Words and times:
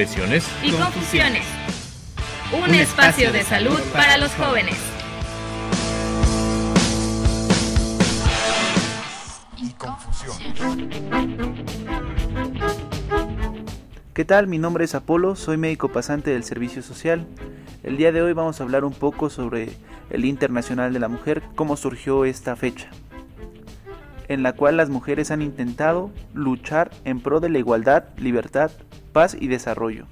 Confesiones 0.00 0.48
y 0.62 0.70
Confusiones. 0.70 1.44
Un, 2.58 2.74
espacio 2.74 3.30
de 3.32 3.42
salud 3.42 3.78
para 3.92 4.16
los 4.16 4.32
jóvenes. 4.32 4.78
Y 9.58 9.68
confusión. 9.72 10.88
¿Qué 14.14 14.24
tal? 14.24 14.46
Mi 14.46 14.56
nombre 14.56 14.86
es 14.86 14.94
Apolo, 14.94 15.36
soy 15.36 15.58
médico 15.58 15.92
pasante 15.92 16.30
del 16.30 16.44
Servicio 16.44 16.80
Social. 16.80 17.26
El 17.82 17.98
día 17.98 18.10
de 18.10 18.22
hoy 18.22 18.32
vamos 18.32 18.58
a 18.58 18.64
hablar 18.64 18.86
un 18.86 18.94
poco 18.94 19.28
sobre 19.28 19.68
el 20.08 20.24
Internacional 20.24 20.94
de 20.94 20.98
la 20.98 21.08
Mujer, 21.08 21.42
cómo 21.56 21.76
surgió 21.76 22.24
esta 22.24 22.56
fecha, 22.56 22.88
en 24.30 24.44
la 24.44 24.52
cual 24.52 24.76
las 24.76 24.90
mujeres 24.90 25.32
han 25.32 25.42
intentado 25.42 26.12
luchar 26.34 26.92
en 27.04 27.18
pro 27.20 27.40
de 27.40 27.48
la 27.48 27.58
igualdad, 27.58 28.04
libertad, 28.16 28.70
paz 29.12 29.36
y 29.38 29.48
desarrollo. 29.48 30.06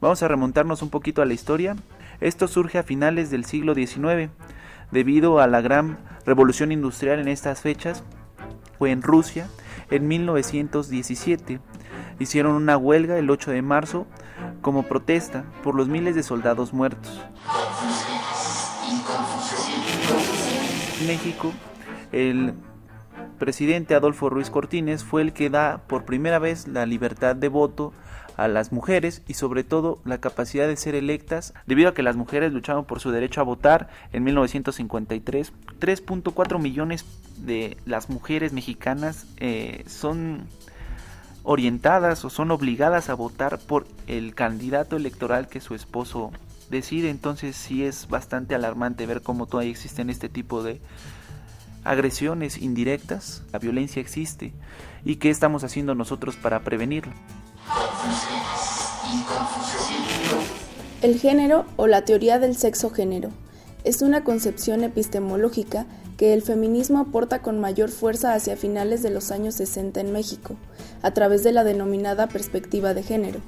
Vamos 0.00 0.22
a 0.22 0.28
remontarnos 0.28 0.80
un 0.80 0.90
poquito 0.90 1.22
a 1.22 1.26
la 1.26 1.34
historia. 1.34 1.74
Esto 2.20 2.46
surge 2.46 2.78
a 2.78 2.84
finales 2.84 3.32
del 3.32 3.44
siglo 3.44 3.74
XIX, 3.74 4.30
debido 4.92 5.40
a 5.40 5.48
la 5.48 5.60
gran 5.60 5.98
revolución 6.24 6.70
industrial 6.70 7.18
en 7.18 7.26
estas 7.26 7.60
fechas. 7.60 8.04
Fue 8.78 8.92
en 8.92 9.02
Rusia, 9.02 9.48
en 9.90 10.06
1917 10.06 11.58
hicieron 12.20 12.52
una 12.52 12.76
huelga 12.76 13.18
el 13.18 13.28
8 13.28 13.50
de 13.50 13.62
marzo 13.62 14.06
como 14.60 14.84
protesta 14.84 15.44
por 15.64 15.74
los 15.74 15.88
miles 15.88 16.14
de 16.14 16.22
soldados 16.22 16.72
muertos. 16.72 17.20
México, 21.08 21.52
el 22.12 22.54
presidente 23.42 23.96
Adolfo 23.96 24.30
Ruiz 24.30 24.50
Cortines 24.50 25.02
fue 25.02 25.20
el 25.20 25.32
que 25.32 25.50
da 25.50 25.82
por 25.88 26.04
primera 26.04 26.38
vez 26.38 26.68
la 26.68 26.86
libertad 26.86 27.34
de 27.34 27.48
voto 27.48 27.92
a 28.36 28.46
las 28.46 28.70
mujeres 28.70 29.20
y 29.26 29.34
sobre 29.34 29.64
todo 29.64 29.98
la 30.04 30.18
capacidad 30.18 30.68
de 30.68 30.76
ser 30.76 30.94
electas 30.94 31.52
debido 31.66 31.88
a 31.88 31.94
que 31.94 32.04
las 32.04 32.14
mujeres 32.14 32.52
lucharon 32.52 32.84
por 32.84 33.00
su 33.00 33.10
derecho 33.10 33.40
a 33.40 33.44
votar 33.44 33.88
en 34.12 34.22
1953 34.22 35.52
3.4 35.80 36.60
millones 36.60 37.04
de 37.36 37.78
las 37.84 38.10
mujeres 38.10 38.52
mexicanas 38.52 39.26
eh, 39.38 39.82
son 39.88 40.46
orientadas 41.42 42.24
o 42.24 42.30
son 42.30 42.52
obligadas 42.52 43.10
a 43.10 43.14
votar 43.14 43.58
por 43.58 43.88
el 44.06 44.36
candidato 44.36 44.94
electoral 44.94 45.48
que 45.48 45.60
su 45.60 45.74
esposo 45.74 46.30
decide. 46.70 47.10
Entonces 47.10 47.56
sí 47.56 47.84
es 47.84 48.06
bastante 48.06 48.54
alarmante 48.54 49.04
ver 49.04 49.20
cómo 49.20 49.46
todavía 49.46 49.72
existen 49.72 50.10
este 50.10 50.28
tipo 50.28 50.62
de 50.62 50.80
agresiones 51.84 52.58
indirectas. 52.58 53.42
La 53.52 53.58
violencia 53.58 54.00
existe 54.00 54.52
y 55.04 55.16
qué 55.16 55.30
estamos 55.30 55.64
haciendo 55.64 55.94
nosotros 55.94 56.36
para 56.36 56.60
prevenirla. 56.60 57.14
El 61.02 61.18
género 61.18 61.66
o 61.76 61.86
la 61.86 62.04
teoría 62.04 62.38
del 62.38 62.56
sexo 62.56 62.90
género 62.90 63.30
es 63.84 64.02
una 64.02 64.22
concepción 64.22 64.84
epistemológica 64.84 65.86
que 66.16 66.34
el 66.34 66.42
feminismo 66.42 67.00
aporta 67.00 67.42
con 67.42 67.60
mayor 67.60 67.90
fuerza 67.90 68.34
hacia 68.34 68.56
finales 68.56 69.02
de 69.02 69.10
los 69.10 69.32
años 69.32 69.56
60 69.56 70.00
en 70.00 70.12
México, 70.12 70.56
a 71.02 71.10
través 71.12 71.42
de 71.42 71.50
la 71.50 71.64
denominada 71.64 72.28
perspectiva 72.28 72.94
de 72.94 73.02
género, 73.02 73.40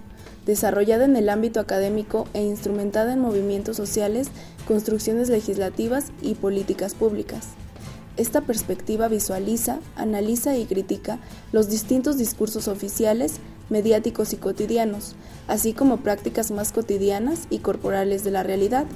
desarrollada 0.44 1.04
en 1.04 1.14
el 1.14 1.28
ámbito 1.28 1.60
académico 1.60 2.26
e 2.34 2.42
instrumentada 2.42 3.12
en 3.12 3.20
movimientos 3.20 3.76
sociales, 3.76 4.28
construcciones 4.66 5.28
legislativas 5.28 6.06
y 6.20 6.34
políticas 6.34 6.94
públicas. 6.94 7.50
Esta 8.16 8.42
perspectiva 8.42 9.08
visualiza, 9.08 9.80
analiza 9.96 10.56
y 10.56 10.66
critica 10.66 11.18
los 11.52 11.68
distintos 11.68 12.16
discursos 12.16 12.68
oficiales, 12.68 13.40
mediáticos 13.70 14.32
y 14.32 14.36
cotidianos, 14.36 15.16
así 15.48 15.72
como 15.72 15.98
prácticas 15.98 16.52
más 16.52 16.70
cotidianas 16.70 17.46
y 17.50 17.58
corporales 17.58 18.22
de 18.22 18.30
la 18.30 18.44
realidad, 18.44 18.86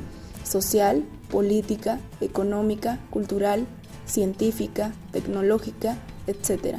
social, 0.44 1.04
política, 1.30 1.98
económica, 2.20 3.00
cultural, 3.10 3.66
científica, 4.06 4.92
tecnológica, 5.10 5.96
etc., 6.26 6.76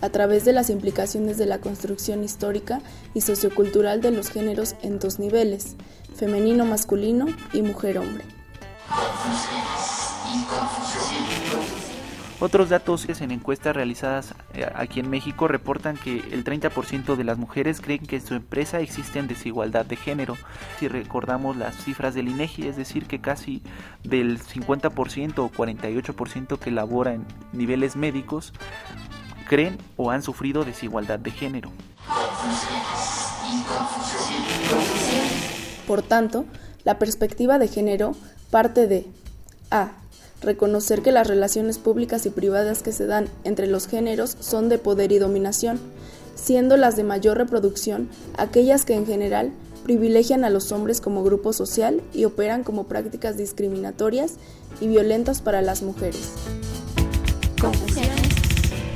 a 0.00 0.10
través 0.10 0.44
de 0.44 0.52
las 0.52 0.68
implicaciones 0.68 1.38
de 1.38 1.46
la 1.46 1.60
construcción 1.60 2.24
histórica 2.24 2.82
y 3.14 3.22
sociocultural 3.22 4.02
de 4.02 4.10
los 4.10 4.28
géneros 4.28 4.74
en 4.82 4.98
dos 4.98 5.18
niveles, 5.18 5.76
femenino-masculino 6.14 7.26
y 7.54 7.62
mujer-hombre. 7.62 8.24
Otros 12.40 12.68
datos 12.68 13.06
en 13.08 13.30
encuestas 13.30 13.74
realizadas 13.74 14.34
eh, 14.52 14.70
aquí 14.74 15.00
en 15.00 15.08
México 15.08 15.48
reportan 15.48 15.96
que 15.96 16.18
el 16.32 16.44
30% 16.44 17.16
de 17.16 17.24
las 17.24 17.38
mujeres 17.38 17.80
creen 17.80 18.04
que 18.04 18.16
en 18.16 18.26
su 18.26 18.34
empresa 18.34 18.80
existen 18.80 19.28
desigualdad 19.28 19.86
de 19.86 19.96
género. 19.96 20.36
Si 20.78 20.88
recordamos 20.88 21.56
las 21.56 21.76
cifras 21.76 22.14
del 22.14 22.28
INEGI, 22.28 22.68
es 22.68 22.76
decir, 22.76 23.06
que 23.06 23.20
casi 23.20 23.62
del 24.02 24.40
50% 24.40 25.38
o 25.38 25.48
48% 25.50 26.58
que 26.58 26.70
labora 26.70 27.14
en 27.14 27.24
niveles 27.52 27.96
médicos 27.96 28.52
creen 29.48 29.78
o 29.96 30.10
han 30.10 30.22
sufrido 30.22 30.64
desigualdad 30.64 31.20
de 31.20 31.30
género. 31.30 31.70
Por 35.86 36.02
tanto, 36.02 36.44
la 36.82 36.98
perspectiva 36.98 37.58
de 37.58 37.68
género 37.68 38.16
parte 38.50 38.86
de 38.86 39.06
A 39.70 40.03
reconocer 40.44 41.02
que 41.02 41.12
las 41.12 41.26
relaciones 41.26 41.78
públicas 41.78 42.26
y 42.26 42.30
privadas 42.30 42.82
que 42.82 42.92
se 42.92 43.06
dan 43.06 43.28
entre 43.44 43.66
los 43.66 43.86
géneros 43.86 44.36
son 44.40 44.68
de 44.68 44.76
poder 44.78 45.12
y 45.12 45.18
dominación, 45.18 45.80
siendo 46.34 46.76
las 46.76 46.96
de 46.96 47.04
mayor 47.04 47.38
reproducción 47.38 48.08
aquellas 48.36 48.84
que 48.84 48.94
en 48.94 49.06
general 49.06 49.52
privilegian 49.84 50.44
a 50.44 50.50
los 50.50 50.72
hombres 50.72 51.00
como 51.00 51.22
grupo 51.22 51.52
social 51.52 52.02
y 52.12 52.24
operan 52.24 52.64
como 52.64 52.84
prácticas 52.84 53.36
discriminatorias 53.36 54.34
y 54.80 54.88
violentas 54.88 55.42
para 55.42 55.62
las 55.62 55.82
mujeres. 55.82 56.32
Confusiones 57.60 58.28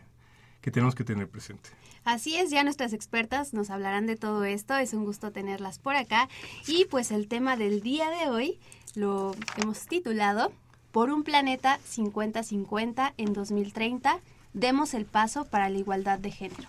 que 0.62 0.72
tenemos 0.72 0.96
que 0.96 1.04
tener 1.04 1.28
presente. 1.28 1.70
Así 2.06 2.36
es, 2.36 2.52
ya 2.52 2.64
nuestras 2.64 2.94
expertas 2.94 3.54
nos 3.54 3.70
hablarán 3.70 4.06
de 4.06 4.18
todo 4.18 4.44
esto, 4.44 4.76
es 4.78 4.94
un 4.94 5.04
gusto 5.06 5.32
tenerlas 5.32 5.80
por 5.80 5.96
acá. 5.96 6.30
Y 6.68 6.86
pues 6.86 7.12
el 7.12 7.28
tema 7.28 7.58
del 7.58 7.82
día 7.82 8.10
de 8.10 8.30
hoy 8.30 8.60
lo 8.96 9.36
hemos 9.58 9.88
titulado 9.88 10.52
Por 10.92 11.10
un 11.10 11.24
planeta 11.24 11.80
50-50 11.90 13.14
en 13.18 13.34
2030, 13.34 14.20
demos 14.54 14.94
el 14.94 15.06
paso 15.06 15.46
para 15.46 15.70
la 15.70 15.80
igualdad 15.80 16.20
de 16.20 16.30
género. 16.32 16.68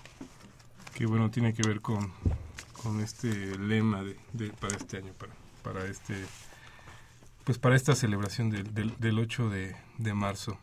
que 0.94 1.04
bueno, 1.06 1.30
tiene 1.30 1.52
que 1.52 1.62
ver 1.66 1.80
con, 1.82 2.10
con 2.82 3.00
este 3.00 3.28
lema 3.58 4.02
de, 4.02 4.16
de- 4.32 4.50
para 4.50 4.76
este 4.76 4.96
año, 4.98 5.12
para, 5.18 5.32
para 5.62 5.84
este 5.90 6.14
pues 7.44 7.58
para 7.58 7.76
esta 7.76 7.94
celebración 7.94 8.50
del, 8.50 8.72
del, 8.74 8.94
del 8.98 9.18
8 9.18 9.48
de, 9.50 9.76
de 9.98 10.14
marzo. 10.14 10.58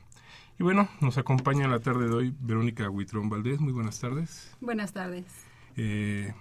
Y 0.59 0.63
bueno, 0.63 0.89
nos 0.99 1.17
acompaña 1.17 1.65
en 1.65 1.71
la 1.71 1.79
tarde 1.79 2.07
de 2.07 2.13
hoy 2.13 2.35
Verónica 2.39 2.89
Huitrón 2.89 3.29
Valdés. 3.29 3.59
Muy 3.59 3.73
buenas 3.73 3.99
tardes. 3.99 4.51
Buenas 4.59 4.93
tardes. 4.93 5.25
Eh, 5.77 6.33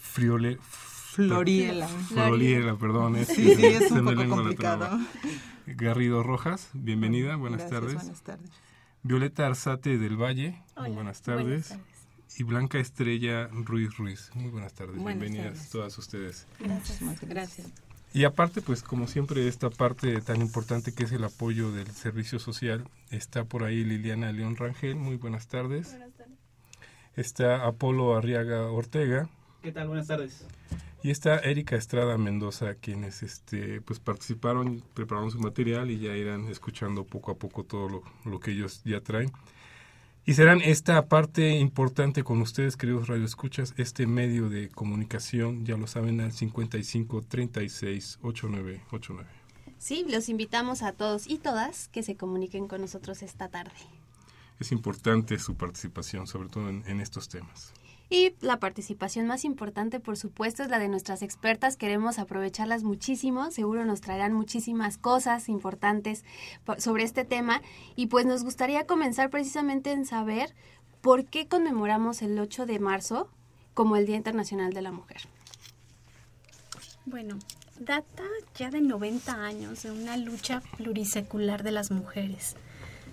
Friole, 0.00 0.58
Floriela. 0.60 1.88
Floriela, 1.88 2.76
perdón. 2.76 3.16
es 3.16 3.28
Sí, 3.28 3.50
es 3.52 3.90
un 3.90 4.04
poco 4.04 4.28
complicado. 4.28 4.98
Garrido 5.66 6.22
Rojas, 6.22 6.70
bienvenida, 6.72 7.36
buenas 7.36 7.60
Gracias, 7.60 7.80
tardes. 7.80 7.94
Buenas 7.96 8.22
tardes. 8.22 8.50
Violeta 9.02 9.46
Arzate 9.46 9.98
del 9.98 10.16
Valle, 10.16 10.62
muy 10.76 10.90
buenas 10.90 11.22
tardes. 11.22 11.44
buenas 11.44 11.68
tardes. 11.68 12.38
Y 12.38 12.42
Blanca 12.42 12.78
Estrella 12.78 13.48
Ruiz 13.52 13.96
Ruiz, 13.96 14.30
muy 14.34 14.50
buenas 14.50 14.74
tardes. 14.74 14.96
Buenas 14.96 15.20
Bienvenidas 15.20 15.54
tardes. 15.54 15.70
todas 15.70 15.98
ustedes. 15.98 16.46
Muchísimas 16.60 17.20
gracias. 17.20 17.83
Y 18.14 18.22
aparte, 18.22 18.62
pues 18.62 18.84
como 18.84 19.08
siempre, 19.08 19.48
esta 19.48 19.70
parte 19.70 20.20
tan 20.20 20.40
importante 20.40 20.94
que 20.94 21.02
es 21.02 21.10
el 21.10 21.24
apoyo 21.24 21.72
del 21.72 21.88
servicio 21.88 22.38
social, 22.38 22.84
está 23.10 23.42
por 23.42 23.64
ahí 23.64 23.82
Liliana 23.82 24.30
León 24.30 24.54
Rangel, 24.54 24.94
muy 24.94 25.16
buenas 25.16 25.48
tardes. 25.48 25.96
Está 27.16 27.66
Apolo 27.66 28.16
Arriaga 28.16 28.70
Ortega 28.70 29.28
¿Qué 29.62 29.72
tal? 29.72 29.88
Buenas 29.88 30.06
tardes. 30.06 30.46
y 31.02 31.10
está 31.10 31.38
Erika 31.40 31.74
Estrada 31.74 32.16
Mendoza, 32.16 32.76
quienes 32.76 33.24
este, 33.24 33.80
pues 33.80 33.98
participaron, 33.98 34.84
prepararon 34.94 35.32
su 35.32 35.40
material 35.40 35.90
y 35.90 35.98
ya 35.98 36.16
irán 36.16 36.46
escuchando 36.46 37.04
poco 37.04 37.32
a 37.32 37.34
poco 37.34 37.64
todo 37.64 37.88
lo, 37.88 38.02
lo 38.24 38.38
que 38.38 38.52
ellos 38.52 38.82
ya 38.84 39.00
traen. 39.00 39.32
Y 40.26 40.34
serán 40.34 40.62
esta 40.62 41.06
parte 41.06 41.50
importante 41.58 42.24
con 42.24 42.40
ustedes, 42.40 42.78
queridos 42.78 43.08
radioescuchas, 43.08 43.74
este 43.76 44.06
medio 44.06 44.48
de 44.48 44.70
comunicación, 44.70 45.66
ya 45.66 45.76
lo 45.76 45.86
saben, 45.86 46.20
al 46.22 46.32
55 46.32 47.22
36 47.28 48.20
89 48.22 48.80
89. 48.90 49.30
Sí, 49.78 50.06
los 50.08 50.30
invitamos 50.30 50.82
a 50.82 50.92
todos 50.92 51.28
y 51.28 51.36
todas 51.36 51.88
que 51.88 52.02
se 52.02 52.16
comuniquen 52.16 52.68
con 52.68 52.80
nosotros 52.80 53.22
esta 53.22 53.48
tarde. 53.48 53.72
Es 54.58 54.72
importante 54.72 55.38
su 55.38 55.56
participación, 55.56 56.26
sobre 56.26 56.48
todo 56.48 56.70
en, 56.70 56.84
en 56.86 57.00
estos 57.00 57.28
temas. 57.28 57.74
Y 58.10 58.34
la 58.40 58.58
participación 58.60 59.26
más 59.26 59.44
importante, 59.44 59.98
por 59.98 60.16
supuesto, 60.16 60.62
es 60.62 60.68
la 60.68 60.78
de 60.78 60.88
nuestras 60.88 61.22
expertas. 61.22 61.76
Queremos 61.76 62.18
aprovecharlas 62.18 62.82
muchísimo. 62.84 63.50
Seguro 63.50 63.84
nos 63.84 64.00
traerán 64.02 64.34
muchísimas 64.34 64.98
cosas 64.98 65.48
importantes 65.48 66.24
po- 66.64 66.78
sobre 66.80 67.04
este 67.04 67.24
tema. 67.24 67.62
Y 67.96 68.06
pues 68.06 68.26
nos 68.26 68.44
gustaría 68.44 68.86
comenzar 68.86 69.30
precisamente 69.30 69.90
en 69.92 70.04
saber 70.06 70.54
por 71.00 71.24
qué 71.24 71.48
conmemoramos 71.48 72.22
el 72.22 72.38
8 72.38 72.66
de 72.66 72.78
marzo 72.78 73.28
como 73.72 73.96
el 73.96 74.06
Día 74.06 74.16
Internacional 74.16 74.72
de 74.72 74.82
la 74.82 74.92
Mujer. 74.92 75.22
Bueno, 77.06 77.38
data 77.78 78.22
ya 78.54 78.70
de 78.70 78.80
90 78.80 79.32
años 79.44 79.82
de 79.82 79.90
una 79.90 80.16
lucha 80.16 80.62
plurisecular 80.76 81.62
de 81.62 81.72
las 81.72 81.90
mujeres. 81.90 82.54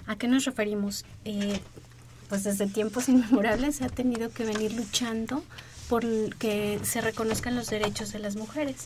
¿A 0.07 0.15
qué 0.17 0.27
nos 0.27 0.45
referimos? 0.45 1.05
Eh, 1.25 1.59
pues 2.31 2.45
desde 2.45 2.65
tiempos 2.65 3.09
inmemorables 3.09 3.75
se 3.75 3.83
ha 3.83 3.89
tenido 3.89 4.29
que 4.29 4.45
venir 4.45 4.71
luchando 4.71 5.43
por 5.89 6.05
que 6.37 6.79
se 6.81 7.01
reconozcan 7.01 7.57
los 7.57 7.69
derechos 7.69 8.13
de 8.13 8.19
las 8.19 8.37
mujeres. 8.37 8.77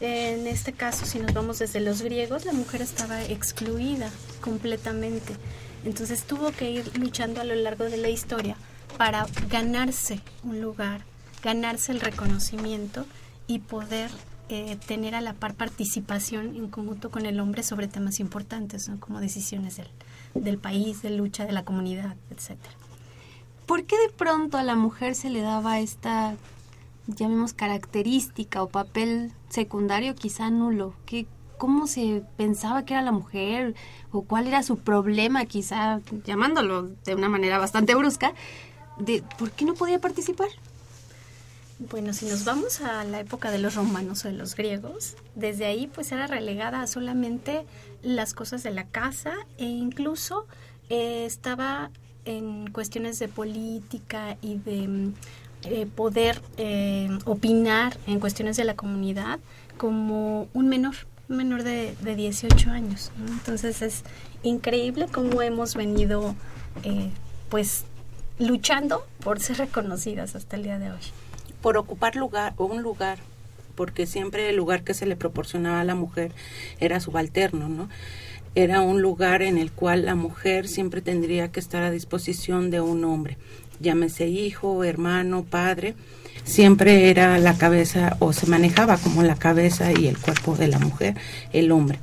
En 0.00 0.48
este 0.48 0.72
caso, 0.72 1.06
si 1.06 1.20
nos 1.20 1.32
vamos 1.32 1.60
desde 1.60 1.78
los 1.78 2.02
griegos, 2.02 2.44
la 2.44 2.52
mujer 2.52 2.82
estaba 2.82 3.22
excluida 3.22 4.10
completamente. 4.40 5.36
Entonces 5.84 6.24
tuvo 6.24 6.50
que 6.50 6.72
ir 6.72 6.98
luchando 6.98 7.40
a 7.40 7.44
lo 7.44 7.54
largo 7.54 7.84
de 7.84 7.98
la 7.98 8.08
historia 8.08 8.56
para 8.96 9.28
ganarse 9.48 10.20
un 10.42 10.60
lugar, 10.60 11.02
ganarse 11.44 11.92
el 11.92 12.00
reconocimiento 12.00 13.06
y 13.46 13.60
poder 13.60 14.10
eh, 14.48 14.76
tener 14.88 15.14
a 15.14 15.20
la 15.20 15.34
par 15.34 15.54
participación 15.54 16.56
en 16.56 16.66
conjunto 16.66 17.12
con 17.12 17.26
el 17.26 17.38
hombre 17.38 17.62
sobre 17.62 17.86
temas 17.86 18.18
importantes, 18.18 18.90
como 18.98 19.20
decisiones 19.20 19.76
del, 19.76 19.88
del 20.34 20.58
país, 20.58 21.00
de 21.02 21.10
lucha 21.10 21.46
de 21.46 21.52
la 21.52 21.64
comunidad, 21.64 22.16
etcétera. 22.30 22.74
¿Por 23.68 23.84
qué 23.84 23.98
de 23.98 24.08
pronto 24.08 24.56
a 24.56 24.62
la 24.62 24.76
mujer 24.76 25.14
se 25.14 25.28
le 25.28 25.42
daba 25.42 25.78
esta, 25.78 26.36
llamemos, 27.06 27.52
característica 27.52 28.62
o 28.62 28.70
papel 28.70 29.30
secundario 29.50 30.14
quizá 30.14 30.48
nulo? 30.48 30.94
¿Qué, 31.04 31.26
¿Cómo 31.58 31.86
se 31.86 32.22
pensaba 32.38 32.86
que 32.86 32.94
era 32.94 33.02
la 33.02 33.12
mujer? 33.12 33.74
¿O 34.10 34.22
cuál 34.22 34.46
era 34.46 34.62
su 34.62 34.78
problema 34.78 35.44
quizá, 35.44 36.00
llamándolo 36.24 36.84
de 37.04 37.14
una 37.14 37.28
manera 37.28 37.58
bastante 37.58 37.94
brusca? 37.94 38.32
De, 38.96 39.22
¿Por 39.38 39.50
qué 39.50 39.66
no 39.66 39.74
podía 39.74 40.00
participar? 40.00 40.48
Bueno, 41.78 42.14
si 42.14 42.24
nos 42.24 42.46
vamos 42.46 42.80
a 42.80 43.04
la 43.04 43.20
época 43.20 43.50
de 43.50 43.58
los 43.58 43.74
romanos 43.74 44.24
o 44.24 44.28
de 44.28 44.34
los 44.34 44.56
griegos, 44.56 45.14
desde 45.34 45.66
ahí 45.66 45.88
pues 45.88 46.10
era 46.10 46.26
relegada 46.26 46.80
a 46.80 46.86
solamente 46.86 47.66
las 48.02 48.32
cosas 48.32 48.62
de 48.62 48.70
la 48.70 48.84
casa 48.86 49.34
e 49.58 49.66
incluso 49.66 50.46
eh, 50.88 51.26
estaba 51.26 51.90
en 52.28 52.70
cuestiones 52.70 53.18
de 53.18 53.26
política 53.28 54.36
y 54.42 54.58
de 54.58 55.12
eh, 55.64 55.86
poder 55.86 56.40
eh, 56.58 57.08
opinar 57.24 57.96
en 58.06 58.20
cuestiones 58.20 58.56
de 58.58 58.64
la 58.64 58.76
comunidad 58.76 59.40
como 59.78 60.46
un 60.52 60.68
menor, 60.68 60.94
un 61.30 61.38
menor 61.38 61.62
de, 61.62 61.96
de 62.02 62.14
18 62.14 62.70
años. 62.70 63.10
Entonces 63.28 63.80
es 63.80 64.04
increíble 64.42 65.06
cómo 65.10 65.40
hemos 65.40 65.74
venido 65.74 66.34
eh, 66.84 67.10
pues 67.48 67.84
luchando 68.38 69.06
por 69.20 69.40
ser 69.40 69.56
reconocidas 69.56 70.36
hasta 70.36 70.56
el 70.56 70.64
día 70.64 70.78
de 70.78 70.92
hoy. 70.92 71.00
por 71.62 71.76
ocupar 71.76 72.14
lugar 72.14 72.52
o 72.56 72.66
un 72.66 72.82
lugar, 72.82 73.18
porque 73.74 74.06
siempre 74.06 74.50
el 74.50 74.56
lugar 74.56 74.84
que 74.84 74.94
se 74.94 75.06
le 75.06 75.16
proporcionaba 75.16 75.80
a 75.80 75.84
la 75.84 75.94
mujer 75.94 76.32
era 76.78 77.00
subalterno, 77.00 77.68
¿no? 77.68 77.88
Era 78.54 78.80
un 78.80 79.02
lugar 79.02 79.42
en 79.42 79.58
el 79.58 79.70
cual 79.70 80.04
la 80.06 80.14
mujer 80.14 80.68
siempre 80.68 81.00
tendría 81.00 81.52
que 81.52 81.60
estar 81.60 81.82
a 81.82 81.90
disposición 81.90 82.70
de 82.70 82.80
un 82.80 83.04
hombre, 83.04 83.38
llámese 83.80 84.26
hijo, 84.28 84.84
hermano, 84.84 85.44
padre, 85.44 85.94
siempre 86.44 87.10
era 87.10 87.38
la 87.38 87.56
cabeza 87.56 88.16
o 88.20 88.32
se 88.32 88.46
manejaba 88.46 88.96
como 88.96 89.22
la 89.22 89.36
cabeza 89.36 89.92
y 89.92 90.06
el 90.06 90.18
cuerpo 90.18 90.56
de 90.56 90.68
la 90.68 90.78
mujer, 90.78 91.16
el 91.52 91.70
hombre. 91.70 91.98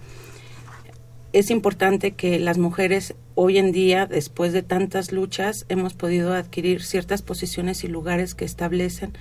Es 1.34 1.52
importante 1.52 2.12
que 2.12 2.40
las 2.40 2.58
mujeres 2.58 3.14
hoy 3.34 3.58
en 3.58 3.74
día, 3.74 4.06
después 4.06 4.54
de 4.54 4.64
tantas 4.64 5.12
luchas, 5.12 5.66
hemos 5.68 5.94
podido 5.94 6.34
adquirir 6.34 6.82
ciertas 6.82 7.22
posiciones 7.22 7.84
y 7.84 7.90
lugares 7.90 8.36
que 8.36 8.46
establecen 8.46 9.12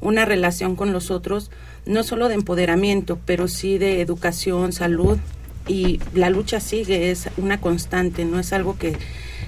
una 0.00 0.24
relación 0.24 0.74
con 0.74 0.92
los 0.92 1.12
otros, 1.12 1.52
no 1.86 2.02
solo 2.02 2.28
de 2.28 2.34
empoderamiento, 2.34 3.20
pero 3.24 3.46
sí 3.46 3.78
de 3.78 4.00
educación, 4.00 4.72
salud, 4.72 5.18
y 5.66 6.00
la 6.14 6.30
lucha 6.30 6.60
sigue, 6.60 7.10
es 7.10 7.28
una 7.36 7.60
constante, 7.60 8.24
no 8.24 8.38
es 8.38 8.52
algo 8.52 8.78
que 8.78 8.96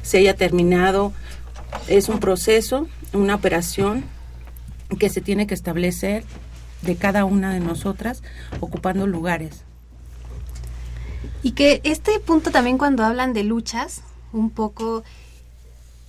se 0.03 0.19
haya 0.19 0.37
terminado, 0.37 1.13
es 1.89 2.09
un 2.09 2.21
proceso, 2.21 2.87
una 3.13 3.35
operación 3.35 4.05
que 4.99 5.09
se 5.09 5.21
tiene 5.21 5.47
que 5.47 5.55
establecer 5.55 6.25
de 6.83 6.97
cada 6.97 7.25
una 7.25 7.53
de 7.53 7.61
nosotras 7.61 8.23
ocupando 8.61 9.07
lugares. 9.07 9.65
Y 11.43 11.53
que 11.53 11.81
este 11.85 12.19
punto 12.21 12.51
también 12.51 12.79
cuando 12.79 13.05
hablan 13.05 13.33
de 13.33 13.43
luchas, 13.43 14.03
un 14.33 14.51
poco, 14.51 15.03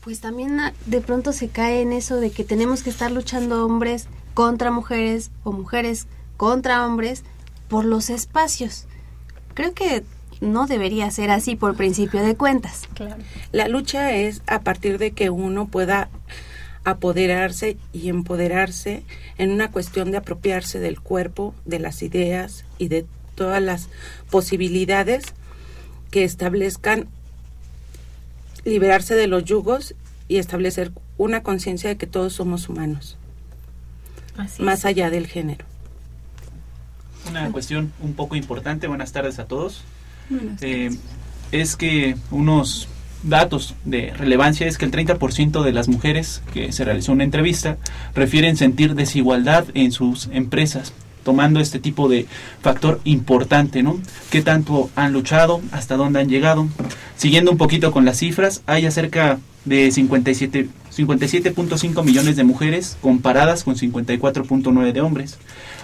pues 0.04 0.20
también 0.20 0.60
de 0.86 1.02
pronto 1.02 1.34
se 1.34 1.50
cae 1.50 1.82
en 1.82 1.92
eso 1.92 2.18
de 2.18 2.32
que 2.32 2.44
tenemos 2.44 2.84
que 2.84 2.90
estar 2.90 3.12
luchando 3.12 3.66
hombres 3.66 4.08
contra 4.34 4.72
mujeres 4.72 5.32
o 5.44 5.52
mujeres 5.52 6.08
contra 6.38 6.86
hombres 6.86 7.24
por 7.68 7.86
los 7.86 8.10
espacios. 8.10 8.86
Creo 9.54 9.74
que 9.74 10.04
no 10.42 10.68
debería 10.68 11.10
ser 11.12 11.32
así 11.32 11.56
por 11.56 11.76
principio 11.76 12.24
de 12.24 12.36
cuentas. 12.36 12.88
Claro. 12.94 13.22
La 13.52 13.68
lucha 13.68 14.12
es 14.12 14.42
a 14.48 14.62
partir 14.62 14.98
de 14.98 15.12
que 15.12 15.30
uno 15.30 15.68
pueda 15.68 16.10
apoderarse 16.84 17.78
y 17.94 18.10
empoderarse 18.10 19.04
en 19.38 19.52
una 19.52 19.72
cuestión 19.72 20.12
de 20.12 20.18
apropiarse 20.18 20.80
del 20.80 21.00
cuerpo, 21.00 21.56
de 21.66 21.80
las 21.80 22.02
ideas 22.04 22.66
y 22.78 22.90
de 22.90 23.06
todas 23.36 23.62
las 23.62 23.90
posibilidades 24.30 25.34
que 26.12 26.24
establezcan 26.24 27.08
liberarse 28.66 29.16
de 29.16 29.28
los 29.28 29.44
yugos 29.46 29.96
y 30.28 30.38
establecer 30.38 30.92
una 31.18 31.44
conciencia 31.44 31.90
de 31.90 31.98
que 31.98 32.08
todos 32.08 32.34
somos 32.34 32.70
humanos, 32.70 33.18
Así 34.38 34.62
más 34.62 34.86
allá 34.86 35.10
del 35.10 35.28
género. 35.28 35.66
Una 37.30 37.52
cuestión 37.52 37.92
un 38.02 38.14
poco 38.14 38.36
importante, 38.36 38.88
buenas 38.88 39.12
tardes 39.12 39.40
a 39.40 39.46
todos. 39.46 39.84
Buenas 40.30 40.62
Eh, 40.62 40.90
es 41.52 41.76
que 41.76 42.16
unos 42.32 42.88
datos 43.24 43.76
de 43.86 44.14
relevancia 44.14 44.68
es 44.68 44.78
que 44.78 44.86
el 44.86 44.92
30% 44.92 45.64
de 45.64 45.72
las 45.72 45.88
mujeres 45.88 46.42
que 46.54 46.72
se 46.72 46.84
realizó 46.84 47.14
una 47.14 47.24
entrevista 47.24 47.78
refieren 48.14 48.58
sentir 48.58 48.96
desigualdad 48.96 49.66
en 49.74 49.92
sus 49.92 50.30
empresas, 50.34 50.94
tomando 51.24 51.60
este 51.60 51.80
tipo 51.80 52.10
de 52.10 52.26
factor 52.62 53.00
importante, 53.06 53.82
¿no? 53.82 54.00
¿Qué 54.30 54.42
tanto 54.42 54.90
han 54.96 55.14
luchado? 55.14 55.62
¿Hasta 55.72 55.96
dónde 55.96 56.20
han 56.20 56.28
llegado? 56.28 56.68
Siguiendo 57.16 57.52
un 57.52 57.58
poquito 57.58 57.92
con 57.92 58.04
las 58.04 58.18
cifras, 58.18 58.62
hay 58.66 58.86
acerca 58.86 59.40
de 59.64 59.92
57 59.92 60.68
57.5 60.94 62.04
millones 62.04 62.36
de 62.36 62.44
mujeres 62.44 62.98
comparadas 63.02 63.64
con 63.64 63.76
54.9 63.76 64.92
de 64.92 65.02
hombres. 65.02 65.40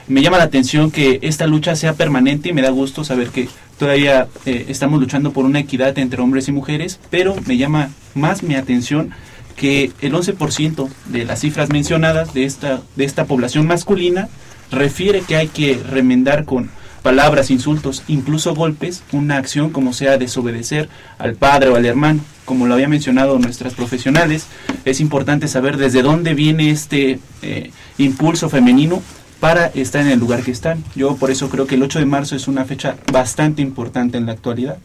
Me 0.10 0.24
llama 0.24 0.40
la 0.40 0.46
atención 0.46 0.90
que 0.90 1.20
esta 1.22 1.46
lucha 1.46 1.76
sea 1.76 1.94
permanente 1.94 2.50
y 2.50 2.54
me 2.54 2.64
da 2.64 2.72
gusto 2.72 3.04
saber 3.04 3.30
que 3.30 3.48
todavía 3.78 4.28
eh, 4.48 4.66
estamos 4.68 5.00
luchando 5.00 5.32
por 5.32 5.46
una 5.46 5.60
equidad 5.60 6.00
entre 6.00 6.20
hombres 6.20 6.48
y 6.48 6.52
mujeres, 6.52 7.00
pero 7.12 7.36
me 7.46 7.58
llama 7.58 7.92
más 8.16 8.42
mi 8.42 8.56
atención 8.56 9.12
que 9.56 9.92
el 10.02 10.14
11% 10.14 10.90
de 11.06 11.26
las 11.26 11.42
cifras 11.42 11.70
mencionadas 11.70 12.34
de 12.34 12.46
esta, 12.46 12.82
de 12.96 13.06
esta 13.06 13.26
población 13.26 13.68
masculina 13.68 14.30
refiere 14.72 15.22
que 15.22 15.36
hay 15.36 15.48
que 15.48 15.80
remendar 15.88 16.44
con 16.44 16.72
palabras, 17.04 17.52
insultos, 17.52 18.02
incluso 18.08 18.56
golpes, 18.56 19.04
una 19.12 19.38
acción 19.38 19.70
como 19.70 19.94
sea 19.94 20.18
desobedecer 20.18 20.90
al 21.20 21.36
padre 21.36 21.70
o 21.70 21.76
al 21.76 21.86
hermano. 21.86 22.22
Como 22.46 22.66
lo 22.66 22.74
había 22.74 22.88
mencionado 22.88 23.38
nuestras 23.38 23.76
profesionales, 23.76 24.48
es 24.86 25.02
importante 25.02 25.48
saber 25.48 25.78
desde 25.78 26.02
dónde 26.02 26.34
viene 26.34 26.72
este 26.72 27.20
eh, 27.44 27.70
impulso 28.00 28.50
femenino 28.50 29.04
para 29.40 29.68
estar 29.68 30.02
en 30.02 30.10
el 30.10 30.20
lugar 30.20 30.44
que 30.44 30.52
están. 30.52 30.84
Yo 30.96 31.16
por 31.16 31.32
eso 31.32 31.50
creo 31.50 31.68
que 31.68 31.76
el 31.76 31.84
8 31.84 32.00
de 32.00 32.06
marzo 32.06 32.36
es 32.36 32.48
una 32.48 32.66
fecha 32.66 32.98
bastante 33.12 33.62
importante 33.62 34.18
en 34.18 34.26
la 34.26 34.34
actualidad. 34.34 34.78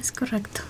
Es 0.00 0.12
correcto. 0.12 0.62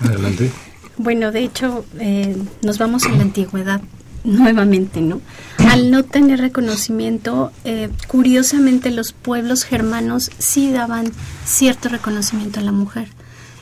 Adelante. 0.00 0.50
Bueno, 0.96 1.32
de 1.32 1.44
hecho, 1.44 1.84
eh, 1.98 2.36
nos 2.62 2.78
vamos 2.78 3.04
a 3.06 3.10
la 3.10 3.22
antigüedad 3.22 3.80
nuevamente, 4.24 5.00
¿no? 5.00 5.20
Al 5.58 5.90
no 5.90 6.02
tener 6.04 6.40
reconocimiento, 6.40 7.52
eh, 7.64 7.90
curiosamente 8.06 8.90
los 8.90 9.12
pueblos 9.12 9.64
germanos 9.64 10.30
sí 10.38 10.72
daban 10.72 11.12
cierto 11.44 11.88
reconocimiento 11.88 12.60
a 12.60 12.62
la 12.62 12.72
mujer. 12.72 13.08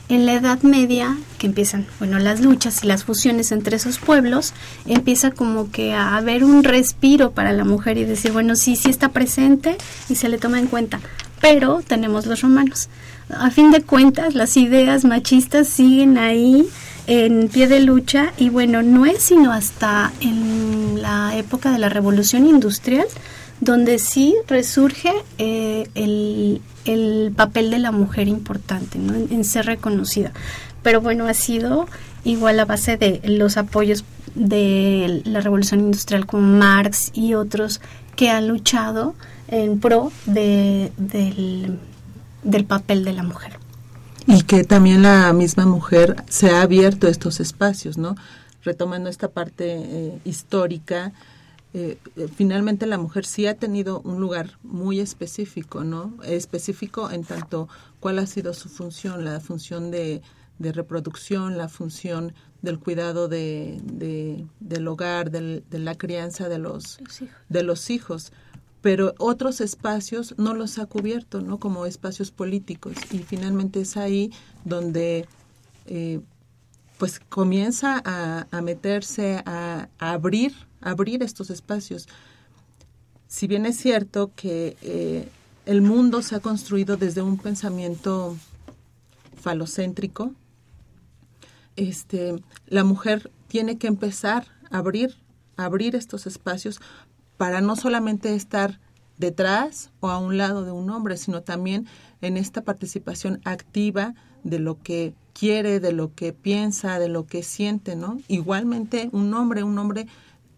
En 0.09 0.25
la 0.25 0.33
Edad 0.33 0.63
Media, 0.63 1.15
que 1.37 1.45
empiezan, 1.45 1.85
bueno, 1.99 2.17
las 2.17 2.41
luchas 2.41 2.83
y 2.83 2.87
las 2.87 3.03
fusiones 3.03 3.51
entre 3.51 3.75
esos 3.75 3.99
pueblos, 3.99 4.53
empieza 4.87 5.29
como 5.29 5.69
que 5.69 5.93
a 5.93 6.17
haber 6.17 6.43
un 6.43 6.63
respiro 6.63 7.29
para 7.29 7.53
la 7.53 7.63
mujer 7.63 7.99
y 7.99 8.05
decir, 8.05 8.31
bueno, 8.31 8.55
sí, 8.55 8.75
sí 8.75 8.89
está 8.89 9.09
presente 9.09 9.77
y 10.09 10.15
se 10.15 10.27
le 10.27 10.39
toma 10.39 10.57
en 10.57 10.65
cuenta. 10.65 10.99
Pero 11.39 11.83
tenemos 11.85 12.25
los 12.25 12.41
romanos. 12.41 12.89
A 13.29 13.51
fin 13.51 13.69
de 13.69 13.83
cuentas, 13.83 14.33
las 14.33 14.57
ideas 14.57 15.05
machistas 15.05 15.67
siguen 15.67 16.17
ahí 16.17 16.67
en 17.05 17.47
pie 17.47 17.67
de 17.67 17.79
lucha 17.79 18.33
y 18.37 18.49
bueno, 18.49 18.81
no 18.81 19.05
es 19.05 19.21
sino 19.21 19.51
hasta 19.51 20.11
en 20.21 21.03
la 21.03 21.37
época 21.37 21.71
de 21.71 21.77
la 21.77 21.89
revolución 21.89 22.47
industrial 22.47 23.05
donde 23.61 23.99
sí 23.99 24.35
resurge 24.47 25.11
eh, 25.37 25.89
el, 25.95 26.61
el, 26.85 27.33
papel 27.35 27.71
de 27.71 27.79
la 27.79 27.91
mujer 27.91 28.27
importante, 28.27 28.99
¿no? 28.99 29.13
en, 29.15 29.43
ser 29.43 29.65
reconocida. 29.65 30.31
Pero 30.81 31.01
bueno, 31.01 31.27
ha 31.27 31.33
sido 31.33 31.87
igual 32.23 32.59
a 32.59 32.65
base 32.65 32.97
de 32.97 33.21
los 33.25 33.57
apoyos 33.57 34.05
de 34.35 35.21
la 35.25 35.41
revolución 35.41 35.81
industrial 35.81 36.25
como 36.25 36.43
Marx 36.43 37.11
y 37.13 37.33
otros 37.33 37.81
que 38.15 38.29
han 38.29 38.47
luchado 38.47 39.15
en 39.47 39.79
pro 39.79 40.11
de, 40.25 40.91
del, 40.97 41.79
del 42.43 42.65
papel 42.65 43.03
de 43.03 43.13
la 43.13 43.23
mujer 43.23 43.59
y 44.29 44.43
que 44.43 44.63
también 44.63 45.01
la 45.01 45.33
misma 45.33 45.65
mujer 45.65 46.23
se 46.29 46.51
ha 46.51 46.61
abierto 46.61 47.07
estos 47.07 47.39
espacios, 47.39 47.97
¿no? 47.97 48.15
Retomando 48.63 49.09
esta 49.09 49.29
parte 49.29 49.65
eh, 49.67 50.19
histórica, 50.23 51.13
eh, 51.73 51.97
finalmente 52.35 52.85
la 52.85 52.97
mujer 52.97 53.25
sí 53.25 53.45
ha 53.47 53.55
tenido 53.55 54.01
un 54.01 54.19
lugar 54.19 54.57
muy 54.63 54.99
específico, 54.99 55.83
¿no? 55.83 56.17
Específico 56.23 57.11
en 57.11 57.23
tanto 57.23 57.67
cuál 57.99 58.19
ha 58.19 58.25
sido 58.25 58.53
su 58.53 58.69
función, 58.69 59.23
la 59.23 59.39
función 59.39 59.91
de, 59.91 60.21
de 60.57 60.71
reproducción, 60.71 61.57
la 61.57 61.69
función 61.69 62.33
del 62.61 62.79
cuidado 62.79 63.27
de, 63.27 63.79
de 63.83 64.45
del 64.59 64.87
hogar, 64.87 65.31
de 65.31 65.63
la 65.71 65.95
crianza 65.95 66.49
de 66.49 66.57
los, 66.57 66.99
de 67.49 67.63
los 67.63 67.89
hijos 67.89 68.31
pero 68.81 69.13
otros 69.17 69.61
espacios 69.61 70.35
no 70.37 70.53
los 70.53 70.79
ha 70.79 70.85
cubierto, 70.85 71.41
¿no? 71.41 71.59
Como 71.59 71.85
espacios 71.85 72.31
políticos. 72.31 72.95
Y 73.11 73.19
finalmente 73.19 73.81
es 73.81 73.97
ahí 73.97 74.31
donde 74.63 75.27
eh, 75.85 76.21
pues 76.97 77.19
comienza 77.19 78.01
a, 78.05 78.61
meterse, 78.61 79.41
a, 79.45 79.89
abrir, 79.99 80.53
abrir 80.81 81.23
estos 81.23 81.49
espacios. 81.49 82.07
Si 83.27 83.47
bien 83.47 83.65
es 83.65 83.77
cierto 83.77 84.31
que 84.35 84.75
eh, 84.81 85.29
el 85.65 85.81
mundo 85.81 86.21
se 86.21 86.35
ha 86.35 86.39
construido 86.39 86.97
desde 86.97 87.21
un 87.21 87.37
pensamiento 87.37 88.37
falocéntrico, 89.39 90.33
este, 91.75 92.41
la 92.67 92.83
mujer 92.83 93.31
tiene 93.47 93.77
que 93.77 93.87
empezar 93.87 94.47
a 94.71 94.79
abrir, 94.79 95.15
a 95.57 95.65
abrir 95.65 95.95
estos 95.95 96.27
espacios 96.27 96.81
para 97.37 97.61
no 97.61 97.75
solamente 97.75 98.35
estar 98.35 98.79
detrás 99.17 99.91
o 99.99 100.09
a 100.09 100.17
un 100.17 100.37
lado 100.37 100.65
de 100.65 100.71
un 100.71 100.89
hombre, 100.89 101.17
sino 101.17 101.41
también 101.41 101.87
en 102.21 102.37
esta 102.37 102.63
participación 102.63 103.41
activa 103.45 104.15
de 104.43 104.59
lo 104.59 104.81
que 104.81 105.13
quiere, 105.33 105.79
de 105.79 105.91
lo 105.91 106.13
que 106.13 106.33
piensa, 106.33 106.99
de 106.99 107.09
lo 107.09 107.25
que 107.25 107.43
siente, 107.43 107.95
¿no? 107.95 108.19
Igualmente 108.27 109.09
un 109.11 109.33
hombre, 109.33 109.63
un 109.63 109.77
hombre 109.77 110.07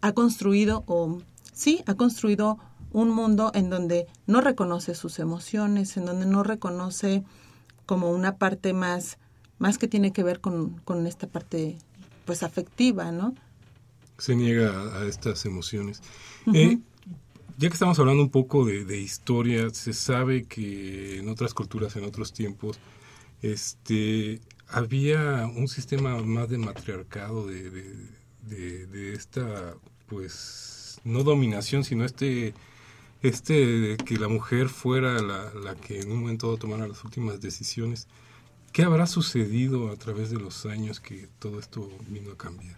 ha 0.02 0.12
construido 0.12 0.84
o 0.86 1.18
sí, 1.52 1.82
ha 1.86 1.94
construido 1.94 2.58
un 2.90 3.08
mundo 3.08 3.50
en 3.54 3.70
donde 3.70 4.06
no 4.26 4.42
reconoce 4.42 4.94
sus 4.94 5.18
emociones, 5.18 5.96
en 5.96 6.04
donde 6.04 6.26
no 6.26 6.42
reconoce 6.42 7.24
como 7.86 8.10
una 8.10 8.36
parte 8.36 8.74
más, 8.74 9.18
más 9.58 9.78
que 9.78 9.88
tiene 9.88 10.12
que 10.12 10.22
ver 10.22 10.40
con, 10.40 10.78
con 10.84 11.06
esta 11.06 11.26
parte 11.26 11.78
pues 12.24 12.42
afectiva, 12.42 13.10
¿no? 13.10 13.34
Se 14.18 14.36
niega 14.36 15.00
a 15.00 15.06
estas 15.06 15.44
emociones. 15.46 16.02
Eh, 16.52 16.78
ya 17.58 17.68
que 17.68 17.74
estamos 17.74 17.98
hablando 17.98 18.22
un 18.22 18.30
poco 18.30 18.64
de, 18.64 19.00
historia, 19.00 19.70
se 19.70 19.92
sabe 19.92 20.44
que 20.44 21.18
en 21.18 21.28
otras 21.28 21.54
culturas, 21.54 21.96
en 21.96 22.04
otros 22.04 22.32
tiempos, 22.32 22.78
este, 23.40 24.40
había 24.68 25.46
un 25.46 25.68
sistema 25.68 26.16
más 26.22 26.48
de 26.48 26.58
matriarcado, 26.58 27.46
de, 27.46 27.70
de, 28.42 29.12
esta, 29.14 29.74
pues, 30.12 31.00
no 31.04 31.24
dominación, 31.24 31.84
sino 31.84 32.04
este, 32.04 32.52
este, 33.22 33.96
que 34.04 34.18
la 34.18 34.28
mujer 34.28 34.68
fuera 34.68 35.20
la, 35.22 35.52
la 35.54 35.74
que 35.74 36.00
en 36.00 36.12
un 36.12 36.20
momento 36.20 36.54
tomara 36.58 36.86
las 36.86 37.02
últimas 37.02 37.40
decisiones. 37.40 38.06
¿Qué 38.72 38.82
habrá 38.82 39.06
sucedido 39.06 39.90
a 39.90 39.96
través 39.96 40.30
de 40.30 40.38
los 40.38 40.66
años 40.66 41.00
que 41.00 41.28
todo 41.38 41.58
esto 41.58 41.90
vino 42.08 42.32
a 42.32 42.36
cambiar? 42.36 42.76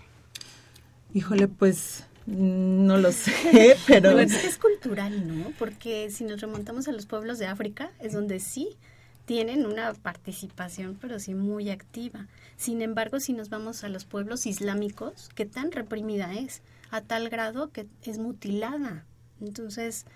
Híjole, 1.12 1.49
pues 1.49 2.05
no 2.26 2.97
lo 2.97 3.12
sé, 3.12 3.33
pero... 3.87 4.19
es 4.19 4.59
cultural, 4.59 5.26
¿no? 5.26 5.53
Porque 5.59 6.11
si 6.11 6.25
nos 6.25 6.41
remontamos 6.41 6.88
a 6.88 6.93
los 6.93 7.07
pueblos 7.07 7.38
de 7.38 7.47
África, 7.47 7.91
es 8.00 8.12
donde 8.12 8.41
sí 8.41 8.76
tienen 9.25 9.67
una 9.67 9.95
participación, 9.95 10.99
pero 11.00 11.19
sí 11.19 11.35
muy 11.35 11.71
activa. 11.71 12.26
Sin 12.57 12.83
embargo, 12.83 13.21
si 13.21 13.33
nos 13.33 13.49
vamos 13.49 13.85
a 13.85 13.88
los 13.88 14.05
pueblos 14.05 14.47
islámicos, 14.47 15.31
¿qué 15.35 15.47
tan 15.47 15.73
reprimida 15.73 16.35
es? 16.35 16.62
A 16.95 17.01
tal 17.01 17.29
grado 17.29 17.73
que 17.73 17.87
es 18.03 18.19
mutilada. 18.19 19.05
Entonces, 19.41 20.07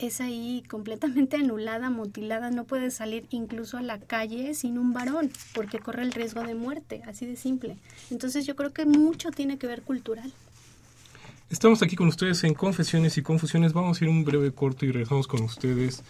es 0.00 0.20
ahí 0.20 0.64
completamente 0.68 1.36
anulada, 1.44 1.90
mutilada, 1.90 2.50
no 2.50 2.64
puede 2.64 2.90
salir 2.90 3.26
incluso 3.30 3.76
a 3.76 3.82
la 3.82 4.00
calle 4.00 4.54
sin 4.54 4.78
un 4.78 4.92
varón, 4.92 5.30
porque 5.54 5.78
corre 5.78 6.02
el 6.02 6.10
riesgo 6.10 6.42
de 6.42 6.56
muerte, 6.56 7.02
así 7.06 7.24
de 7.24 7.36
simple. 7.36 7.76
Entonces, 8.10 8.46
yo 8.46 8.56
creo 8.56 8.72
que 8.72 8.84
mucho 8.84 9.30
tiene 9.30 9.58
que 9.58 9.68
ver 9.68 9.82
cultural. 9.82 10.32
Estamos 11.50 11.82
aquí 11.82 11.94
con 11.94 12.08
ustedes 12.08 12.42
en 12.42 12.54
Confesiones 12.54 13.16
y 13.16 13.22
Confusiones. 13.22 13.72
Vamos 13.72 14.00
a 14.00 14.04
ir 14.04 14.10
un 14.10 14.24
breve 14.24 14.50
corto 14.52 14.86
y 14.86 14.90
regresamos 14.90 15.28
con 15.28 15.42
ustedes. 15.42 16.02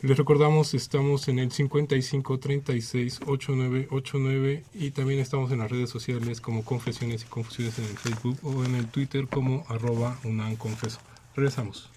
Les 0.00 0.16
recordamos, 0.16 0.74
estamos 0.74 1.26
en 1.26 1.40
el 1.40 1.50
55 1.50 2.38
36 2.38 3.20
8989 3.26 4.62
y 4.74 4.92
también 4.92 5.18
estamos 5.18 5.50
en 5.50 5.58
las 5.58 5.72
redes 5.72 5.90
sociales 5.90 6.40
como 6.40 6.64
Confesiones 6.64 7.24
y 7.24 7.26
Confusiones 7.26 7.80
en 7.80 7.86
el 7.86 7.98
Facebook 7.98 8.38
o 8.44 8.64
en 8.64 8.76
el 8.76 8.86
Twitter 8.86 9.26
como 9.26 9.64
arroba 9.68 10.16
unanconfeso. 10.22 11.00
Regresamos. 11.34 11.90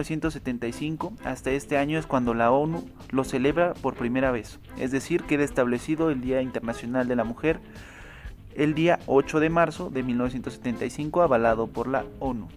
1975, 0.00 1.12
hasta 1.24 1.50
este 1.50 1.76
año 1.76 1.98
es 1.98 2.06
cuando 2.06 2.34
la 2.34 2.50
ONU 2.50 2.84
lo 3.10 3.24
celebra 3.24 3.74
por 3.74 3.94
primera 3.94 4.30
vez, 4.30 4.58
es 4.78 4.90
decir, 4.90 5.24
queda 5.24 5.44
establecido 5.44 6.10
el 6.10 6.20
Día 6.20 6.42
Internacional 6.42 7.06
de 7.06 7.16
la 7.16 7.24
Mujer 7.24 7.60
el 8.54 8.74
día 8.74 8.98
8 9.06 9.40
de 9.40 9.50
marzo 9.50 9.90
de 9.90 10.02
1975, 10.02 11.22
avalado 11.22 11.66
por 11.68 11.86
la 11.86 12.04
ONU. 12.18 12.48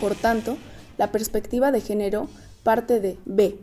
Por 0.00 0.14
tanto, 0.14 0.58
la 0.98 1.10
perspectiva 1.10 1.72
de 1.72 1.80
género 1.80 2.28
parte 2.62 3.00
de 3.00 3.18
B, 3.24 3.58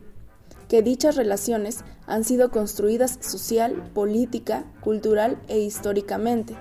que 0.68 0.82
dichas 0.82 1.16
relaciones 1.16 1.84
han 2.06 2.24
sido 2.24 2.50
construidas 2.50 3.18
social, 3.20 3.74
política, 3.94 4.64
cultural 4.80 5.38
e 5.48 5.58
históricamente. 5.58 6.56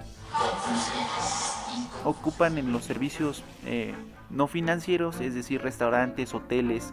Ocupan 2.10 2.58
en 2.58 2.72
los 2.72 2.86
servicios 2.86 3.44
eh, 3.68 3.94
no 4.32 4.48
financieros, 4.48 5.22
es 5.22 5.36
decir, 5.36 5.62
restaurantes, 5.62 6.34
hoteles, 6.34 6.92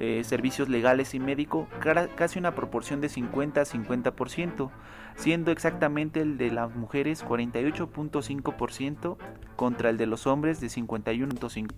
eh, 0.00 0.22
servicios 0.24 0.70
legales 0.70 1.12
y 1.12 1.20
médico, 1.20 1.68
casi 2.16 2.38
una 2.38 2.54
proporción 2.54 3.02
de 3.02 3.10
50 3.10 3.60
a 3.60 3.64
50%, 3.66 4.70
siendo 5.16 5.50
exactamente 5.50 6.22
el 6.22 6.38
de 6.38 6.50
las 6.50 6.74
mujeres 6.74 7.22
48.5% 7.26 9.18
contra 9.54 9.90
el 9.90 9.98
de 9.98 10.06
los 10.06 10.26
hombres 10.26 10.62
de 10.62 10.68
51.5%. 10.68 11.72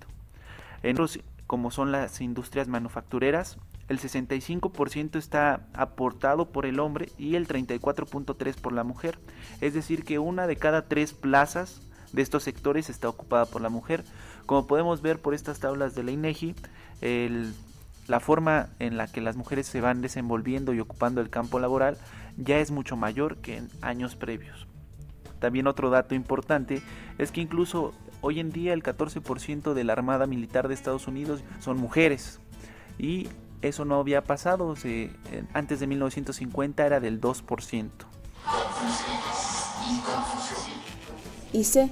En 0.84 0.92
otros, 0.92 1.18
como 1.48 1.72
son 1.72 1.90
las 1.90 2.20
industrias 2.20 2.68
manufactureras, 2.68 3.58
el 3.88 3.98
65% 3.98 5.16
está 5.16 5.66
aportado 5.74 6.50
por 6.52 6.66
el 6.66 6.78
hombre 6.78 7.08
y 7.18 7.34
el 7.34 7.48
34.3% 7.48 8.54
por 8.60 8.72
la 8.72 8.84
mujer. 8.84 9.18
Es 9.60 9.74
decir, 9.74 10.04
que 10.04 10.20
una 10.20 10.46
de 10.46 10.54
cada 10.54 10.88
tres 10.88 11.12
plazas 11.12 11.82
de 12.12 12.22
estos 12.22 12.42
sectores 12.42 12.90
está 12.90 13.08
ocupada 13.08 13.46
por 13.46 13.62
la 13.62 13.68
mujer. 13.68 14.04
Como 14.46 14.66
podemos 14.66 15.02
ver 15.02 15.20
por 15.20 15.34
estas 15.34 15.58
tablas 15.58 15.94
de 15.94 16.02
la 16.02 16.10
INEGI, 16.12 16.54
el, 17.00 17.54
la 18.06 18.20
forma 18.20 18.68
en 18.78 18.96
la 18.96 19.06
que 19.06 19.20
las 19.20 19.36
mujeres 19.36 19.66
se 19.66 19.80
van 19.80 20.00
desenvolviendo 20.00 20.72
y 20.72 20.80
ocupando 20.80 21.20
el 21.20 21.30
campo 21.30 21.58
laboral 21.58 21.98
ya 22.36 22.58
es 22.58 22.70
mucho 22.70 22.96
mayor 22.96 23.36
que 23.38 23.56
en 23.56 23.68
años 23.82 24.16
previos. 24.16 24.66
También 25.38 25.66
otro 25.66 25.90
dato 25.90 26.14
importante 26.14 26.82
es 27.18 27.30
que 27.30 27.40
incluso 27.40 27.92
hoy 28.20 28.40
en 28.40 28.50
día 28.50 28.72
el 28.72 28.82
14% 28.82 29.74
de 29.74 29.84
la 29.84 29.92
Armada 29.92 30.26
Militar 30.26 30.68
de 30.68 30.74
Estados 30.74 31.06
Unidos 31.08 31.42
son 31.60 31.78
mujeres 31.78 32.40
y 32.98 33.28
eso 33.62 33.84
no 33.84 33.98
había 33.98 34.22
pasado, 34.24 34.74
antes 35.52 35.80
de 35.80 35.86
1950 35.86 36.86
era 36.86 37.00
del 37.00 37.20
2%. 37.20 37.90
Y 41.56 41.64
sé 41.64 41.90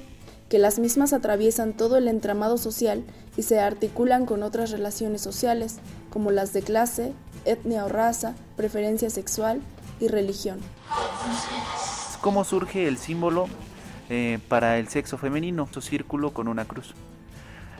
que 0.50 0.58
las 0.58 0.78
mismas 0.78 1.14
atraviesan 1.14 1.72
todo 1.72 1.96
el 1.96 2.06
entramado 2.06 2.58
social 2.58 3.02
y 3.34 3.44
se 3.44 3.60
articulan 3.60 4.26
con 4.26 4.42
otras 4.42 4.70
relaciones 4.70 5.22
sociales, 5.22 5.78
como 6.10 6.30
las 6.30 6.52
de 6.52 6.60
clase, 6.60 7.14
etnia 7.46 7.86
o 7.86 7.88
raza, 7.88 8.34
preferencia 8.58 9.08
sexual 9.08 9.62
y 10.00 10.08
religión. 10.08 10.60
¿Cómo 12.20 12.44
surge 12.44 12.86
el 12.86 12.98
símbolo 12.98 13.48
eh, 14.10 14.38
para 14.48 14.76
el 14.76 14.88
sexo 14.88 15.16
femenino? 15.16 15.66
Su 15.72 15.80
círculo 15.80 16.34
con 16.34 16.48
una 16.48 16.66
cruz. 16.66 16.92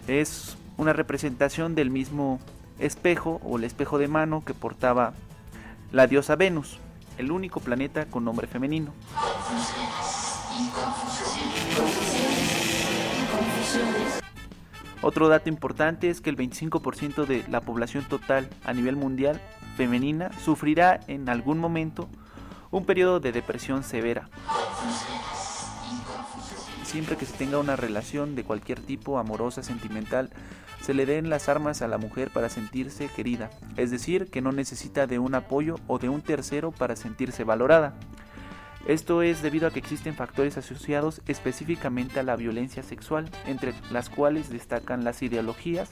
Es 0.08 0.56
una 0.78 0.94
representación 0.94 1.74
del 1.74 1.90
mismo 1.90 2.40
espejo 2.78 3.42
o 3.44 3.58
el 3.58 3.64
espejo 3.64 3.98
de 3.98 4.08
mano 4.08 4.42
que 4.42 4.54
portaba 4.54 5.12
la 5.92 6.06
diosa 6.06 6.34
Venus, 6.34 6.78
el 7.18 7.30
único 7.30 7.60
planeta 7.60 8.06
con 8.06 8.24
nombre 8.24 8.46
femenino. 8.46 8.94
Otro 15.04 15.28
dato 15.28 15.50
importante 15.50 16.08
es 16.08 16.22
que 16.22 16.30
el 16.30 16.36
25% 16.38 17.26
de 17.26 17.44
la 17.50 17.60
población 17.60 18.04
total 18.08 18.48
a 18.64 18.72
nivel 18.72 18.96
mundial 18.96 19.38
femenina 19.76 20.32
sufrirá 20.42 20.98
en 21.08 21.28
algún 21.28 21.58
momento 21.58 22.08
un 22.70 22.86
periodo 22.86 23.20
de 23.20 23.30
depresión 23.30 23.84
severa. 23.84 24.30
Siempre 26.84 27.18
que 27.18 27.26
se 27.26 27.36
tenga 27.36 27.58
una 27.58 27.76
relación 27.76 28.34
de 28.34 28.44
cualquier 28.44 28.80
tipo, 28.80 29.18
amorosa, 29.18 29.62
sentimental, 29.62 30.30
se 30.80 30.94
le 30.94 31.04
den 31.04 31.28
las 31.28 31.50
armas 31.50 31.82
a 31.82 31.88
la 31.88 31.98
mujer 31.98 32.30
para 32.30 32.48
sentirse 32.48 33.08
querida, 33.08 33.50
es 33.76 33.90
decir, 33.90 34.30
que 34.30 34.40
no 34.40 34.52
necesita 34.52 35.06
de 35.06 35.18
un 35.18 35.34
apoyo 35.34 35.74
o 35.86 35.98
de 35.98 36.08
un 36.08 36.22
tercero 36.22 36.72
para 36.72 36.96
sentirse 36.96 37.44
valorada. 37.44 37.92
Esto 38.86 39.22
es 39.22 39.42
debido 39.42 39.66
a 39.66 39.70
que 39.70 39.78
existen 39.78 40.14
factores 40.14 40.58
asociados 40.58 41.22
específicamente 41.26 42.20
a 42.20 42.22
la 42.22 42.36
violencia 42.36 42.82
sexual, 42.82 43.30
entre 43.46 43.72
las 43.90 44.10
cuales 44.10 44.50
destacan 44.50 45.04
las 45.04 45.22
ideologías 45.22 45.90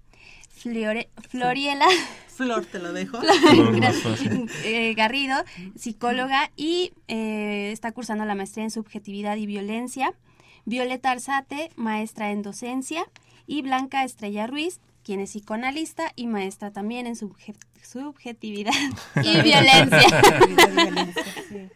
Flore- 0.54 1.08
Floriela 1.28 1.86
Flor, 2.28 2.64
te 2.64 2.78
lo 2.78 2.92
dejo. 2.94 3.18
eh, 4.64 4.94
Garrido, 4.94 5.36
psicóloga 5.76 6.50
y 6.56 6.92
eh, 7.08 7.70
está 7.72 7.92
cursando 7.92 8.24
la 8.24 8.34
maestría 8.34 8.64
en 8.64 8.70
subjetividad 8.70 9.36
y 9.36 9.44
violencia. 9.46 10.14
Violeta 10.64 11.10
Arzate, 11.10 11.70
maestra 11.76 12.30
en 12.30 12.40
docencia. 12.42 13.04
Y 13.46 13.60
Blanca 13.62 14.04
Estrella 14.04 14.46
Ruiz, 14.46 14.80
quien 15.04 15.20
es 15.20 15.30
psicoanalista 15.30 16.12
y 16.16 16.28
maestra 16.28 16.70
también 16.70 17.06
en 17.06 17.14
subje- 17.16 17.56
subjetividad 17.82 18.72
y 19.22 19.40
violencia. 19.42 20.22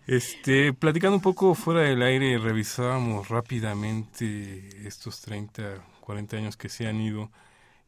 Este, 0.06 0.72
platicando 0.72 1.16
un 1.16 1.22
poco 1.22 1.54
fuera 1.54 1.80
del 1.80 2.00
aire, 2.02 2.38
revisábamos 2.38 3.28
rápidamente 3.28 4.86
estos 4.86 5.20
30, 5.20 5.84
40 6.00 6.36
años 6.36 6.56
que 6.56 6.68
se 6.68 6.86
han 6.86 7.00
ido 7.00 7.30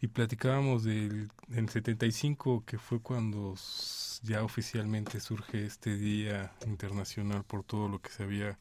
y 0.01 0.09
platicábamos 0.09 0.85
del, 0.85 1.31
del 1.49 1.69
75, 1.69 2.65
que 2.67 2.79
fue 2.79 3.01
cuando 3.01 3.55
ya 4.23 4.43
oficialmente 4.43 5.21
surge 5.21 5.65
este 5.65 5.97
Día 5.97 6.53
Internacional 6.67 7.45
por 7.45 7.65
todo 7.65 7.89
lo 7.89 8.01
que 8.01 8.11
se 8.11 8.23
había 8.23 8.59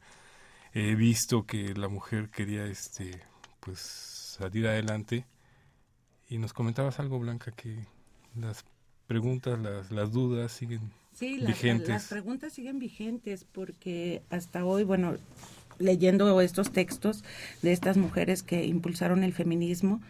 eh, 0.74 0.96
visto 0.96 1.46
que 1.46 1.74
la 1.74 1.88
mujer 1.88 2.30
quería 2.30 2.66
este 2.66 3.22
pues 3.60 3.80
salir 3.80 4.68
adelante. 4.68 5.26
Y 6.30 6.38
nos 6.38 6.54
comentabas 6.54 7.00
algo, 7.00 7.20
Blanca, 7.20 7.52
que 7.52 7.86
las 8.36 8.66
preguntas, 9.08 9.60
las, 9.60 9.92
las 9.92 10.12
dudas 10.12 10.52
siguen 10.52 10.92
Sí, 11.16 11.38
las, 11.38 11.48
vigentes. 11.48 11.88
las 11.88 12.08
preguntas 12.08 12.52
siguen 12.52 12.78
vigentes 12.78 13.46
porque 13.46 14.22
hasta 14.30 14.66
hoy, 14.66 14.84
bueno, 14.84 15.16
leyendo 15.80 16.42
estos 16.42 16.72
textos 16.72 17.24
de 17.62 17.72
estas 17.72 17.96
mujeres 17.96 18.44
que 18.44 18.66
impulsaron 18.66 19.24
el 19.24 19.32
feminismo, 19.32 20.02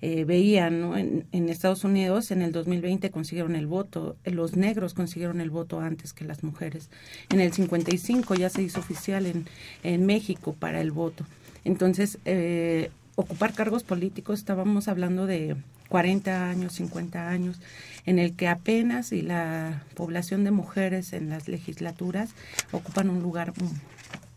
eh, 0.00 0.24
veían, 0.24 0.80
¿no? 0.80 0.96
En, 0.96 1.26
Estados 1.48 1.82
Unidos 1.82 2.30
en 2.30 2.42
el 2.42 2.52
2020 2.52 3.10
consiguieron 3.10 3.56
el 3.56 3.66
voto, 3.66 4.16
los 4.24 4.56
negros 4.56 4.94
consiguieron 4.94 5.40
el 5.40 5.50
voto 5.50 5.80
antes 5.80 6.12
que 6.12 6.24
las 6.24 6.44
mujeres. 6.44 6.88
En 7.30 7.40
el 7.40 7.52
55 7.52 8.34
ya 8.34 8.48
se 8.48 8.62
hizo 8.62 8.78
oficial 8.78 9.26
en, 9.26 9.46
en 9.82 10.06
México 10.06 10.54
para 10.58 10.80
el 10.80 10.92
voto. 10.92 11.24
Entonces, 11.64 12.18
eh, 12.24 12.90
ocupar 13.16 13.52
cargos 13.54 13.82
políticos, 13.82 14.38
estábamos 14.38 14.86
hablando 14.86 15.26
de 15.26 15.56
40 15.88 16.48
años, 16.48 16.74
50 16.74 17.28
años, 17.28 17.60
en 18.06 18.18
el 18.18 18.34
que 18.34 18.48
apenas 18.48 19.12
y 19.12 19.22
la 19.22 19.82
población 19.94 20.44
de 20.44 20.50
mujeres 20.50 21.12
en 21.12 21.28
las 21.28 21.48
legislaturas 21.48 22.30
ocupan 22.72 23.10
un 23.10 23.20
lugar 23.20 23.52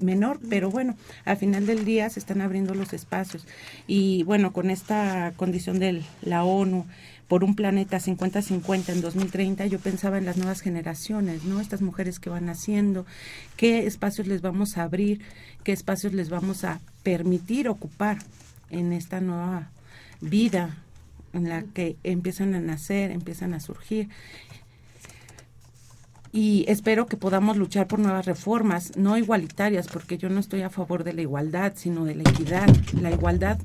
menor, 0.02 0.40
pero 0.50 0.70
bueno, 0.70 0.96
al 1.26 1.38
final 1.38 1.66
del 1.66 1.86
día 1.86 2.10
se 2.10 2.20
están 2.20 2.42
abriendo 2.42 2.74
los 2.74 2.94
espacios. 2.94 3.46
Y 3.88 4.24
bueno, 4.24 4.54
con 4.54 4.70
esta 4.70 5.34
condición 5.36 5.80
de 5.80 6.04
la 6.22 6.44
ONU 6.44 6.86
por 7.28 7.46
un 7.46 7.56
planeta 7.56 7.98
50-50 7.98 8.90
en 8.90 9.02
2030, 9.02 9.66
yo 9.68 9.80
pensaba 9.80 10.18
en 10.18 10.26
las 10.26 10.36
nuevas 10.36 10.60
generaciones, 10.60 11.46
¿no? 11.46 11.62
Estas 11.62 11.82
mujeres 11.82 12.20
que 12.20 12.30
van 12.30 12.50
haciendo, 12.50 13.06
qué 13.56 13.88
espacios 13.88 14.28
les 14.28 14.42
vamos 14.42 14.78
a 14.78 14.84
abrir, 14.84 15.22
qué 15.64 15.72
espacios 15.72 16.12
les 16.12 16.30
vamos 16.30 16.66
a 16.66 16.82
permitir 17.04 17.70
ocupar 17.70 18.18
en 18.70 18.92
esta 18.92 19.22
nueva 19.22 19.70
vida 20.20 20.78
en 21.34 21.48
la 21.48 21.64
que 21.64 21.96
empiezan 22.04 22.54
a 22.54 22.60
nacer, 22.60 23.12
empiezan 23.12 23.54
a 23.54 23.60
surgir. 23.60 24.10
Y 26.32 26.66
espero 26.68 27.08
que 27.08 27.18
podamos 27.18 27.58
luchar 27.58 27.88
por 27.88 28.00
nuevas 28.00 28.26
reformas, 28.26 28.96
no 28.96 29.18
igualitarias, 29.18 29.88
porque 29.88 30.18
yo 30.18 30.30
no 30.30 30.40
estoy 30.40 30.62
a 30.62 30.70
favor 30.70 31.04
de 31.04 31.14
la 31.14 31.22
igualdad, 31.22 31.74
sino 31.76 32.06
de 32.06 32.16
la 32.16 32.24
equidad. 32.30 32.68
La 33.02 33.12
igualdad 33.12 33.60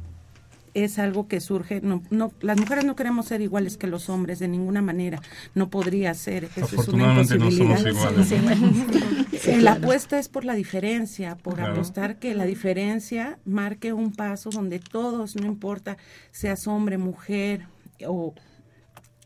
es 0.84 0.98
algo 0.98 1.26
que 1.26 1.40
surge, 1.40 1.80
no, 1.80 2.02
no, 2.10 2.32
las 2.42 2.58
mujeres 2.58 2.84
no 2.84 2.96
queremos 2.96 3.26
ser 3.26 3.40
iguales 3.40 3.78
que 3.78 3.86
los 3.86 4.10
hombres 4.10 4.38
de 4.40 4.48
ninguna 4.48 4.82
manera, 4.82 5.22
no 5.54 5.70
podría 5.70 6.12
ser, 6.12 6.50
eso 6.54 6.82
es 6.82 6.88
una 6.88 7.12
imposibilidad. 7.14 7.80
la 9.60 9.72
apuesta 9.72 10.18
es 10.18 10.28
por 10.28 10.44
la 10.44 10.52
diferencia, 10.52 11.36
por 11.36 11.54
claro. 11.54 11.72
apostar 11.72 12.18
que 12.18 12.34
la 12.34 12.44
diferencia 12.44 13.38
marque 13.46 13.94
un 13.94 14.12
paso 14.12 14.50
donde 14.50 14.78
todos, 14.78 15.36
no 15.36 15.46
importa 15.46 15.96
seas 16.30 16.66
hombre, 16.66 16.98
mujer 16.98 17.68
o 18.06 18.34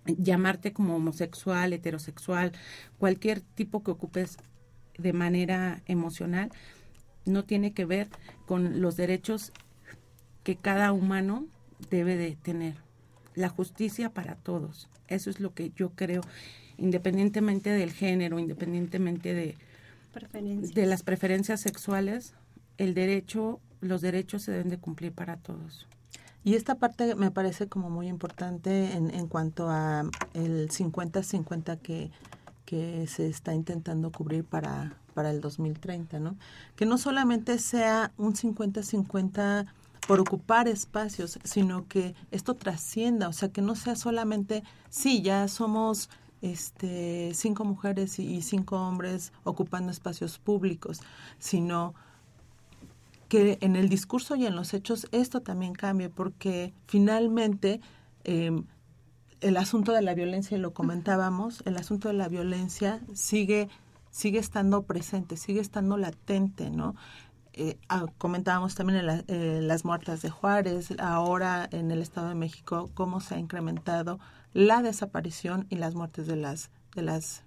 llamarte 0.06 0.72
como 0.72 0.96
homosexual, 0.96 1.72
heterosexual, 1.72 2.52
cualquier 2.98 3.40
tipo 3.40 3.82
que 3.82 3.90
ocupes 3.90 4.38
de 4.98 5.12
manera 5.12 5.82
emocional, 5.86 6.50
no 7.24 7.44
tiene 7.44 7.72
que 7.72 7.84
ver 7.84 8.08
con 8.46 8.80
los 8.80 8.96
derechos 8.96 9.52
que 10.42 10.56
cada 10.56 10.92
humano 10.92 11.46
debe 11.90 12.16
de 12.16 12.36
tener. 12.36 12.74
La 13.34 13.48
justicia 13.48 14.10
para 14.10 14.36
todos. 14.36 14.88
Eso 15.08 15.30
es 15.30 15.40
lo 15.40 15.54
que 15.54 15.70
yo 15.74 15.90
creo, 15.90 16.22
independientemente 16.76 17.70
del 17.70 17.92
género, 17.92 18.38
independientemente 18.38 19.34
de, 19.34 19.56
de 20.74 20.86
las 20.86 21.02
preferencias 21.02 21.60
sexuales, 21.60 22.34
el 22.78 22.94
derecho, 22.94 23.60
los 23.80 24.00
derechos 24.00 24.42
se 24.42 24.52
deben 24.52 24.68
de 24.68 24.78
cumplir 24.78 25.12
para 25.12 25.36
todos. 25.36 25.86
Y 26.44 26.55
esta 26.55 26.76
parte 26.76 27.14
me 27.14 27.31
parece 27.31 27.68
como 27.68 27.90
muy 27.90 28.09
importante 28.09 28.92
en, 28.92 29.11
en 29.14 29.26
cuanto 29.26 29.68
a 29.68 30.05
el 30.33 30.70
50-50 30.70 31.79
que, 31.79 32.11
que 32.64 33.07
se 33.09 33.29
está 33.29 33.53
intentando 33.53 34.11
cubrir 34.11 34.44
para, 34.44 34.96
para 35.14 35.31
el 35.31 35.40
2030, 35.40 36.18
¿no? 36.18 36.37
Que 36.76 36.87
no 36.87 36.98
solamente 36.98 37.59
sea 37.59 38.12
un 38.16 38.35
50-50 38.35 39.66
por 40.07 40.20
ocupar 40.20 40.66
espacios, 40.66 41.38
sino 41.44 41.87
que 41.87 42.14
esto 42.31 42.55
trascienda, 42.55 43.29
o 43.29 43.33
sea, 43.33 43.50
que 43.50 43.61
no 43.61 43.76
sea 43.76 43.96
solamente, 43.96 44.64
sí, 44.88 45.22
ya 45.22 45.46
somos 45.48 46.09
este, 46.42 47.33
cinco 47.35 47.64
mujeres 47.64 48.18
y 48.18 48.40
cinco 48.42 48.76
hombres 48.76 49.33
ocupando 49.44 49.92
espacios 49.92 50.38
públicos, 50.38 51.00
sino 51.38 51.94
que 53.31 53.59
en 53.61 53.77
el 53.77 53.88
discurso 53.88 54.35
y 54.35 54.45
en 54.45 54.57
los 54.57 54.75
hechos 54.75 55.07
esto 55.12 55.40
también 55.40 55.73
cambie, 55.73 56.09
porque 56.09 56.75
finalmente 56.88 57.81
eh, 58.25 58.51
el 59.40 59.57
asunto 59.57 59.93
de 59.93 60.03
la 60.03 60.14
violencia, 60.14 60.59
y 60.59 60.61
lo 60.61 60.75
comentábamos, 60.75 61.62
el 61.64 61.77
asunto 61.77 62.09
de 62.09 62.14
la 62.14 62.29
violencia 62.29 63.01
sigue, 63.14 63.69
sigue 64.11 64.40
estando 64.40 64.83
presente, 64.83 65.37
sigue 65.37 65.61
estando 65.61 65.97
latente, 65.97 66.71
¿no? 66.71 66.97
Eh, 67.53 67.79
ah, 67.88 68.07
comentábamos 68.19 68.75
también 68.75 68.99
en 68.99 69.07
la, 69.07 69.25
eh, 69.29 69.61
las 69.62 69.85
muertas 69.85 70.23
de 70.23 70.31
Juárez, 70.31 70.93
ahora 70.99 71.69
en 71.71 71.93
el 71.93 72.03
Estado 72.03 72.31
de 72.31 72.35
México, 72.35 72.90
cómo 72.95 73.21
se 73.21 73.37
ha 73.37 73.38
incrementado 73.38 74.19
la 74.55 74.83
desaparición 74.83 75.69
y 75.71 75.77
las 75.77 75.95
muertes 75.95 76.27
de 76.27 76.35
las, 76.35 76.71
de 76.97 77.03
las 77.03 77.45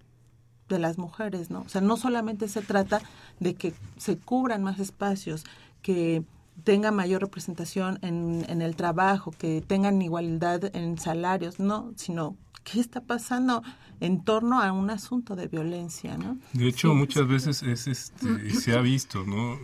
de 0.69 0.80
las 0.80 0.98
mujeres, 0.98 1.50
¿no? 1.50 1.62
O 1.62 1.69
sea, 1.69 1.82
no 1.82 1.98
solamente 1.98 2.48
se 2.48 2.62
trata 2.62 3.02
de 3.39 3.56
que 3.56 3.74
se 3.98 4.17
cubran 4.17 4.63
más 4.63 4.80
espacios, 4.80 5.43
que 5.84 6.24
tenga 6.63 6.91
mayor 6.91 7.22
representación 7.22 8.00
en, 8.02 8.46
en 8.50 8.63
el 8.63 8.76
trabajo, 8.76 9.32
que 9.32 9.62
tengan 9.62 10.02
igualdad 10.02 10.76
en 10.76 10.98
salarios, 10.98 11.60
no, 11.60 11.93
sino 11.96 12.36
qué 12.63 12.80
está 12.80 13.02
pasando 13.02 13.62
en 14.00 14.24
torno 14.24 14.62
a 14.62 14.72
un 14.72 14.89
asunto 14.89 15.36
de 15.36 15.48
violencia, 15.48 16.17
¿no? 16.17 16.38
De 16.54 16.67
hecho, 16.67 16.89
sí, 16.89 16.96
muchas 16.96 17.28
veces 17.28 17.63
es 17.63 17.88
este, 17.88 18.50
se 18.52 18.74
ha 18.74 18.82
visto, 18.82 19.24
¿no? 19.26 19.60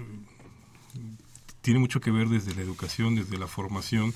Tiene 1.61 1.79
mucho 1.79 1.99
que 1.99 2.11
ver 2.11 2.27
desde 2.27 2.53
la 2.55 2.61
educación, 2.61 3.15
desde 3.15 3.37
la 3.37 3.47
formación, 3.47 4.13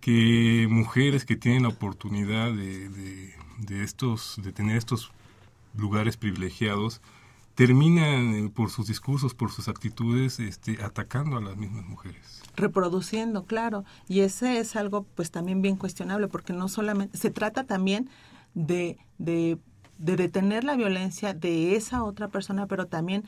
que 0.00 0.66
mujeres 0.70 1.24
que 1.24 1.36
tienen 1.36 1.62
la 1.64 1.68
oportunidad 1.68 2.52
de, 2.52 2.88
de, 2.88 3.34
de 3.58 3.84
estos, 3.84 4.40
de 4.42 4.52
tener 4.52 4.76
estos 4.76 5.12
lugares 5.76 6.16
privilegiados, 6.16 7.00
terminan 7.60 8.34
eh, 8.34 8.48
por 8.48 8.70
sus 8.70 8.86
discursos, 8.86 9.34
por 9.34 9.50
sus 9.50 9.68
actitudes, 9.68 10.40
este, 10.40 10.82
atacando 10.82 11.36
a 11.36 11.42
las 11.42 11.58
mismas 11.58 11.84
mujeres. 11.84 12.40
Reproduciendo, 12.56 13.44
claro. 13.44 13.84
Y 14.08 14.20
ese 14.20 14.60
es 14.60 14.76
algo 14.76 15.02
pues 15.14 15.30
también 15.30 15.60
bien 15.60 15.76
cuestionable, 15.76 16.26
porque 16.26 16.54
no 16.54 16.68
solamente, 16.68 17.18
se 17.18 17.30
trata 17.30 17.64
también 17.64 18.08
de, 18.54 18.96
de, 19.18 19.58
de 19.98 20.16
detener 20.16 20.64
la 20.64 20.74
violencia 20.74 21.34
de 21.34 21.76
esa 21.76 22.02
otra 22.02 22.28
persona, 22.28 22.66
pero 22.66 22.86
también 22.86 23.24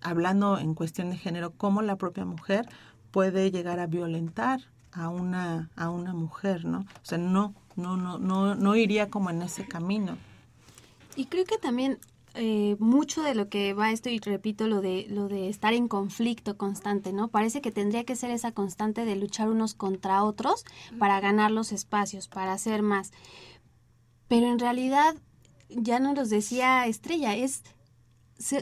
hablando 0.00 0.56
en 0.56 0.72
cuestión 0.72 1.10
de 1.10 1.18
género, 1.18 1.50
cómo 1.50 1.82
la 1.82 1.96
propia 1.96 2.24
mujer 2.24 2.66
puede 3.10 3.50
llegar 3.50 3.80
a 3.80 3.86
violentar 3.86 4.60
a 4.92 5.10
una, 5.10 5.68
a 5.76 5.90
una 5.90 6.14
mujer, 6.14 6.64
¿no? 6.64 6.78
O 6.78 7.04
sea, 7.04 7.18
no, 7.18 7.54
no, 7.76 7.98
no, 7.98 8.18
no, 8.18 8.54
no 8.54 8.76
iría 8.76 9.10
como 9.10 9.28
en 9.28 9.42
ese 9.42 9.68
camino. 9.68 10.16
Y 11.16 11.26
creo 11.26 11.44
que 11.44 11.58
también 11.58 11.98
eh, 12.34 12.76
mucho 12.80 13.22
de 13.22 13.34
lo 13.34 13.48
que 13.48 13.74
va 13.74 13.92
esto 13.92 14.08
y 14.08 14.18
repito 14.18 14.66
lo 14.66 14.80
de 14.80 15.06
lo 15.08 15.28
de 15.28 15.48
estar 15.48 15.72
en 15.72 15.86
conflicto 15.86 16.56
constante, 16.56 17.12
¿no? 17.12 17.28
Parece 17.28 17.60
que 17.60 17.70
tendría 17.70 18.04
que 18.04 18.16
ser 18.16 18.30
esa 18.30 18.50
constante 18.50 19.04
de 19.04 19.14
luchar 19.14 19.48
unos 19.48 19.74
contra 19.74 20.24
otros 20.24 20.64
para 20.98 21.20
ganar 21.20 21.52
los 21.52 21.70
espacios, 21.70 22.26
para 22.26 22.52
hacer 22.52 22.82
más. 22.82 23.12
Pero 24.26 24.48
en 24.48 24.58
realidad 24.58 25.14
ya 25.68 26.00
nos 26.00 26.16
los 26.16 26.28
decía 26.28 26.86
Estrella, 26.86 27.36
es 27.36 27.62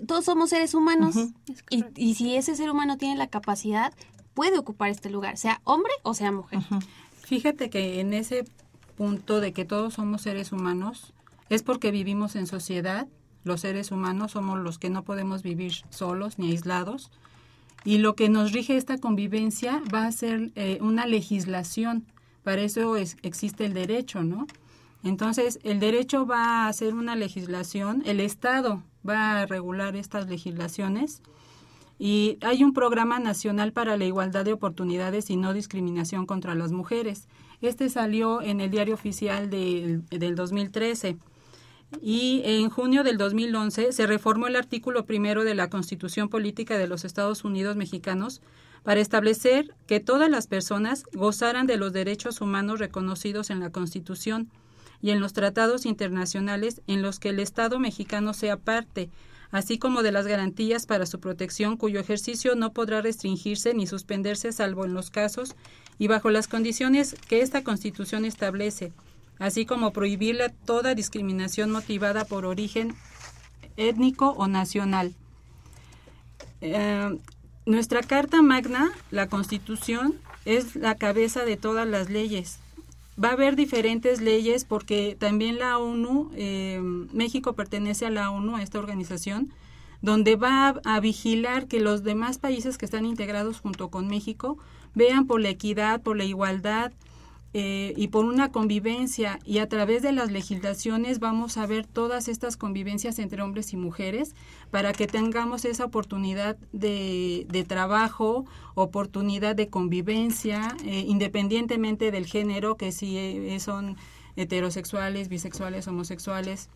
todos 0.06 0.26
somos 0.26 0.50
seres 0.50 0.74
humanos 0.74 1.16
uh 1.16 1.32
-huh. 1.46 1.62
y, 1.70 1.84
y, 1.96 2.14
si 2.14 2.36
ese 2.36 2.54
ser 2.54 2.70
humano 2.70 2.98
tiene 2.98 3.16
la 3.16 3.28
capacidad 3.28 3.94
puede 4.34 4.58
ocupar 4.58 4.90
este 4.90 5.08
lugar, 5.08 5.38
sea 5.38 5.62
hombre 5.64 5.92
o 6.02 6.12
sea 6.12 6.30
mujer. 6.30 6.58
Uh 6.58 6.76
-huh. 6.76 6.84
Fíjate 7.24 7.70
que 7.70 8.00
en 8.00 8.12
ese 8.12 8.44
punto 8.96 9.40
de 9.40 9.54
que 9.54 9.64
todos 9.64 9.94
somos 9.94 10.20
seres 10.20 10.52
humanos 10.52 11.14
es 11.48 11.62
porque 11.62 11.90
vivimos 11.90 12.36
en 12.36 12.46
sociedad 12.46 13.08
los 13.44 13.60
seres 13.60 13.90
humanos 13.90 14.32
somos 14.32 14.60
los 14.60 14.78
que 14.78 14.90
no 14.90 15.04
podemos 15.04 15.42
vivir 15.42 15.72
solos 15.90 16.38
ni 16.38 16.50
aislados. 16.50 17.10
Y 17.84 17.98
lo 17.98 18.14
que 18.14 18.28
nos 18.28 18.52
rige 18.52 18.76
esta 18.76 18.98
convivencia 18.98 19.82
va 19.92 20.06
a 20.06 20.12
ser 20.12 20.52
eh, 20.54 20.78
una 20.80 21.06
legislación. 21.06 22.06
Para 22.44 22.62
eso 22.62 22.96
es, 22.96 23.16
existe 23.22 23.64
el 23.64 23.74
derecho, 23.74 24.22
¿no? 24.22 24.46
Entonces, 25.04 25.58
el 25.64 25.80
derecho 25.80 26.26
va 26.26 26.66
a 26.66 26.72
ser 26.72 26.94
una 26.94 27.16
legislación, 27.16 28.02
el 28.06 28.20
Estado 28.20 28.84
va 29.08 29.40
a 29.40 29.46
regular 29.46 29.96
estas 29.96 30.28
legislaciones 30.28 31.22
y 31.98 32.38
hay 32.40 32.62
un 32.62 32.72
programa 32.72 33.18
nacional 33.18 33.72
para 33.72 33.96
la 33.96 34.04
igualdad 34.04 34.44
de 34.44 34.52
oportunidades 34.52 35.28
y 35.30 35.36
no 35.36 35.52
discriminación 35.52 36.26
contra 36.26 36.54
las 36.54 36.72
mujeres. 36.72 37.28
Este 37.60 37.88
salió 37.88 38.42
en 38.42 38.60
el 38.60 38.70
diario 38.70 38.94
oficial 38.94 39.50
de, 39.50 40.00
del 40.10 40.34
2013 40.34 41.16
y 42.00 42.42
en 42.44 42.70
junio 42.70 43.04
del 43.04 43.18
2011 43.18 43.92
se 43.92 44.06
reformó 44.06 44.46
el 44.46 44.56
artículo 44.56 45.04
primero 45.04 45.44
de 45.44 45.54
la 45.54 45.68
Constitución 45.68 46.28
Política 46.28 46.78
de 46.78 46.86
los 46.86 47.04
Estados 47.04 47.44
Unidos 47.44 47.76
Mexicanos 47.76 48.40
para 48.82 49.00
establecer 49.00 49.74
que 49.86 50.00
todas 50.00 50.30
las 50.30 50.46
personas 50.46 51.04
gozaran 51.12 51.66
de 51.66 51.76
los 51.76 51.92
derechos 51.92 52.40
humanos 52.40 52.80
reconocidos 52.80 53.50
en 53.50 53.60
la 53.60 53.70
Constitución 53.70 54.50
y 55.00 55.10
en 55.10 55.20
los 55.20 55.32
tratados 55.32 55.84
internacionales 55.86 56.80
en 56.86 57.02
los 57.02 57.18
que 57.18 57.30
el 57.30 57.40
Estado 57.40 57.78
mexicano 57.78 58.34
sea 58.34 58.56
parte, 58.56 59.10
así 59.50 59.78
como 59.78 60.02
de 60.02 60.12
las 60.12 60.26
garantías 60.26 60.86
para 60.86 61.06
su 61.06 61.20
protección 61.20 61.76
cuyo 61.76 62.00
ejercicio 62.00 62.54
no 62.54 62.72
podrá 62.72 63.02
restringirse 63.02 63.74
ni 63.74 63.86
suspenderse 63.86 64.52
salvo 64.52 64.84
en 64.84 64.94
los 64.94 65.10
casos 65.10 65.54
y 65.98 66.08
bajo 66.08 66.30
las 66.30 66.48
condiciones 66.48 67.14
que 67.28 67.42
esta 67.42 67.62
Constitución 67.62 68.24
establece, 68.24 68.92
así 69.38 69.66
como 69.66 69.92
prohibirle 69.92 70.50
toda 70.64 70.94
discriminación 70.94 71.70
motivada 71.70 72.24
por 72.24 72.44
origen 72.46 72.94
étnico 73.76 74.30
o 74.30 74.46
nacional. 74.46 75.14
Eh, 76.60 77.18
nuestra 77.66 78.02
Carta 78.02 78.42
Magna, 78.42 78.92
la 79.10 79.28
Constitución, 79.28 80.14
es 80.44 80.74
la 80.74 80.96
cabeza 80.96 81.44
de 81.44 81.56
todas 81.56 81.86
las 81.86 82.10
leyes. 82.10 82.58
Va 83.22 83.28
a 83.28 83.32
haber 83.32 83.56
diferentes 83.56 84.20
leyes 84.20 84.64
porque 84.64 85.16
también 85.18 85.58
la 85.58 85.78
ONU, 85.78 86.30
eh, 86.34 86.80
México 87.12 87.52
pertenece 87.52 88.06
a 88.06 88.10
la 88.10 88.30
ONU, 88.30 88.56
a 88.56 88.62
esta 88.62 88.78
organización, 88.78 89.52
donde 90.00 90.34
va 90.34 90.68
a, 90.68 90.96
a, 90.96 91.00
vigilar 91.00 91.68
que 91.68 91.78
los 91.78 92.02
demás 92.02 92.38
países 92.38 92.78
que 92.78 92.84
están 92.84 93.06
integrados 93.06 93.60
junto 93.60 93.88
con 93.88 94.08
México 94.08 94.58
vean 94.94 95.26
por 95.26 95.40
la 95.40 95.50
equidad, 95.50 96.02
por 96.02 96.16
la 96.16 96.24
igualdad, 96.24 96.92
eh, 97.54 97.92
y 97.98 98.08
por 98.08 98.24
una 98.24 98.50
convivencia 98.50 99.38
y 99.44 99.58
a 99.58 99.68
través 99.68 100.00
de 100.00 100.12
las 100.12 100.32
legislaciones 100.32 101.18
vamos 101.18 101.58
a 101.58 101.66
ver 101.66 101.86
todas 101.86 102.28
estas 102.28 102.56
convivencias 102.56 103.18
entre 103.18 103.42
hombres 103.42 103.74
y 103.74 103.76
mujeres 103.76 104.34
para 104.70 104.94
que 104.94 105.06
tengamos 105.06 105.66
esa 105.66 105.84
oportunidad 105.84 106.56
de, 106.72 107.66
trabajo, 107.68 108.46
oportunidad 108.74 109.54
de 109.54 109.68
convivencia, 109.68 110.74
eh, 110.86 111.04
independientemente 111.06 112.10
del 112.10 112.24
género, 112.24 112.76
que 112.78 112.90
si 112.90 113.18
eh, 113.18 113.60
son 113.60 113.98
heterosexuales, 114.36 115.28
bisexuales, 115.28 115.86
homosexuales. 115.88 116.70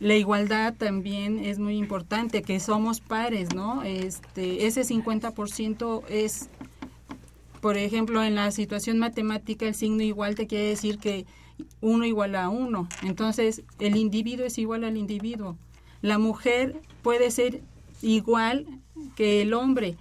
la 0.00 0.14
igualdad 0.14 0.72
también 0.74 1.38
es 1.38 1.58
muy 1.58 1.76
importante, 1.76 2.40
que 2.40 2.60
somos 2.60 3.00
pares, 3.00 3.54
¿no? 3.54 3.82
Este, 3.82 4.66
ese 4.66 4.82
50% 4.82 6.02
es 6.08 6.48
por 7.64 7.78
ejemplo, 7.78 8.22
en 8.22 8.34
la 8.34 8.50
situación 8.50 8.98
matemática 8.98 9.66
el 9.66 9.74
signo 9.74 10.02
igual 10.02 10.34
te 10.34 10.46
quiere 10.46 10.66
decir 10.66 10.98
que 10.98 11.24
uno 11.80 12.04
igual 12.04 12.34
a 12.34 12.50
uno. 12.50 12.90
Entonces, 13.02 13.62
el 13.78 13.96
individuo 13.96 14.44
es 14.44 14.58
igual 14.58 14.84
al 14.84 14.98
individuo. 14.98 15.56
La 16.02 16.18
mujer 16.18 16.82
puede 17.00 17.30
ser 17.30 17.62
igual 18.02 18.66
que 19.16 19.40
el 19.40 19.54
hombre. 19.54 19.96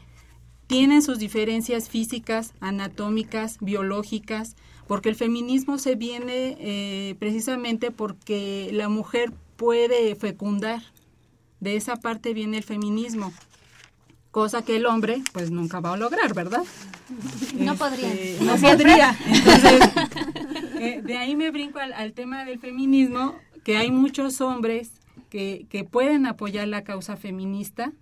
Tienen 0.67 1.01
sus 1.01 1.19
diferencias 1.19 1.87
físicas, 1.87 2.53
anatómicas, 2.59 3.57
biológicas, 3.61 4.57
porque 4.85 5.07
el 5.07 5.15
feminismo 5.15 5.77
se 5.77 5.95
viene 5.95 6.57
eh, 6.59 7.15
precisamente 7.17 7.91
porque 7.91 8.71
la 8.73 8.89
mujer 8.89 9.31
puede 9.55 10.17
fecundar. 10.17 10.83
De 11.61 11.77
esa 11.77 11.95
parte 11.95 12.33
viene 12.33 12.57
el 12.57 12.63
feminismo 12.63 13.31
cosa 14.33 14.65
que 14.65 14.77
el 14.77 14.87
hombre 14.87 15.21
pues 15.31 15.51
nunca 15.51 15.79
va 15.79 15.93
a 15.93 15.97
lograr, 15.97 16.33
¿verdad? 16.33 16.63
No 17.55 17.75
podría. 17.75 18.11
Este, 18.11 18.43
no 18.43 18.55
podría. 18.55 19.15
Entonces, 19.27 19.81
eh, 20.79 21.01
de 21.03 21.17
ahí 21.17 21.35
me 21.35 21.51
brinco 21.51 21.77
al, 21.77 21.93
al, 21.93 22.13
tema 22.13 22.43
del 22.43 22.57
feminismo, 22.57 23.35
que 23.63 23.77
hay 23.77 23.91
muchos 23.91 24.41
hombres 24.41 24.91
que, 25.29 25.67
que 25.69 25.83
pueden 25.83 26.25
apoyar 26.25 26.67
la 26.67 26.83
causa 26.83 27.15
feminista, 27.15 27.93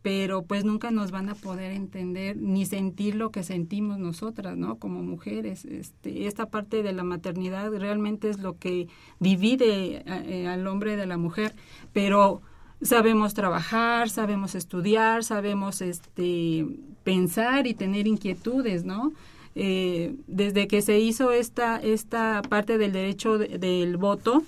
pero 0.00 0.42
pues 0.42 0.64
nunca 0.64 0.90
nos 0.90 1.10
van 1.10 1.28
a 1.28 1.34
poder 1.34 1.72
entender 1.72 2.38
ni 2.38 2.64
sentir 2.64 3.14
lo 3.14 3.30
que 3.30 3.42
sentimos 3.42 3.98
nosotras, 3.98 4.56
¿no? 4.56 4.78
Como 4.78 5.02
mujeres. 5.02 5.66
Este, 5.66 6.26
esta 6.26 6.46
parte 6.46 6.82
de 6.82 6.94
la 6.94 7.04
maternidad 7.04 7.70
realmente 7.76 8.30
es 8.30 8.38
lo 8.38 8.56
que 8.56 8.88
divide 9.20 10.02
eh, 10.06 10.48
al 10.48 10.66
hombre 10.66 10.96
de 10.96 11.04
la 11.04 11.18
mujer, 11.18 11.54
pero 11.92 12.40
sabemos 12.82 13.34
trabajar, 13.34 14.10
sabemos 14.10 14.54
estudiar, 14.54 15.24
sabemos 15.24 15.80
este 15.80 16.66
pensar 17.04 17.66
y 17.66 17.74
tener 17.74 18.06
inquietudes, 18.06 18.84
¿no? 18.84 19.12
Eh, 19.54 20.14
desde 20.26 20.68
que 20.68 20.82
se 20.82 20.98
hizo 21.00 21.32
esta 21.32 21.78
esta 21.78 22.42
parte 22.48 22.78
del 22.78 22.92
derecho 22.92 23.38
de, 23.38 23.58
del 23.58 23.96
voto 23.96 24.44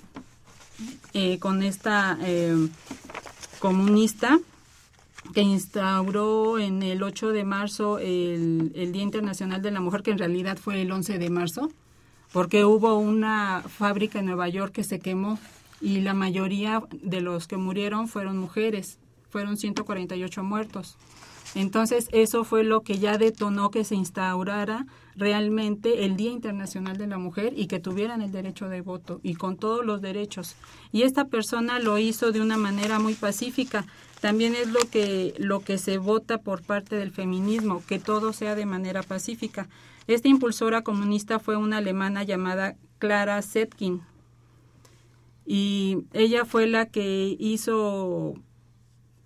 eh, 1.13 1.37
con 1.39 1.63
esta 1.63 2.17
eh, 2.21 2.55
comunista 3.59 4.39
que 5.33 5.41
instauró 5.41 6.59
en 6.59 6.81
el 6.83 7.03
8 7.03 7.31
de 7.31 7.43
marzo 7.43 7.99
el, 7.99 8.71
el 8.75 8.91
Día 8.91 9.03
Internacional 9.03 9.61
de 9.61 9.71
la 9.71 9.79
Mujer, 9.79 10.01
que 10.01 10.11
en 10.11 10.17
realidad 10.17 10.57
fue 10.57 10.81
el 10.81 10.91
11 10.91 11.19
de 11.19 11.29
marzo, 11.29 11.71
porque 12.33 12.65
hubo 12.65 12.97
una 12.97 13.61
fábrica 13.61 14.19
en 14.19 14.25
Nueva 14.25 14.49
York 14.49 14.73
que 14.73 14.83
se 14.83 14.99
quemó 14.99 15.37
y 15.81 16.01
la 16.01 16.13
mayoría 16.13 16.83
de 16.91 17.21
los 17.21 17.47
que 17.47 17.57
murieron 17.57 18.07
fueron 18.07 18.37
mujeres, 18.37 18.99
fueron 19.29 19.57
148 19.57 20.43
muertos. 20.43 20.97
Entonces 21.53 22.07
eso 22.11 22.43
fue 22.43 22.63
lo 22.63 22.81
que 22.81 22.97
ya 22.97 23.17
detonó 23.17 23.71
que 23.71 23.83
se 23.83 23.95
instaurara 23.95 24.85
realmente 25.15 26.05
el 26.05 26.15
Día 26.15 26.31
Internacional 26.31 26.97
de 26.97 27.07
la 27.07 27.17
Mujer 27.17 27.53
y 27.57 27.67
que 27.67 27.79
tuvieran 27.79 28.21
el 28.21 28.31
derecho 28.31 28.69
de 28.69 28.81
voto 28.81 29.19
y 29.23 29.35
con 29.35 29.57
todos 29.57 29.85
los 29.85 30.01
derechos. 30.01 30.55
Y 30.91 31.01
esta 31.01 31.25
persona 31.25 31.79
lo 31.79 31.97
hizo 31.97 32.31
de 32.31 32.41
una 32.41 32.55
manera 32.55 32.99
muy 32.99 33.15
pacífica. 33.15 33.85
También 34.21 34.55
es 34.55 34.69
lo 34.69 34.79
que 34.89 35.33
lo 35.39 35.59
que 35.61 35.77
se 35.77 35.97
vota 35.97 36.37
por 36.37 36.61
parte 36.61 36.95
del 36.95 37.11
feminismo, 37.11 37.83
que 37.85 37.99
todo 37.99 38.31
sea 38.31 38.55
de 38.55 38.65
manera 38.65 39.03
pacífica. 39.03 39.67
Esta 40.07 40.29
impulsora 40.29 40.83
comunista 40.83 41.39
fue 41.39 41.57
una 41.57 41.77
alemana 41.77 42.23
llamada 42.23 42.75
Clara 42.99 43.41
Zetkin, 43.41 44.01
y 45.45 46.05
ella 46.13 46.45
fue 46.45 46.67
la 46.67 46.87
que 46.87 47.35
hizo 47.39 48.35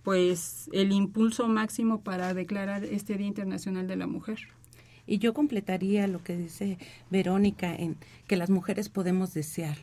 pues 0.02 0.70
el 0.72 0.92
impulso 0.92 1.48
máximo 1.48 2.00
para 2.00 2.32
declarar 2.32 2.84
este 2.84 3.16
Día 3.16 3.26
Internacional 3.26 3.88
de 3.88 3.96
la 3.96 4.06
Mujer. 4.06 4.38
Y 5.06 5.18
yo 5.18 5.34
completaría 5.34 6.06
lo 6.06 6.22
que 6.22 6.36
dice 6.36 6.78
Verónica 7.10 7.74
en 7.74 7.96
que 8.26 8.36
las 8.36 8.50
mujeres 8.50 8.88
podemos 8.88 9.34
desear. 9.34 9.78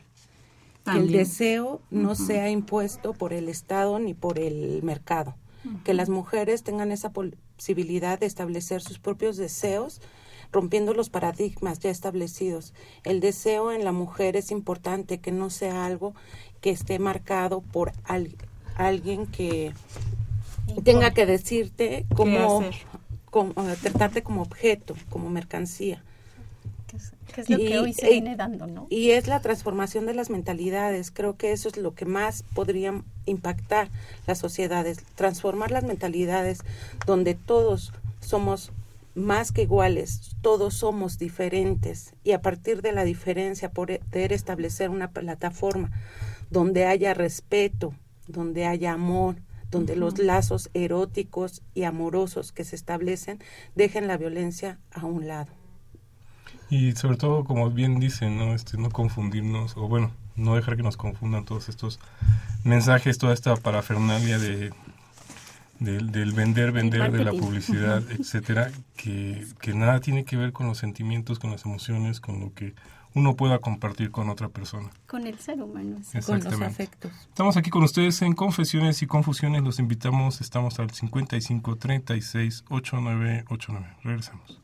Que 0.84 0.98
el 0.98 1.12
deseo 1.12 1.80
no 1.90 2.10
uh 2.10 2.12
-huh. 2.12 2.26
sea 2.26 2.50
impuesto 2.50 3.14
por 3.14 3.32
el 3.32 3.48
Estado 3.48 3.98
ni 3.98 4.12
por 4.12 4.38
el 4.38 4.82
mercado. 4.82 5.34
Uh 5.64 5.70
-huh. 5.70 5.82
Que 5.82 5.94
las 5.94 6.10
mujeres 6.10 6.62
tengan 6.62 6.92
esa 6.92 7.10
posibilidad 7.12 8.18
de 8.18 8.26
establecer 8.26 8.82
sus 8.82 8.98
propios 8.98 9.36
deseos 9.36 10.00
rompiendo 10.54 10.94
los 10.94 11.10
paradigmas 11.10 11.80
ya 11.80 11.90
establecidos. 11.90 12.72
El 13.02 13.20
deseo 13.20 13.72
en 13.72 13.84
la 13.84 13.92
mujer 13.92 14.36
es 14.36 14.50
importante, 14.50 15.18
que 15.18 15.32
no 15.32 15.50
sea 15.50 15.84
algo 15.84 16.14
que 16.60 16.70
esté 16.70 16.98
marcado 16.98 17.60
por 17.60 17.92
al, 18.04 18.30
alguien 18.76 19.26
que 19.26 19.74
tenga 20.84 21.10
que 21.10 21.26
decirte 21.26 22.06
cómo, 22.14 22.62
como, 23.30 23.52
tratarte 23.82 24.22
como 24.22 24.42
objeto, 24.42 24.94
como 25.10 25.28
mercancía. 25.28 26.02
Que 27.34 27.40
es 27.40 27.50
lo 27.50 27.58
y, 27.58 27.66
que 27.66 27.78
hoy 27.80 27.92
se 27.92 28.06
y, 28.10 28.12
viene 28.12 28.36
dando, 28.36 28.68
¿no? 28.68 28.86
Y 28.90 29.10
es 29.10 29.26
la 29.26 29.40
transformación 29.40 30.06
de 30.06 30.14
las 30.14 30.30
mentalidades. 30.30 31.10
Creo 31.10 31.36
que 31.36 31.50
eso 31.50 31.68
es 31.68 31.76
lo 31.76 31.94
que 31.96 32.04
más 32.04 32.44
podría 32.54 33.02
impactar 33.26 33.88
las 34.28 34.38
sociedades. 34.38 34.98
Transformar 35.16 35.72
las 35.72 35.82
mentalidades 35.82 36.60
donde 37.06 37.34
todos 37.34 37.92
somos 38.20 38.70
más 39.14 39.52
que 39.52 39.62
iguales, 39.62 40.36
todos 40.40 40.74
somos 40.74 41.18
diferentes 41.18 42.14
y 42.24 42.32
a 42.32 42.42
partir 42.42 42.82
de 42.82 42.92
la 42.92 43.04
diferencia 43.04 43.70
poder 43.70 44.32
establecer 44.32 44.90
una 44.90 45.10
plataforma 45.10 45.90
donde 46.50 46.86
haya 46.86 47.14
respeto, 47.14 47.94
donde 48.26 48.66
haya 48.66 48.92
amor, 48.92 49.36
donde 49.70 49.94
uh 49.94 49.96
-huh. 49.96 50.00
los 50.00 50.18
lazos 50.18 50.70
eróticos 50.74 51.62
y 51.74 51.84
amorosos 51.84 52.52
que 52.52 52.64
se 52.64 52.76
establecen 52.76 53.38
dejen 53.74 54.06
la 54.06 54.16
violencia 54.16 54.78
a 54.92 55.06
un 55.06 55.26
lado. 55.26 55.52
Y 56.70 56.92
sobre 56.92 57.16
todo, 57.16 57.44
como 57.44 57.70
bien 57.70 58.00
dicen, 58.00 58.36
no, 58.36 58.54
este, 58.54 58.78
no 58.78 58.90
confundirnos, 58.90 59.76
o 59.76 59.88
bueno, 59.88 60.12
no 60.36 60.56
dejar 60.56 60.76
que 60.76 60.82
nos 60.82 60.96
confundan 60.96 61.44
todos 61.44 61.68
estos 61.68 62.00
mensajes, 62.64 63.18
toda 63.18 63.34
esta 63.34 63.54
parafernalia 63.56 64.38
de 64.38 64.72
del, 65.78 66.12
del, 66.12 66.32
vender, 66.32 66.72
vender, 66.72 67.10
de 67.10 67.24
la 67.24 67.32
publicidad, 67.32 68.02
etcétera, 68.10 68.70
que, 68.96 69.46
que 69.60 69.74
nada 69.74 70.00
tiene 70.00 70.24
que 70.24 70.36
ver 70.36 70.52
con 70.52 70.66
los 70.66 70.78
sentimientos, 70.78 71.38
con 71.38 71.50
las 71.50 71.64
emociones, 71.64 72.20
con 72.20 72.40
lo 72.40 72.52
que 72.54 72.74
uno 73.14 73.36
pueda 73.36 73.60
compartir 73.60 74.10
con 74.10 74.28
otra 74.28 74.48
persona. 74.48 74.90
Con 75.06 75.26
el 75.26 75.38
ser 75.38 75.62
humano, 75.62 75.96
con 76.26 76.42
los 76.42 76.60
afectos. 76.60 77.12
Estamos 77.28 77.56
aquí 77.56 77.70
con 77.70 77.84
ustedes 77.84 78.20
en 78.22 78.34
Confesiones 78.34 79.02
y 79.02 79.06
Confusiones. 79.06 79.62
Los 79.62 79.78
invitamos, 79.78 80.40
estamos 80.40 80.78
al 80.80 80.90
55 80.90 81.76
36 81.76 82.64
8989. 82.68 83.96
Regresamos. 84.02 84.63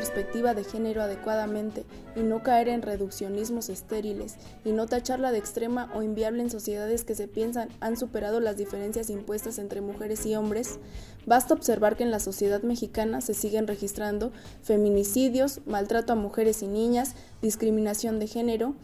Perspectiva 0.00 0.54
de 0.54 0.64
género 0.64 1.02
adecuadamente 1.02 1.84
y 2.16 2.20
no 2.20 2.42
caer 2.42 2.68
en 2.68 2.80
reduccionismos 2.80 3.68
estériles 3.68 4.36
y 4.64 4.72
no 4.72 4.86
tacharla 4.86 5.30
de 5.30 5.36
extrema 5.36 5.92
o 5.94 6.00
inviable 6.00 6.42
en 6.42 6.48
sociedades 6.48 7.04
que 7.04 7.14
se 7.14 7.28
piensan 7.28 7.68
han 7.80 7.98
superado 7.98 8.40
las 8.40 8.56
diferencias 8.56 9.10
impuestas 9.10 9.58
entre 9.58 9.82
mujeres 9.82 10.24
y 10.24 10.34
hombres, 10.36 10.78
basta 11.26 11.52
observar 11.52 11.96
que 11.98 12.04
en 12.04 12.10
la 12.10 12.18
sociedad 12.18 12.62
mexicana 12.62 13.20
se 13.20 13.34
siguen 13.34 13.66
registrando 13.66 14.32
feminicidios, 14.62 15.60
maltrato 15.66 16.14
a 16.14 16.16
mujeres 16.16 16.62
y 16.62 16.66
niñas, 16.66 17.14
discriminación 17.42 18.18
de 18.20 18.26
género. 18.26 18.74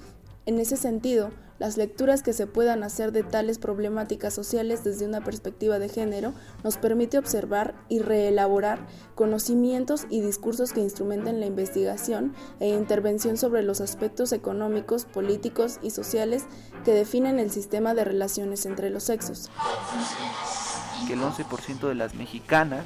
En 0.44 0.60
ese 0.60 0.76
sentido, 0.76 1.30
las 1.58 1.76
lecturas 1.76 2.22
que 2.22 2.32
se 2.32 2.46
puedan 2.46 2.82
hacer 2.82 3.12
de 3.12 3.22
tales 3.22 3.58
problemáticas 3.58 4.34
sociales 4.34 4.84
desde 4.84 5.06
una 5.06 5.22
perspectiva 5.22 5.78
de 5.78 5.88
género 5.88 6.34
nos 6.62 6.76
permite 6.76 7.18
observar 7.18 7.74
y 7.88 8.00
reelaborar 8.00 8.86
conocimientos 9.14 10.06
y 10.10 10.20
discursos 10.20 10.72
que 10.72 10.80
instrumenten 10.80 11.40
la 11.40 11.46
investigación 11.46 12.34
e 12.60 12.68
intervención 12.68 13.36
sobre 13.36 13.62
los 13.62 13.80
aspectos 13.80 14.32
económicos, 14.32 15.04
políticos 15.04 15.78
y 15.82 15.90
sociales 15.90 16.44
que 16.84 16.92
definen 16.92 17.38
el 17.38 17.50
sistema 17.50 17.94
de 17.94 18.04
relaciones 18.04 18.66
entre 18.66 18.90
los 18.90 19.04
sexos. 19.04 19.50
Que 21.06 21.14
el 21.14 21.20
11% 21.20 21.88
de 21.88 21.94
las 21.94 22.14
mexicanas 22.14 22.84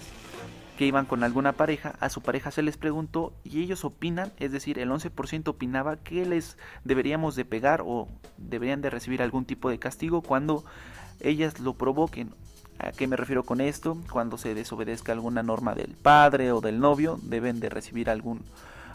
que 0.81 0.87
iban 0.87 1.05
con 1.05 1.25
alguna 1.25 1.53
pareja, 1.53 1.95
a 2.01 2.09
su 2.09 2.23
pareja 2.23 2.51
se 2.51 2.63
les 2.63 2.79
preguntó 2.79 3.35
y 3.45 3.61
ellos 3.61 3.85
opinan, 3.85 4.33
es 4.39 4.51
decir, 4.51 4.79
el 4.79 4.89
11% 4.89 5.49
opinaba 5.49 5.99
que 5.99 6.25
les 6.25 6.57
deberíamos 6.85 7.37
de 7.37 7.45
pegar 7.45 7.83
o 7.85 8.09
deberían 8.39 8.81
de 8.81 8.89
recibir 8.89 9.21
algún 9.21 9.45
tipo 9.45 9.69
de 9.69 9.79
castigo 9.79 10.23
cuando 10.23 10.65
ellas 11.21 11.61
lo 11.61 11.75
provoquen. 11.75 12.31
¿A 12.79 12.93
qué 12.93 13.07
me 13.07 13.17
refiero 13.17 13.43
con 13.43 13.61
esto? 13.61 13.99
Cuando 14.11 14.39
se 14.39 14.55
desobedezca 14.55 15.13
alguna 15.13 15.43
norma 15.43 15.75
del 15.75 15.97
padre 15.97 16.51
o 16.51 16.63
del 16.63 16.81
novio, 16.81 17.21
deben 17.25 17.61
de 17.61 17.69
recibir 17.69 18.09
algún 18.09 18.41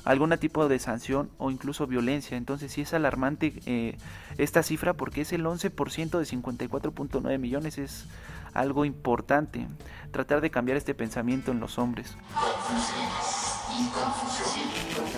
algún 0.06 0.30
tipo 0.38 0.68
de 0.70 0.80
sanción 0.80 1.30
o 1.38 1.52
incluso 1.52 1.88
violencia. 1.88 2.38
Entonces 2.38 2.72
sí 2.72 2.82
es 2.82 2.94
alarmante 2.94 3.54
eh, 3.66 3.98
esta 4.38 4.64
cifra 4.64 4.94
porque 4.94 5.22
es 5.22 5.34
el 5.34 5.44
11% 5.44 6.20
de 6.20 6.26
54.9 6.26 7.40
millones, 7.40 7.78
es 7.78 8.06
algo 8.54 8.86
importante, 8.86 9.68
tratar 10.12 10.40
de 10.42 10.52
cambiar 10.52 10.78
este 10.78 10.94
pensamiento 10.94 11.52
en 11.52 11.60
los 11.60 11.78
hombres. 11.78 12.16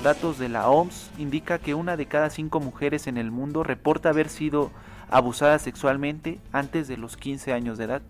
Datos 0.02 0.40
de 0.40 0.50
la 0.50 0.70
OMS 0.70 1.12
indica 1.18 1.60
que 1.60 1.76
una 1.76 1.98
de 1.98 2.08
cada 2.08 2.30
cinco 2.30 2.60
mujeres 2.60 3.06
en 3.08 3.18
el 3.18 3.30
mundo 3.30 3.64
reporta 3.64 4.10
haber 4.10 4.30
sido 4.30 4.72
abusada 5.10 5.60
sexualmente 5.60 6.40
antes 6.52 6.88
de 6.88 6.98
los 6.98 7.18
15 7.18 7.54
años 7.54 7.78
de 7.78 7.86
edad. 7.86 8.02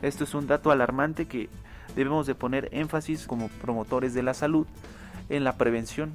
Esto 0.00 0.24
es 0.24 0.34
un 0.34 0.46
dato 0.46 0.70
alarmante 0.70 1.26
que 1.26 1.50
debemos 1.96 2.26
de 2.26 2.34
poner 2.34 2.68
énfasis 2.72 3.26
como 3.26 3.48
promotores 3.48 4.14
de 4.14 4.22
la 4.22 4.34
salud 4.34 4.66
en 5.28 5.44
la 5.44 5.56
prevención, 5.56 6.12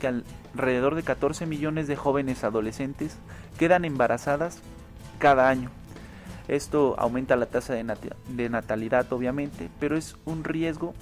que 0.00 0.22
alrededor 0.54 0.94
de 0.94 1.02
14 1.02 1.46
millones 1.46 1.86
de 1.86 1.96
jóvenes 1.96 2.44
adolescentes 2.44 3.16
quedan 3.58 3.84
embarazadas 3.84 4.60
cada 5.18 5.48
año. 5.48 5.70
Esto 6.48 6.94
aumenta 6.98 7.34
la 7.36 7.46
tasa 7.46 7.74
de, 7.74 8.48
natalidad 8.48 9.12
obviamente, 9.12 9.68
pero 9.80 9.96
es 9.96 10.16
un 10.24 10.44
riesgo 10.44 10.94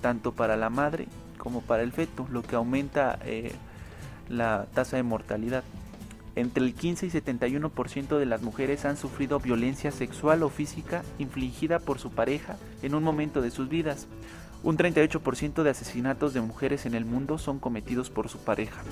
tanto 0.00 0.32
para 0.32 0.56
la 0.56 0.70
madre 0.70 1.08
como 1.38 1.62
para 1.62 1.82
el 1.82 1.92
feto, 1.92 2.26
lo 2.30 2.42
que 2.42 2.56
aumenta 2.56 3.18
eh, 3.24 3.52
la 4.28 4.66
tasa 4.72 4.96
de 4.96 5.02
mortalidad. 5.02 5.64
Entre 6.36 6.64
el 6.64 6.74
15 6.74 7.06
y 7.06 7.10
71% 7.10 8.18
de 8.18 8.26
las 8.26 8.42
mujeres 8.42 8.84
han 8.84 8.96
sufrido 8.96 9.38
violencia 9.38 9.90
sexual 9.92 10.42
o 10.42 10.48
física 10.48 11.02
infligida 11.18 11.78
por 11.78 11.98
su 11.98 12.10
pareja 12.10 12.56
en 12.82 12.94
un 12.94 13.04
momento 13.04 13.40
de 13.40 13.50
sus 13.50 13.68
vidas. 13.68 14.08
Un 14.64 14.76
38% 14.76 15.62
de 15.62 15.70
asesinatos 15.70 16.34
de 16.34 16.40
mujeres 16.40 16.86
en 16.86 16.94
el 16.94 17.04
mundo 17.04 17.38
son 17.38 17.58
cometidos 17.58 18.10
por 18.10 18.28
su 18.28 18.38
pareja. 18.38 18.82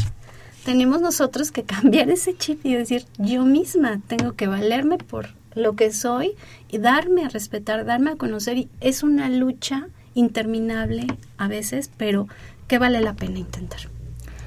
Tenemos 0.65 1.01
nosotros 1.01 1.51
que 1.51 1.63
cambiar 1.63 2.09
ese 2.11 2.37
chip 2.37 2.63
y 2.67 2.75
decir, 2.75 3.07
yo 3.17 3.43
misma 3.43 4.01
tengo 4.05 4.33
que 4.33 4.45
valerme 4.45 4.99
por 4.99 5.29
lo 5.55 5.75
que 5.75 5.91
soy 5.91 6.33
y 6.69 6.77
darme 6.77 7.25
a 7.25 7.29
respetar, 7.29 7.85
darme 7.85 8.11
a 8.11 8.17
conocer. 8.17 8.55
Y 8.55 8.69
es 8.81 9.01
una 9.01 9.31
lucha 9.31 9.87
interminable 10.13 11.07
a 11.37 11.47
veces, 11.47 11.89
pero 11.97 12.27
que 12.69 12.77
vale 12.77 13.01
la 13.01 13.13
pena 13.13 13.39
intentar. 13.39 13.81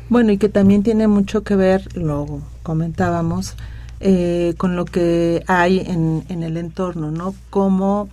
Bueno, 0.09 0.33
y 0.33 0.39
que 0.39 0.49
también 0.49 0.83
tiene 0.83 1.09
mucho 1.09 1.43
que 1.43 1.57
ver, 1.57 1.95
lo 1.97 2.41
comentábamos, 2.63 3.57
eh, 4.01 4.55
con 4.57 4.77
lo 4.77 4.85
que 4.85 5.45
hay 5.47 5.81
en, 5.81 6.25
en 6.29 6.43
el 6.43 6.57
entorno, 6.57 7.11
¿no? 7.11 7.35
Cómo, 7.51 8.09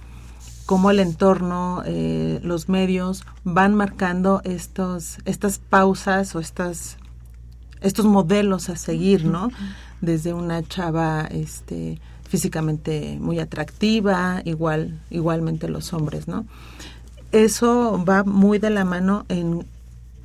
cómo 0.66 0.92
el 0.92 1.00
entorno, 1.00 1.84
eh, 1.86 2.40
los 2.44 2.70
medios 2.70 3.24
van 3.44 3.76
marcando 3.76 4.42
estos, 4.44 5.18
estas 5.26 5.60
pausas 5.60 6.36
o 6.36 6.40
estas, 6.40 6.98
estos 7.82 8.06
modelos 8.06 8.70
a 8.70 8.76
seguir, 8.76 9.26
¿no? 9.26 9.52
Desde 10.02 10.34
una 10.34 10.64
chava 10.64 11.28
este, 11.32 12.00
físicamente 12.28 13.18
muy 13.20 13.40
atractiva, 13.40 14.42
igual, 14.46 15.00
igualmente 15.10 15.68
los 15.68 15.94
hombres, 15.94 16.28
¿no? 16.28 16.46
Eso 17.32 18.04
va 18.08 18.24
muy 18.24 18.58
de 18.58 18.70
la 18.72 18.86
mano 18.86 19.26
en 19.30 19.66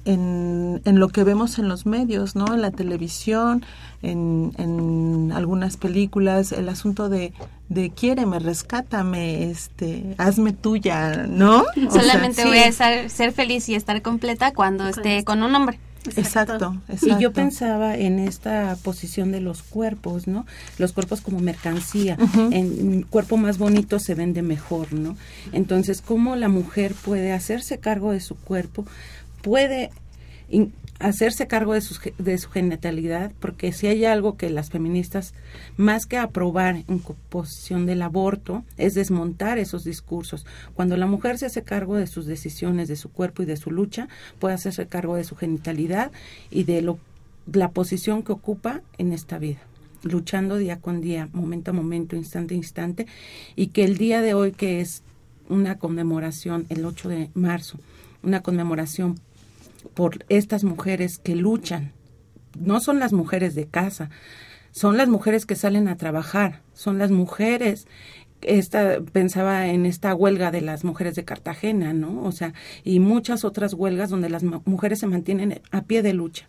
en, 0.04 0.82
en, 0.84 0.98
lo 0.98 1.08
que 1.08 1.24
vemos 1.24 1.58
en 1.58 1.68
los 1.68 1.86
medios, 1.86 2.36
¿no? 2.36 2.54
En 2.54 2.60
la 2.60 2.70
televisión, 2.70 3.64
en, 4.02 4.52
en 4.58 5.32
algunas 5.32 5.76
películas, 5.76 6.52
el 6.52 6.68
asunto 6.68 7.08
de, 7.08 7.32
de 7.68 7.90
quiéreme, 7.90 8.38
rescátame, 8.38 9.50
este, 9.50 10.14
hazme 10.18 10.52
tuya, 10.52 11.26
¿no? 11.26 11.64
Solamente 11.90 12.44
voy 12.44 12.58
a 12.58 12.72
ser 12.72 13.32
feliz 13.32 13.68
y 13.68 13.74
estar 13.74 14.00
completa 14.02 14.52
cuando 14.52 14.88
esté 14.88 15.24
con 15.24 15.42
un 15.42 15.54
hombre. 15.54 15.78
Exacto. 16.16 16.76
Y 17.02 17.18
yo 17.18 17.32
pensaba 17.32 17.96
en 17.96 18.18
esta 18.18 18.76
posición 18.82 19.32
de 19.32 19.40
los 19.40 19.62
cuerpos, 19.62 20.26
¿no? 20.26 20.46
Los 20.78 20.92
cuerpos 20.92 21.20
como 21.20 21.40
mercancía. 21.40 22.16
En 22.50 23.02
cuerpo 23.02 23.36
más 23.36 23.58
bonito 23.58 23.98
se 23.98 24.14
vende 24.14 24.42
mejor, 24.42 24.92
¿no? 24.92 25.16
Entonces, 25.52 26.02
¿cómo 26.02 26.36
la 26.36 26.48
mujer 26.48 26.94
puede 26.94 27.32
hacerse 27.32 27.78
cargo 27.78 28.12
de 28.12 28.20
su 28.20 28.36
cuerpo? 28.36 28.84
Puede 29.44 29.90
hacerse 30.98 31.46
cargo 31.46 31.74
de 31.74 31.82
su, 31.82 31.98
de 32.18 32.38
su 32.38 32.48
genitalidad, 32.48 33.30
porque 33.40 33.72
si 33.72 33.86
hay 33.86 34.06
algo 34.06 34.36
que 34.38 34.48
las 34.48 34.70
feministas, 34.70 35.34
más 35.76 36.06
que 36.06 36.16
aprobar 36.16 36.76
en 36.88 37.00
posición 37.28 37.84
del 37.84 38.00
aborto, 38.00 38.64
es 38.78 38.94
desmontar 38.94 39.58
esos 39.58 39.84
discursos. 39.84 40.46
Cuando 40.74 40.96
la 40.96 41.06
mujer 41.06 41.36
se 41.38 41.46
hace 41.46 41.62
cargo 41.62 41.96
de 41.96 42.06
sus 42.06 42.24
decisiones, 42.24 42.88
de 42.88 42.96
su 42.96 43.10
cuerpo 43.10 43.42
y 43.42 43.46
de 43.46 43.58
su 43.58 43.70
lucha, 43.70 44.08
puede 44.38 44.54
hacerse 44.54 44.86
cargo 44.86 45.16
de 45.16 45.24
su 45.24 45.36
genitalidad 45.36 46.10
y 46.50 46.64
de 46.64 46.80
lo, 46.80 46.98
la 47.52 47.70
posición 47.70 48.22
que 48.22 48.32
ocupa 48.32 48.80
en 48.96 49.12
esta 49.12 49.38
vida 49.38 49.60
luchando 50.04 50.58
día 50.58 50.80
con 50.80 51.00
día, 51.00 51.30
momento 51.32 51.70
a 51.70 51.74
momento, 51.74 52.14
instante 52.14 52.52
a 52.52 52.58
instante, 52.58 53.06
y 53.56 53.68
que 53.68 53.84
el 53.84 53.96
día 53.96 54.20
de 54.20 54.34
hoy, 54.34 54.52
que 54.52 54.82
es 54.82 55.02
una 55.48 55.78
conmemoración, 55.78 56.66
el 56.68 56.84
8 56.84 57.08
de 57.08 57.30
marzo, 57.32 57.78
una 58.22 58.42
conmemoración 58.42 59.18
por 59.94 60.24
estas 60.28 60.64
mujeres 60.64 61.18
que 61.18 61.36
luchan. 61.36 61.92
No 62.58 62.80
son 62.80 62.98
las 62.98 63.12
mujeres 63.12 63.54
de 63.54 63.66
casa, 63.66 64.10
son 64.70 64.96
las 64.96 65.08
mujeres 65.08 65.46
que 65.46 65.56
salen 65.56 65.88
a 65.88 65.96
trabajar, 65.96 66.62
son 66.72 66.98
las 66.98 67.10
mujeres 67.10 67.86
esta 68.46 69.00
pensaba 69.00 69.68
en 69.68 69.86
esta 69.86 70.14
huelga 70.14 70.50
de 70.50 70.60
las 70.60 70.84
mujeres 70.84 71.14
de 71.14 71.24
Cartagena, 71.24 71.92
¿no? 71.92 72.22
O 72.24 72.32
sea, 72.32 72.54
y 72.84 73.00
muchas 73.00 73.44
otras 73.44 73.74
huelgas 73.74 74.10
donde 74.10 74.28
las 74.28 74.42
mujeres 74.42 75.00
se 75.00 75.06
mantienen 75.06 75.60
a 75.70 75.82
pie 75.82 76.02
de 76.02 76.12
lucha. 76.12 76.46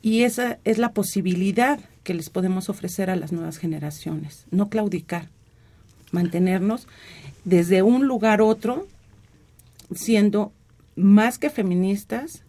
Y 0.00 0.22
esa 0.22 0.58
es 0.64 0.78
la 0.78 0.92
posibilidad 0.92 1.80
que 2.02 2.14
les 2.14 2.30
podemos 2.30 2.68
ofrecer 2.68 3.10
a 3.10 3.16
las 3.16 3.32
nuevas 3.32 3.58
generaciones, 3.58 4.46
no 4.50 4.68
claudicar, 4.68 5.28
mantenernos 6.10 6.88
desde 7.44 7.82
un 7.82 8.06
lugar 8.06 8.40
otro 8.40 8.86
siendo 9.94 10.52
más 10.96 11.38
que 11.38 11.50
feministas, 11.50 12.44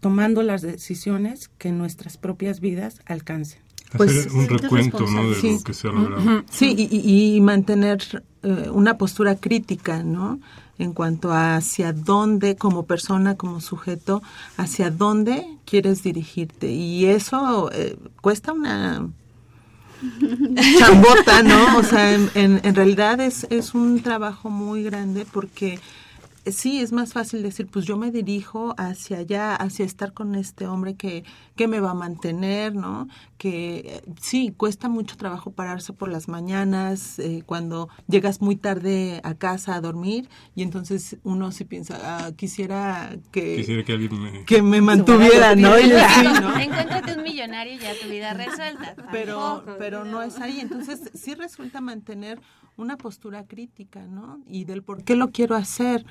tomando 0.00 0.42
las 0.42 0.62
decisiones 0.62 1.50
que 1.58 1.72
nuestras 1.72 2.16
propias 2.16 2.60
vidas 2.60 3.00
alcancen. 3.06 3.60
Hacer 3.92 4.32
un 4.32 4.48
recuento 4.48 5.06
¿no? 5.06 5.30
de 5.30 5.52
lo 5.52 5.62
que 5.62 5.72
se 5.72 5.88
ha 5.88 5.92
logrado. 5.92 6.44
Sí, 6.50 6.74
y, 6.76 7.36
y, 7.36 7.40
mantener 7.40 8.24
eh, 8.42 8.68
una 8.70 8.98
postura 8.98 9.36
crítica, 9.36 10.02
¿no? 10.02 10.40
En 10.78 10.92
cuanto 10.92 11.32
a 11.32 11.56
hacia 11.56 11.92
dónde, 11.92 12.56
como 12.56 12.84
persona, 12.84 13.36
como 13.36 13.60
sujeto, 13.60 14.22
hacia 14.56 14.90
dónde 14.90 15.46
quieres 15.64 16.02
dirigirte. 16.02 16.70
Y 16.70 17.06
eso 17.06 17.70
eh, 17.72 17.96
cuesta 18.20 18.52
una 18.52 19.08
chambota, 20.78 21.42
¿no? 21.42 21.78
O 21.78 21.82
sea, 21.82 22.12
en, 22.12 22.30
en, 22.34 22.60
en 22.62 22.74
realidad 22.74 23.20
es, 23.20 23.46
es 23.50 23.74
un 23.74 24.02
trabajo 24.02 24.50
muy 24.50 24.82
grande 24.82 25.26
porque 25.30 25.78
sí, 26.52 26.80
es 26.80 26.92
más 26.92 27.12
fácil 27.12 27.42
decir, 27.42 27.66
pues 27.66 27.84
yo 27.84 27.96
me 27.96 28.10
dirijo 28.10 28.74
hacia 28.78 29.18
allá, 29.18 29.54
hacia 29.54 29.84
estar 29.84 30.12
con 30.12 30.34
este 30.34 30.66
hombre 30.66 30.94
que, 30.94 31.24
que 31.56 31.68
me 31.68 31.80
va 31.80 31.90
a 31.90 31.94
mantener, 31.94 32.74
¿no? 32.74 33.08
Que 33.38 33.78
eh, 33.78 34.02
sí, 34.20 34.54
cuesta 34.56 34.88
mucho 34.88 35.16
trabajo 35.16 35.50
pararse 35.52 35.92
por 35.92 36.10
las 36.10 36.28
mañanas, 36.28 37.18
eh, 37.18 37.42
cuando 37.46 37.88
llegas 38.08 38.40
muy 38.40 38.56
tarde 38.56 39.20
a 39.24 39.34
casa 39.34 39.74
a 39.74 39.80
dormir, 39.80 40.28
y 40.54 40.62
entonces 40.62 41.16
uno 41.22 41.52
sí 41.52 41.64
piensa, 41.64 41.98
ah, 42.02 42.32
quisiera 42.32 43.16
que, 43.32 43.56
Quisiera 43.56 43.84
que 43.84 43.92
alguien 43.92 44.22
me... 44.22 44.44
que 44.44 44.62
me 44.62 44.80
mantuviera, 44.80 45.54
¿no? 45.54 45.78
Y 45.78 45.92
así, 45.92 46.24
¿no? 46.40 46.56
Encuéntrate 46.58 47.16
un 47.16 47.22
millonario 47.22 47.74
y 47.74 47.78
ya 47.78 47.92
tu 48.00 48.08
vida 48.08 48.34
resuelta. 48.34 48.94
Pero, 49.10 49.64
pero 49.78 50.04
no 50.04 50.22
es 50.22 50.38
ahí. 50.38 50.60
Entonces 50.60 51.10
sí 51.14 51.34
resulta 51.34 51.80
mantener 51.80 52.40
una 52.76 52.96
postura 52.96 53.44
crítica, 53.44 54.06
¿no? 54.06 54.40
Y 54.48 54.64
del 54.64 54.82
por 54.82 55.02
qué 55.02 55.16
lo 55.16 55.30
quiero 55.30 55.56
hacer 55.56 56.04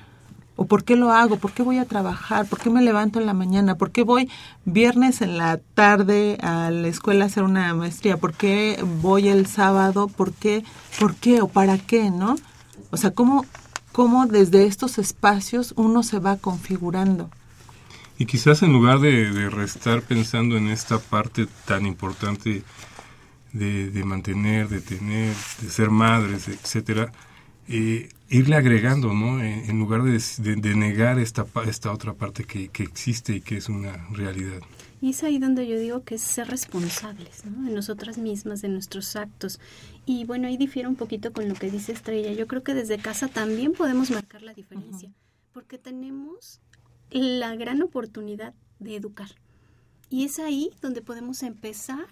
o 0.56 0.66
por 0.66 0.84
qué 0.84 0.96
lo 0.96 1.12
hago, 1.12 1.36
por 1.36 1.52
qué 1.52 1.62
voy 1.62 1.78
a 1.78 1.84
trabajar, 1.84 2.46
por 2.46 2.58
qué 2.58 2.70
me 2.70 2.82
levanto 2.82 3.20
en 3.20 3.26
la 3.26 3.34
mañana, 3.34 3.76
por 3.76 3.92
qué 3.92 4.02
voy 4.02 4.30
viernes 4.64 5.20
en 5.20 5.38
la 5.38 5.58
tarde 5.58 6.38
a 6.40 6.70
la 6.70 6.88
escuela 6.88 7.24
a 7.24 7.26
hacer 7.28 7.42
una 7.42 7.72
maestría, 7.74 8.16
por 8.16 8.32
qué 8.32 8.82
voy 9.02 9.28
el 9.28 9.46
sábado, 9.46 10.08
por 10.08 10.32
qué, 10.32 10.64
por 10.98 11.14
qué 11.14 11.42
o 11.42 11.48
para 11.48 11.78
qué, 11.78 12.10
¿no? 12.10 12.36
O 12.90 12.96
sea, 12.96 13.10
cómo, 13.10 13.44
cómo 13.92 14.26
desde 14.26 14.66
estos 14.66 14.98
espacios 14.98 15.74
uno 15.76 16.02
se 16.02 16.18
va 16.18 16.36
configurando. 16.36 17.30
Y 18.18 18.24
quizás 18.24 18.62
en 18.62 18.72
lugar 18.72 19.00
de, 19.00 19.30
de 19.30 19.50
restar 19.50 20.00
pensando 20.00 20.56
en 20.56 20.68
esta 20.68 20.98
parte 20.98 21.46
tan 21.66 21.84
importante 21.84 22.62
de, 23.58 23.90
de 23.90 24.04
mantener, 24.04 24.68
de 24.68 24.80
tener, 24.80 25.34
de 25.60 25.70
ser 25.70 25.90
madres, 25.90 26.48
etcétera, 26.48 27.12
eh, 27.68 28.08
irle 28.28 28.56
agregando, 28.56 29.12
¿no? 29.12 29.40
En, 29.40 29.68
en 29.70 29.78
lugar 29.78 30.02
de, 30.02 30.12
de, 30.38 30.56
de, 30.56 30.74
negar 30.76 31.18
esta, 31.18 31.46
esta 31.66 31.92
otra 31.92 32.14
parte 32.14 32.44
que, 32.44 32.68
que, 32.68 32.84
existe 32.84 33.36
y 33.36 33.40
que 33.40 33.56
es 33.56 33.68
una 33.68 33.96
realidad. 34.12 34.60
Y 35.00 35.10
es 35.10 35.22
ahí 35.24 35.38
donde 35.38 35.66
yo 35.66 35.78
digo 35.78 36.04
que 36.04 36.14
es 36.14 36.22
ser 36.22 36.48
responsables, 36.48 37.44
¿no? 37.44 37.66
De 37.66 37.74
nosotras 37.74 38.18
mismas, 38.18 38.62
de 38.62 38.68
nuestros 38.68 39.16
actos. 39.16 39.60
Y 40.06 40.24
bueno, 40.24 40.46
ahí 40.46 40.56
difiere 40.56 40.88
un 40.88 40.96
poquito 40.96 41.32
con 41.32 41.48
lo 41.48 41.54
que 41.54 41.70
dice 41.70 41.92
Estrella. 41.92 42.32
Yo 42.32 42.46
creo 42.46 42.62
que 42.62 42.74
desde 42.74 42.98
casa 42.98 43.28
también 43.28 43.72
podemos 43.72 44.10
marcar 44.10 44.42
la 44.42 44.54
diferencia, 44.54 45.08
uh 45.08 45.12
-huh. 45.12 45.52
porque 45.52 45.78
tenemos 45.78 46.60
la 47.10 47.54
gran 47.56 47.82
oportunidad 47.82 48.54
de 48.78 48.96
educar. 48.96 49.30
Y 50.08 50.24
es 50.24 50.38
ahí 50.38 50.70
donde 50.80 51.02
podemos 51.02 51.42
empezar 51.42 52.06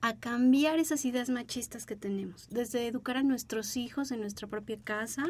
a 0.00 0.16
cambiar 0.16 0.78
esas 0.78 1.04
ideas 1.04 1.28
machistas 1.28 1.86
que 1.86 1.96
tenemos, 1.96 2.48
desde 2.50 2.86
educar 2.86 3.16
a 3.16 3.22
nuestros 3.22 3.76
hijos 3.76 4.10
en 4.10 4.20
nuestra 4.20 4.48
propia 4.48 4.78
casa 4.82 5.26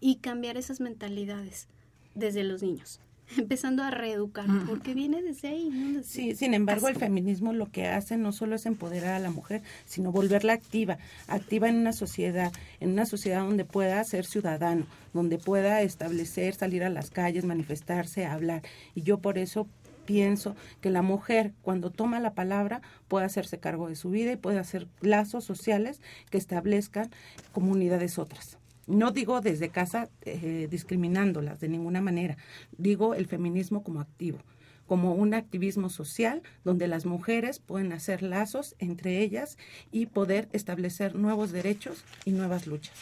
y 0.00 0.16
cambiar 0.16 0.56
esas 0.56 0.80
mentalidades 0.80 1.66
desde 2.14 2.44
los 2.44 2.62
niños, 2.62 3.00
empezando 3.36 3.82
a 3.82 3.90
reeducar, 3.90 4.46
porque 4.66 4.94
viene 4.94 5.22
desde 5.22 5.48
ahí. 5.48 5.70
¿no? 5.70 5.98
Desde 5.98 6.12
sí, 6.12 6.36
sin 6.36 6.54
embargo, 6.54 6.82
casa. 6.82 6.92
el 6.92 6.98
feminismo 6.98 7.52
lo 7.52 7.70
que 7.70 7.88
hace 7.88 8.16
no 8.16 8.32
solo 8.32 8.54
es 8.54 8.66
empoderar 8.66 9.14
a 9.14 9.18
la 9.18 9.30
mujer, 9.30 9.62
sino 9.86 10.12
volverla 10.12 10.52
activa, 10.52 10.98
activa 11.26 11.68
en 11.68 11.76
una 11.76 11.92
sociedad, 11.92 12.52
en 12.78 12.92
una 12.92 13.06
sociedad 13.06 13.40
donde 13.40 13.64
pueda 13.64 14.02
ser 14.04 14.24
ciudadano, 14.24 14.86
donde 15.12 15.38
pueda 15.38 15.82
establecer, 15.82 16.54
salir 16.54 16.84
a 16.84 16.90
las 16.90 17.10
calles, 17.10 17.44
manifestarse, 17.44 18.24
hablar. 18.24 18.62
Y 18.94 19.02
yo 19.02 19.18
por 19.18 19.38
eso 19.38 19.66
pienso 20.04 20.56
que 20.80 20.90
la 20.90 21.02
mujer 21.02 21.52
cuando 21.62 21.90
toma 21.90 22.20
la 22.20 22.34
palabra 22.34 22.82
puede 23.08 23.26
hacerse 23.26 23.58
cargo 23.58 23.88
de 23.88 23.96
su 23.96 24.10
vida 24.10 24.32
y 24.32 24.36
puede 24.36 24.58
hacer 24.58 24.88
lazos 25.00 25.44
sociales 25.44 26.00
que 26.30 26.38
establezcan 26.38 27.10
comunidades 27.52 28.18
otras. 28.18 28.58
No 28.86 29.12
digo 29.12 29.40
desde 29.40 29.68
casa 29.68 30.08
eh, 30.22 30.66
discriminándolas 30.70 31.60
de 31.60 31.68
ninguna 31.68 32.00
manera, 32.00 32.36
digo 32.76 33.14
el 33.14 33.26
feminismo 33.26 33.82
como 33.82 34.00
activo 34.00 34.38
como 34.86 35.14
un 35.14 35.32
activismo 35.32 35.88
social 35.88 36.42
donde 36.64 36.86
las 36.86 37.06
mujeres 37.06 37.60
pueden 37.60 37.94
hacer 37.94 38.22
lazos 38.22 38.74
entre 38.78 39.20
ellas 39.20 39.56
y 39.90 40.04
poder 40.04 40.50
establecer 40.52 41.14
nuevos 41.14 41.50
derechos 41.50 42.04
y 42.26 42.32
nuevas 42.32 42.66
luchas. 42.66 42.94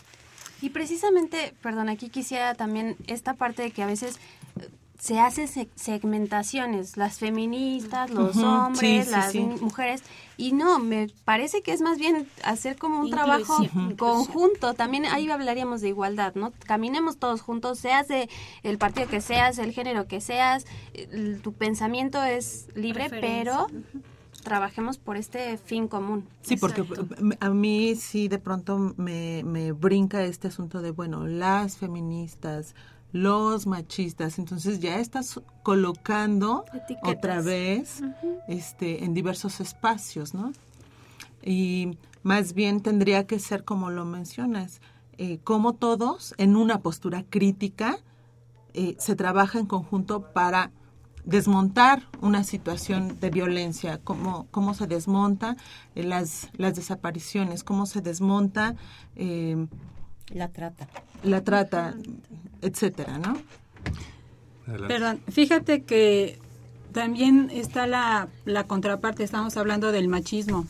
Y 0.62 0.70
precisamente, 0.70 1.54
perdón, 1.62 1.88
aquí 1.88 2.08
quisiera 2.08 2.54
también 2.54 2.96
esta 3.06 3.34
parte 3.34 3.62
de 3.62 3.70
que 3.70 3.82
a 3.82 3.86
veces 3.86 4.20
se 5.00 5.18
hacen 5.18 5.48
segmentaciones, 5.76 6.98
las 6.98 7.18
feministas, 7.18 8.10
los 8.10 8.36
uh 8.36 8.40
-huh, 8.40 8.66
hombres, 8.66 9.06
sí, 9.06 9.10
las 9.10 9.32
sí, 9.32 9.38
sí. 9.38 9.64
mujeres, 9.64 10.02
y 10.36 10.52
no, 10.52 10.78
me 10.78 11.08
parece 11.24 11.62
que 11.62 11.72
es 11.72 11.80
más 11.80 11.98
bien 11.98 12.28
hacer 12.44 12.76
como 12.76 13.00
un 13.00 13.06
Inclusión. 13.06 13.40
trabajo 13.46 13.96
conjunto, 13.96 14.74
también 14.74 15.06
ahí 15.06 15.30
hablaríamos 15.30 15.80
de 15.80 15.88
igualdad, 15.88 16.34
¿no? 16.34 16.52
Caminemos 16.66 17.16
todos 17.16 17.40
juntos, 17.40 17.78
seas 17.78 18.08
de 18.08 18.28
el 18.62 18.76
partido 18.76 19.08
que 19.08 19.22
seas, 19.22 19.58
el 19.58 19.72
género 19.72 20.06
que 20.06 20.20
seas, 20.20 20.66
tu 21.42 21.54
pensamiento 21.54 22.22
es 22.22 22.68
libre, 22.74 23.08
pero 23.08 23.64
uh 23.64 23.68
-huh 23.68 24.02
trabajemos 24.42 24.98
por 24.98 25.16
este 25.16 25.58
fin 25.58 25.86
común. 25.86 26.26
Sí, 26.42 26.56
porque 26.56 26.82
a 27.40 27.50
mí 27.50 27.94
sí 27.94 28.28
de 28.28 28.38
pronto 28.38 28.94
me, 28.96 29.42
me 29.44 29.72
brinca 29.72 30.24
este 30.24 30.48
asunto 30.48 30.80
de, 30.80 30.90
bueno, 30.92 31.26
las 31.26 31.76
feministas, 31.76 32.74
los 33.12 33.66
machistas. 33.66 34.38
Entonces 34.38 34.80
ya 34.80 34.98
estás 34.98 35.40
colocando 35.62 36.64
Etiquetas. 36.72 37.16
otra 37.16 37.40
vez 37.40 38.00
uh 38.00 38.06
-huh. 38.06 38.42
este, 38.48 39.04
en 39.04 39.14
diversos 39.14 39.60
espacios, 39.60 40.34
¿no? 40.34 40.52
Y 41.42 41.96
más 42.22 42.52
bien 42.52 42.80
tendría 42.80 43.26
que 43.26 43.38
ser 43.38 43.64
como 43.64 43.90
lo 43.90 44.04
mencionas, 44.04 44.80
eh, 45.18 45.38
como 45.42 45.74
todos 45.74 46.34
en 46.38 46.56
una 46.56 46.80
postura 46.80 47.24
crítica 47.28 47.98
eh, 48.74 48.94
se 48.98 49.16
trabaja 49.16 49.58
en 49.58 49.66
conjunto 49.66 50.32
para 50.32 50.70
desmontar 51.24 52.02
una 52.20 52.44
situación 52.44 53.18
de 53.20 53.30
violencia, 53.30 54.00
cómo, 54.02 54.46
cómo 54.50 54.74
se 54.74 54.86
desmonta 54.86 55.56
eh, 55.94 56.02
las, 56.02 56.48
las 56.56 56.74
desapariciones, 56.74 57.64
cómo 57.64 57.86
se 57.86 58.00
desmonta 58.00 58.76
la 60.34 60.48
trata. 60.48 60.88
La 61.22 61.42
trata, 61.42 61.94
etcétera, 62.62 63.18
¿no? 63.18 63.36
Perdón, 64.88 65.20
fíjate 65.30 65.82
que 65.82 66.38
también 66.92 67.50
está 67.52 67.86
la, 67.86 68.28
la 68.44 68.64
contraparte, 68.64 69.24
estamos 69.24 69.56
hablando 69.56 69.90
del 69.92 70.08
machismo. 70.08 70.66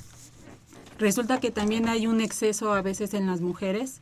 Resulta 0.99 1.41
que 1.41 1.51
también 1.51 1.89
hay 1.89 2.07
un 2.07 2.21
exceso 2.21 2.73
a 2.73 2.83
veces 2.83 3.15
en 3.15 3.27
las 3.27 3.41
mujeres 3.41 4.01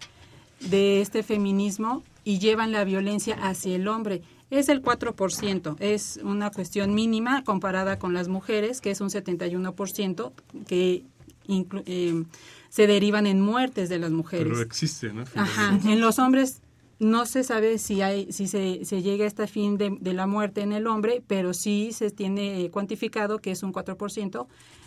de 0.61 1.01
este 1.01 1.23
feminismo 1.23 2.03
y 2.25 2.39
llevan 2.39 2.73
la 2.73 2.85
violencia 2.85 3.35
hacia 3.41 3.77
el 3.77 3.87
hombre. 3.89 4.23
es 4.51 4.69
el 4.69 4.83
4%. 4.83 5.77
Es 5.81 6.19
una 6.23 6.51
cuestión 6.51 6.95
mínima 6.95 7.45
comparada 7.45 7.99
con 7.99 8.15
las 8.15 8.29
mujeres, 8.29 8.81
que 8.81 8.91
es 8.91 9.01
un 9.01 9.11
71%, 9.11 10.33
que 10.67 11.05
inclu- 11.47 11.83
eh, 11.87 12.25
se 12.69 12.87
derivan 12.87 13.27
en 13.27 13.41
muertes 13.41 13.89
de 13.89 13.99
las 13.99 14.11
mujeres. 14.11 14.49
Pero 14.49 14.61
existe, 14.63 15.13
¿no? 15.13 15.25
Ajá. 15.35 15.79
En 15.85 16.01
los 16.01 16.19
hombres 16.19 16.61
no 16.99 17.27
se 17.27 17.45
sabe 17.45 17.79
si 17.79 18.03
hay 18.03 18.33
si 18.33 18.47
se, 18.49 18.85
se 18.85 19.03
llega 19.03 19.25
a 19.25 19.29
este 19.29 19.47
fin 19.47 19.79
de, 19.79 19.97
de 20.01 20.13
la 20.13 20.27
muerte 20.27 20.63
en 20.63 20.73
el 20.73 20.87
hombre, 20.87 21.23
pero 21.27 21.55
sí 21.55 21.91
se 21.93 22.11
tiene 22.11 22.65
eh, 22.65 22.71
cuantificado 22.71 23.39
que 23.39 23.53
es 23.53 23.63
un 23.63 23.73
4% 23.73 24.47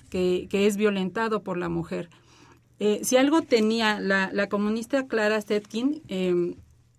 que, 0.09 0.47
que 0.49 0.67
es 0.67 0.75
violentado 0.77 1.41
por 1.43 1.57
la 1.57 1.69
mujer. 1.69 2.09
Eh, 2.79 3.01
si 3.03 3.15
algo 3.15 3.41
tenía 3.43 3.99
la, 3.99 4.29
la 4.33 4.49
comunista 4.49 5.07
Clara 5.07 5.41
Zetkin, 5.41 6.01
eh, 6.07 6.55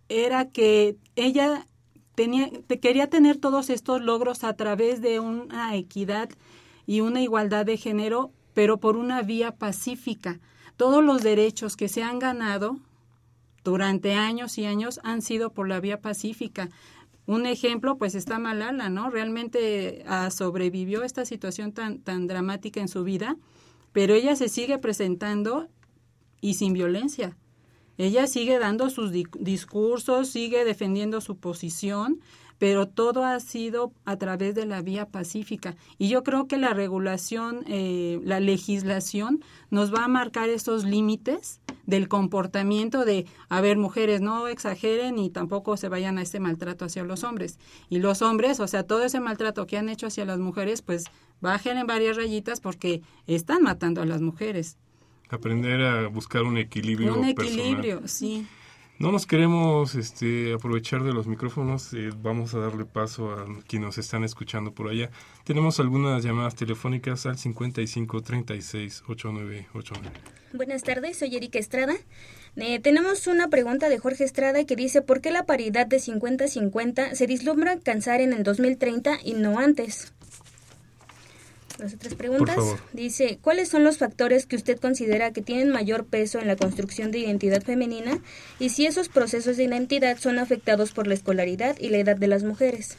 era 0.09 0.49
que 0.51 0.97
ella 1.17 1.67
tenía, 2.15 2.49
te- 2.67 2.79
quería 2.81 3.09
tener 3.11 3.37
todos 3.37 3.69
estos 3.69 4.01
logros 4.01 4.45
a 4.45 4.55
través 4.55 5.01
de 5.03 5.21
una 5.21 5.75
equidad 5.77 6.29
y 6.87 7.01
una 7.01 7.21
igualdad 7.21 7.67
de 7.67 7.77
género, 7.77 8.31
pero 8.55 8.79
por 8.79 8.97
una 8.97 9.23
vía 9.23 9.57
pacífica. 9.57 10.41
Todos 10.83 11.05
los 11.05 11.23
derechos 11.23 11.77
que 11.77 11.87
se 11.87 12.03
han 12.03 12.19
ganado 12.19 12.77
durante 13.63 14.15
años 14.15 14.59
y 14.59 14.65
años 14.65 14.99
han 15.05 15.23
sido 15.23 15.53
por 15.53 15.69
la 15.69 15.79
vía 15.79 16.01
pacífica. 16.01 16.71
Un 17.25 17.47
ejemplo, 17.47 17.99
pues 17.99 18.17
está 18.17 18.41
Malala, 18.41 18.89
¿no? 18.89 19.09
Realmente 19.09 20.03
ah, 20.09 20.33
sobrevivió 20.33 21.05
esta 21.05 21.25
situación 21.25 21.71
tan, 21.71 22.01
tan 22.01 22.27
dramática 22.27 22.81
en 22.81 22.89
su 22.89 23.05
vida, 23.05 23.37
pero 23.93 24.15
ella 24.15 24.35
se 24.35 24.49
sigue 24.49 24.77
presentando 24.79 25.69
y 26.41 26.55
sin 26.55 26.73
violencia. 26.73 27.37
Ella 27.97 28.27
sigue 28.27 28.59
dando 28.59 28.91
sus 28.91 29.13
di- 29.13 29.29
discursos, 29.39 30.31
sigue 30.31 30.65
defendiendo 30.65 31.21
su 31.21 31.37
posición, 31.37 32.19
pero 32.63 32.87
todo 32.87 33.25
ha 33.25 33.41
sido 33.41 33.93
a 34.05 34.17
través 34.19 34.55
de 34.55 34.67
la 34.67 34.83
vía 34.83 35.07
pacífica. 35.07 35.75
Y 35.99 36.07
yo 36.07 36.23
creo 36.23 36.47
que 36.47 36.59
la 36.59 36.73
regulación, 36.73 37.65
eh, 37.67 38.21
la 38.23 38.39
legislación 38.39 39.43
nos 39.71 39.93
va 39.93 40.05
a 40.05 40.07
marcar 40.07 40.49
esos 40.49 40.85
límites 40.85 41.61
del 41.87 42.07
comportamiento 42.07 43.05
de, 43.05 43.27
a 43.49 43.61
ver, 43.61 43.79
mujeres, 43.79 44.21
no 44.21 44.47
exageren 44.47 45.19
y 45.19 45.29
tampoco 45.29 45.77
se 45.77 45.89
vayan 45.89 46.19
a 46.19 46.23
este 46.23 46.39
maltrato 46.39 46.85
hacia 46.85 47.03
los 47.03 47.25
hombres. 47.25 47.59
Y 47.89 47.99
los 47.99 48.23
hombres, 48.23 48.61
o 48.61 48.69
sea, 48.69 48.85
todo 48.85 49.03
ese 49.03 49.19
maltrato 49.19 49.67
que 49.67 49.77
han 49.77 49.89
hecho 49.89 50.07
hacia 50.07 50.25
las 50.25 50.39
mujeres, 50.39 50.83
pues 50.83 51.07
bajen 51.41 51.79
en 51.79 51.89
varias 51.89 52.17
rayitas 52.17 52.61
porque 52.61 53.03
están 53.27 53.65
matando 53.65 54.03
a 54.03 54.07
las 54.07 54.21
mujeres. 54.21 54.79
Aprender 55.31 55.83
a 55.83 56.07
buscar 56.07 56.45
un 56.45 56.59
equilibrio 56.59 57.13
Un 57.15 57.35
personal. 57.35 57.59
equilibrio, 57.59 58.03
sí. 58.07 58.47
No 58.99 59.11
nos 59.11 59.27
queremos 59.27 59.95
este, 59.95 60.53
aprovechar 60.53 61.03
de 61.03 61.13
los 61.13 61.27
micrófonos, 61.27 61.93
eh, 61.93 62.11
vamos 62.23 62.55
a 62.55 62.59
darle 62.59 62.85
paso 62.85 63.33
a 63.33 63.47
quienes 63.67 63.87
nos 63.87 63.99
están 63.99 64.23
escuchando 64.23 64.73
por 64.73 64.89
allá. 64.89 65.11
Tenemos 65.45 65.81
algunas 65.81 66.23
llamadas 66.23 66.55
telefónicas 66.55 67.27
al 67.27 67.37
55 67.37 68.23
36 68.23 69.03
8989. 69.09 70.21
Buenas 70.53 70.83
tardes, 70.83 71.19
soy 71.19 71.35
Erika 71.35 71.59
Estrada. 71.59 71.95
Eh, 72.57 72.79
tenemos 72.79 73.27
una 73.27 73.49
pregunta 73.49 73.89
de 73.89 73.99
Jorge 73.99 74.25
Estrada 74.25 74.65
que 74.65 74.77
dice 74.77 75.01
¿por 75.01 75.23
qué 75.23 75.31
la 75.31 75.47
paridad 75.47 75.87
de 75.87 75.97
50-50 75.97 77.15
se 77.15 77.27
vislumbra 77.27 77.73
alcanzar 77.73 78.21
en 78.21 78.35
el 78.35 78.43
2030 78.43 79.19
y 79.25 79.33
no 79.33 79.59
antes? 79.59 80.13
Las 81.83 81.95
otras 81.95 82.15
preguntas. 82.15 82.55
favor. 82.55 82.79
Dice, 82.93 83.41
¿cuáles 83.43 83.69
son 83.69 83.83
los 83.83 83.99
factores 83.99 84.47
que 84.47 84.55
usted 84.55 84.79
considera 84.79 85.33
que 85.33 85.43
tienen 85.43 85.69
mayor 85.69 86.05
peso 86.05 86.39
en 86.39 86.47
la 86.47 86.55
construcción 86.55 87.11
de 87.11 87.19
identidad 87.19 87.61
femenina 87.61 88.21
y 88.61 88.69
si 88.69 88.87
esos 88.87 89.09
procesos 89.09 89.57
de 89.57 89.65
identidad 89.65 90.17
son 90.19 90.39
afectados 90.39 90.93
por 90.93 91.09
la 91.09 91.15
escolaridad 91.15 91.77
y 91.81 91.89
la 91.89 91.99
edad 91.99 92.17
de 92.17 92.29
las 92.29 92.45
mujeres? 92.45 92.99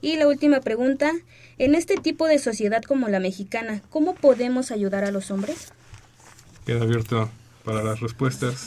Y 0.00 0.16
la 0.16 0.26
última 0.26 0.60
pregunta, 0.60 1.12
en 1.58 1.76
este 1.76 1.94
tipo 1.94 2.26
de 2.26 2.40
sociedad 2.40 2.82
como 2.82 3.08
la 3.08 3.20
mexicana, 3.20 3.82
¿cómo 3.88 4.16
podemos 4.16 4.72
ayudar 4.72 5.04
a 5.04 5.12
los 5.12 5.30
hombres? 5.30 5.72
Queda 6.66 6.82
abierto 6.82 7.30
para 7.64 7.84
las 7.84 8.00
respuestas. 8.00 8.66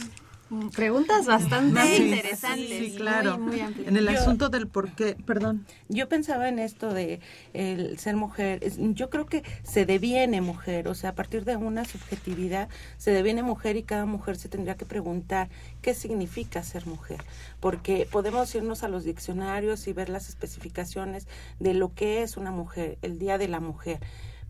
Preguntas 0.75 1.25
bastante 1.27 1.81
Sí, 1.95 2.03
interesantes. 2.09 2.67
Sí, 2.67 2.95
claro. 2.97 3.37
muy- 3.37 3.51
muy 3.53 3.59
amplias. 3.61 3.87
en 3.87 3.95
el 3.95 4.05
Yo- 4.09 4.19
asunto 4.19 4.49
del 4.49 4.67
por 4.67 4.91
qué, 4.93 5.15
perdón. 5.25 5.65
Yo 5.87 6.09
pensaba 6.09 6.49
en 6.49 6.59
esto 6.59 6.93
de 6.93 7.21
el 7.53 7.97
ser 7.99 8.17
mujer. 8.17 8.59
Yo 8.93 9.09
creo 9.09 9.25
que 9.25 9.43
se 9.63 9.85
deviene 9.85 10.41
mujer, 10.41 10.89
o 10.89 10.93
sea, 10.95 11.11
a 11.11 11.15
partir 11.15 11.45
de 11.45 11.55
una 11.55 11.85
subjetividad 11.85 12.67
se 12.97 13.11
deviene 13.11 13.43
mujer 13.43 13.77
y 13.77 13.83
cada 13.83 14.05
mujer 14.05 14.35
se 14.35 14.49
tendría 14.49 14.75
que 14.75 14.85
preguntar 14.85 15.49
qué 15.81 15.93
significa 15.93 16.63
ser 16.63 16.85
mujer, 16.85 17.23
porque 17.61 18.05
podemos 18.11 18.53
irnos 18.53 18.83
a 18.83 18.89
los 18.89 19.05
diccionarios 19.05 19.87
y 19.87 19.93
ver 19.93 20.09
las 20.09 20.27
especificaciones 20.27 21.27
de 21.59 21.73
lo 21.73 21.93
que 21.93 22.23
es 22.23 22.35
una 22.35 22.51
mujer, 22.51 22.97
el 23.01 23.19
día 23.19 23.37
de 23.37 23.47
la 23.47 23.61
mujer. 23.61 23.99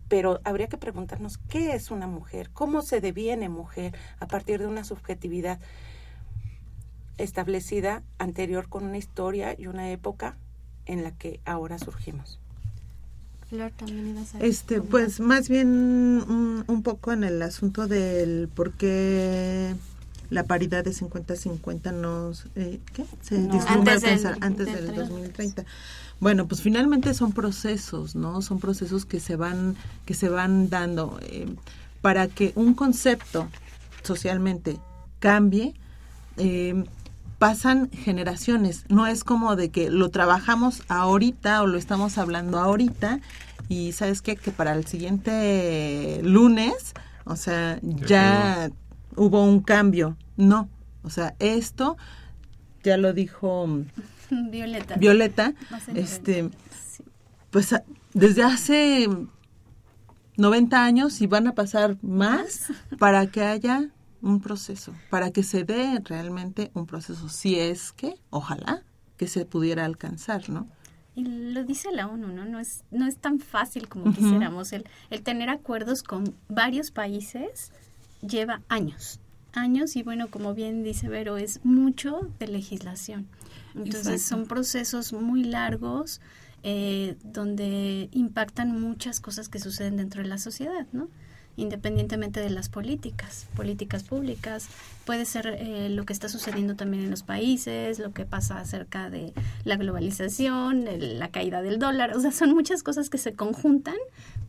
Pero 0.08 0.40
habría 0.44 0.66
que 0.66 0.76
preguntarnos 0.76 1.38
qué 1.48 1.74
es 1.74 1.90
una 1.90 2.06
mujer, 2.06 2.50
cómo 2.52 2.82
se 2.82 3.00
deviene 3.00 3.48
mujer 3.48 3.96
a 4.20 4.26
partir 4.26 4.58
de 4.60 4.66
una 4.66 4.84
subjetividad 4.84 5.58
establecida 7.22 8.02
anterior 8.18 8.68
con 8.68 8.84
una 8.84 8.98
historia 8.98 9.54
y 9.58 9.66
una 9.66 9.90
época 9.90 10.36
en 10.86 11.02
la 11.02 11.12
que 11.12 11.40
ahora 11.44 11.78
surgimos. 11.78 12.38
Flor, 13.48 13.70
también 13.76 14.08
ibas 14.08 14.34
a 14.34 14.40
Este, 14.40 14.80
pues 14.80 15.20
más 15.20 15.48
bien 15.48 15.68
un, 15.68 16.64
un 16.66 16.82
poco 16.82 17.12
en 17.12 17.22
el 17.24 17.42
asunto 17.42 17.86
del 17.86 18.48
por 18.48 18.72
qué 18.72 19.74
la 20.30 20.44
paridad 20.44 20.82
de 20.84 20.92
50-50 20.92 21.92
nos, 21.92 22.46
eh, 22.56 22.80
¿qué? 22.94 23.04
Se 23.20 23.38
No. 23.38 23.60
Antes 23.68 24.00
del- 24.00 24.26
antes 24.40 24.66
del 24.66 24.86
del 24.86 24.94
30. 24.94 25.02
2030. 25.02 25.64
Bueno, 26.20 26.46
pues 26.46 26.62
finalmente 26.62 27.12
son 27.12 27.32
procesos, 27.32 28.14
¿no? 28.14 28.40
Son 28.42 28.58
procesos 28.58 29.04
que 29.04 29.20
se 29.20 29.36
van 29.36 29.76
que 30.06 30.14
se 30.14 30.28
van 30.30 30.70
dando 30.70 31.18
eh, 31.22 31.46
para 32.00 32.28
que 32.28 32.52
un 32.54 32.72
concepto 32.74 33.48
socialmente 34.02 34.78
cambie. 35.18 35.74
eh, 36.38 36.84
pasan 37.42 37.90
generaciones, 37.90 38.84
no 38.88 39.08
es 39.08 39.24
como 39.24 39.56
de 39.56 39.70
que 39.72 39.90
lo 39.90 40.10
trabajamos 40.10 40.84
ahorita 40.86 41.62
o 41.62 41.66
lo 41.66 41.76
estamos 41.76 42.16
hablando 42.16 42.60
ahorita. 42.60 43.18
Y 43.68 43.90
sabes 43.90 44.22
qué? 44.22 44.36
que 44.36 44.52
para 44.52 44.74
el 44.74 44.86
siguiente 44.86 46.20
lunes, 46.22 46.92
o 47.24 47.34
sea, 47.34 47.80
ya 47.82 48.70
hubo 49.16 49.42
un 49.44 49.58
cambio. 49.60 50.16
No, 50.36 50.68
o 51.02 51.10
sea, 51.10 51.34
esto 51.40 51.96
ya 52.84 52.96
lo 52.96 53.12
dijo 53.12 53.66
Violeta. 54.30 54.94
Violeta, 54.94 55.52
este, 55.96 56.48
pues 57.50 57.72
a- 57.72 57.82
desde 58.14 58.44
hace 58.44 59.08
90 60.36 60.84
años 60.84 61.20
y 61.20 61.26
van 61.26 61.48
a 61.48 61.54
pasar 61.56 61.96
más. 62.02 62.66
para 63.00 63.26
que 63.26 63.42
haya 63.42 63.88
un 64.22 64.40
proceso, 64.40 64.94
para 65.10 65.30
que 65.30 65.42
se 65.42 65.64
dé 65.64 66.00
realmente 66.04 66.70
un 66.74 66.86
proceso, 66.86 67.28
si 67.28 67.58
es 67.58 67.92
que, 67.92 68.14
ojalá, 68.30 68.82
que 69.16 69.26
se 69.26 69.44
pudiera 69.44 69.84
alcanzar, 69.84 70.48
¿no? 70.48 70.68
Y 71.14 71.24
lo 71.24 71.64
dice 71.64 71.92
la 71.92 72.08
ONU, 72.08 72.28
¿no? 72.28 72.46
No 72.46 72.58
es, 72.58 72.84
no 72.90 73.06
es 73.06 73.18
tan 73.18 73.38
fácil 73.38 73.88
como 73.88 74.14
quisiéramos. 74.14 74.72
El, 74.72 74.84
el 75.10 75.22
tener 75.22 75.50
acuerdos 75.50 76.02
con 76.02 76.34
varios 76.48 76.90
países 76.90 77.70
lleva 78.26 78.62
años. 78.68 79.20
Años 79.52 79.96
y 79.96 80.02
bueno, 80.02 80.28
como 80.28 80.54
bien 80.54 80.82
dice 80.82 81.08
Vero, 81.08 81.36
es 81.36 81.62
mucho 81.64 82.30
de 82.38 82.48
legislación. 82.48 83.26
Entonces 83.74 84.06
Exacto. 84.06 84.28
son 84.28 84.46
procesos 84.46 85.12
muy 85.12 85.44
largos 85.44 86.22
eh, 86.62 87.16
donde 87.24 88.08
impactan 88.12 88.80
muchas 88.80 89.20
cosas 89.20 89.48
que 89.48 89.58
suceden 89.58 89.96
dentro 89.96 90.22
de 90.22 90.28
la 90.28 90.38
sociedad, 90.38 90.86
¿no? 90.92 91.08
Independientemente 91.56 92.40
de 92.40 92.50
las 92.50 92.68
políticas, 92.68 93.46
políticas 93.54 94.02
públicas, 94.04 94.68
puede 95.04 95.24
ser 95.26 95.46
eh, 95.58 95.88
lo 95.90 96.04
que 96.04 96.12
está 96.12 96.28
sucediendo 96.28 96.76
también 96.76 97.04
en 97.04 97.10
los 97.10 97.22
países, 97.22 97.98
lo 97.98 98.12
que 98.12 98.24
pasa 98.24 98.58
acerca 98.58 99.10
de 99.10 99.32
la 99.64 99.76
globalización, 99.76 100.88
el- 100.88 101.18
la 101.18 101.30
caída 101.30 101.62
del 101.62 101.78
dólar, 101.78 102.16
o 102.16 102.20
sea, 102.20 102.32
son 102.32 102.50
muchas 102.54 102.82
cosas 102.82 103.10
que 103.10 103.18
se 103.18 103.34
conjuntan 103.34 103.96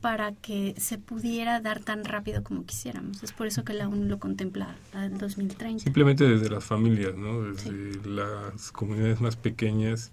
para 0.01 0.33
que 0.33 0.75
se 0.77 0.97
pudiera 0.97 1.59
dar 1.61 1.79
tan 1.81 2.03
rápido 2.03 2.43
como 2.43 2.65
quisiéramos. 2.65 3.23
Es 3.23 3.31
por 3.31 3.47
eso 3.47 3.63
que 3.63 3.73
la 3.73 3.87
ONU 3.87 4.05
lo 4.05 4.19
contempla 4.19 4.75
al 4.93 5.17
2030. 5.17 5.83
Simplemente 5.83 6.25
desde 6.27 6.49
las 6.49 6.63
familias, 6.63 7.15
¿no? 7.15 7.41
Desde 7.43 8.05
las 8.09 8.71
comunidades 8.71 9.21
más 9.21 9.35
pequeñas 9.37 10.11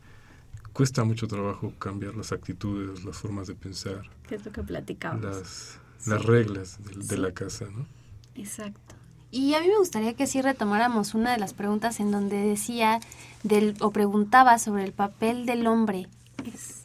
cuesta 0.72 1.02
mucho 1.02 1.26
trabajo 1.26 1.72
cambiar 1.80 2.14
las 2.14 2.30
actitudes, 2.30 3.04
las 3.04 3.16
formas 3.16 3.48
de 3.48 3.56
pensar, 3.56 4.02
que 4.28 4.36
es 4.36 4.44
lo 4.44 4.52
que 4.52 4.62
platicábamos. 4.62 5.24
las, 5.24 5.78
las 6.06 6.24
reglas 6.24 6.78
de, 6.84 7.06
de 7.06 7.18
la 7.18 7.32
casa, 7.32 7.66
¿no? 7.66 7.86
Exacto. 8.34 8.94
Y 9.30 9.54
a 9.54 9.60
mí 9.60 9.68
me 9.68 9.78
gustaría 9.78 10.14
que 10.14 10.26
sí 10.26 10.42
retomáramos 10.42 11.14
una 11.14 11.32
de 11.32 11.38
las 11.38 11.54
preguntas 11.54 12.00
en 12.00 12.10
donde 12.10 12.36
decía 12.36 13.00
del 13.42 13.76
o 13.80 13.90
preguntaba 13.90 14.58
sobre 14.58 14.84
el 14.84 14.92
papel 14.92 15.46
del 15.46 15.66
hombre. 15.66 16.08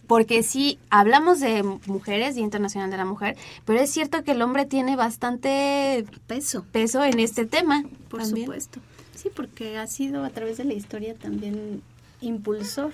Porque 0.07 0.43
sí, 0.43 0.77
hablamos 0.91 1.39
de 1.39 1.63
mujeres, 1.63 2.35
Día 2.35 2.43
Internacional 2.43 2.91
de 2.91 2.97
la 2.97 3.05
Mujer, 3.05 3.35
pero 3.65 3.79
es 3.79 3.89
cierto 3.89 4.23
que 4.23 4.31
el 4.31 4.41
hombre 4.43 4.65
tiene 4.65 4.95
bastante 4.95 6.05
peso, 6.27 6.63
peso 6.71 7.03
en 7.03 7.19
este 7.19 7.45
tema. 7.45 7.83
Por 8.09 8.21
también. 8.21 8.45
supuesto. 8.45 8.79
Sí, 9.15 9.29
porque 9.35 9.77
ha 9.79 9.87
sido 9.87 10.23
a 10.23 10.29
través 10.29 10.57
de 10.57 10.65
la 10.65 10.73
historia 10.73 11.15
también 11.15 11.81
impulsor. 12.21 12.91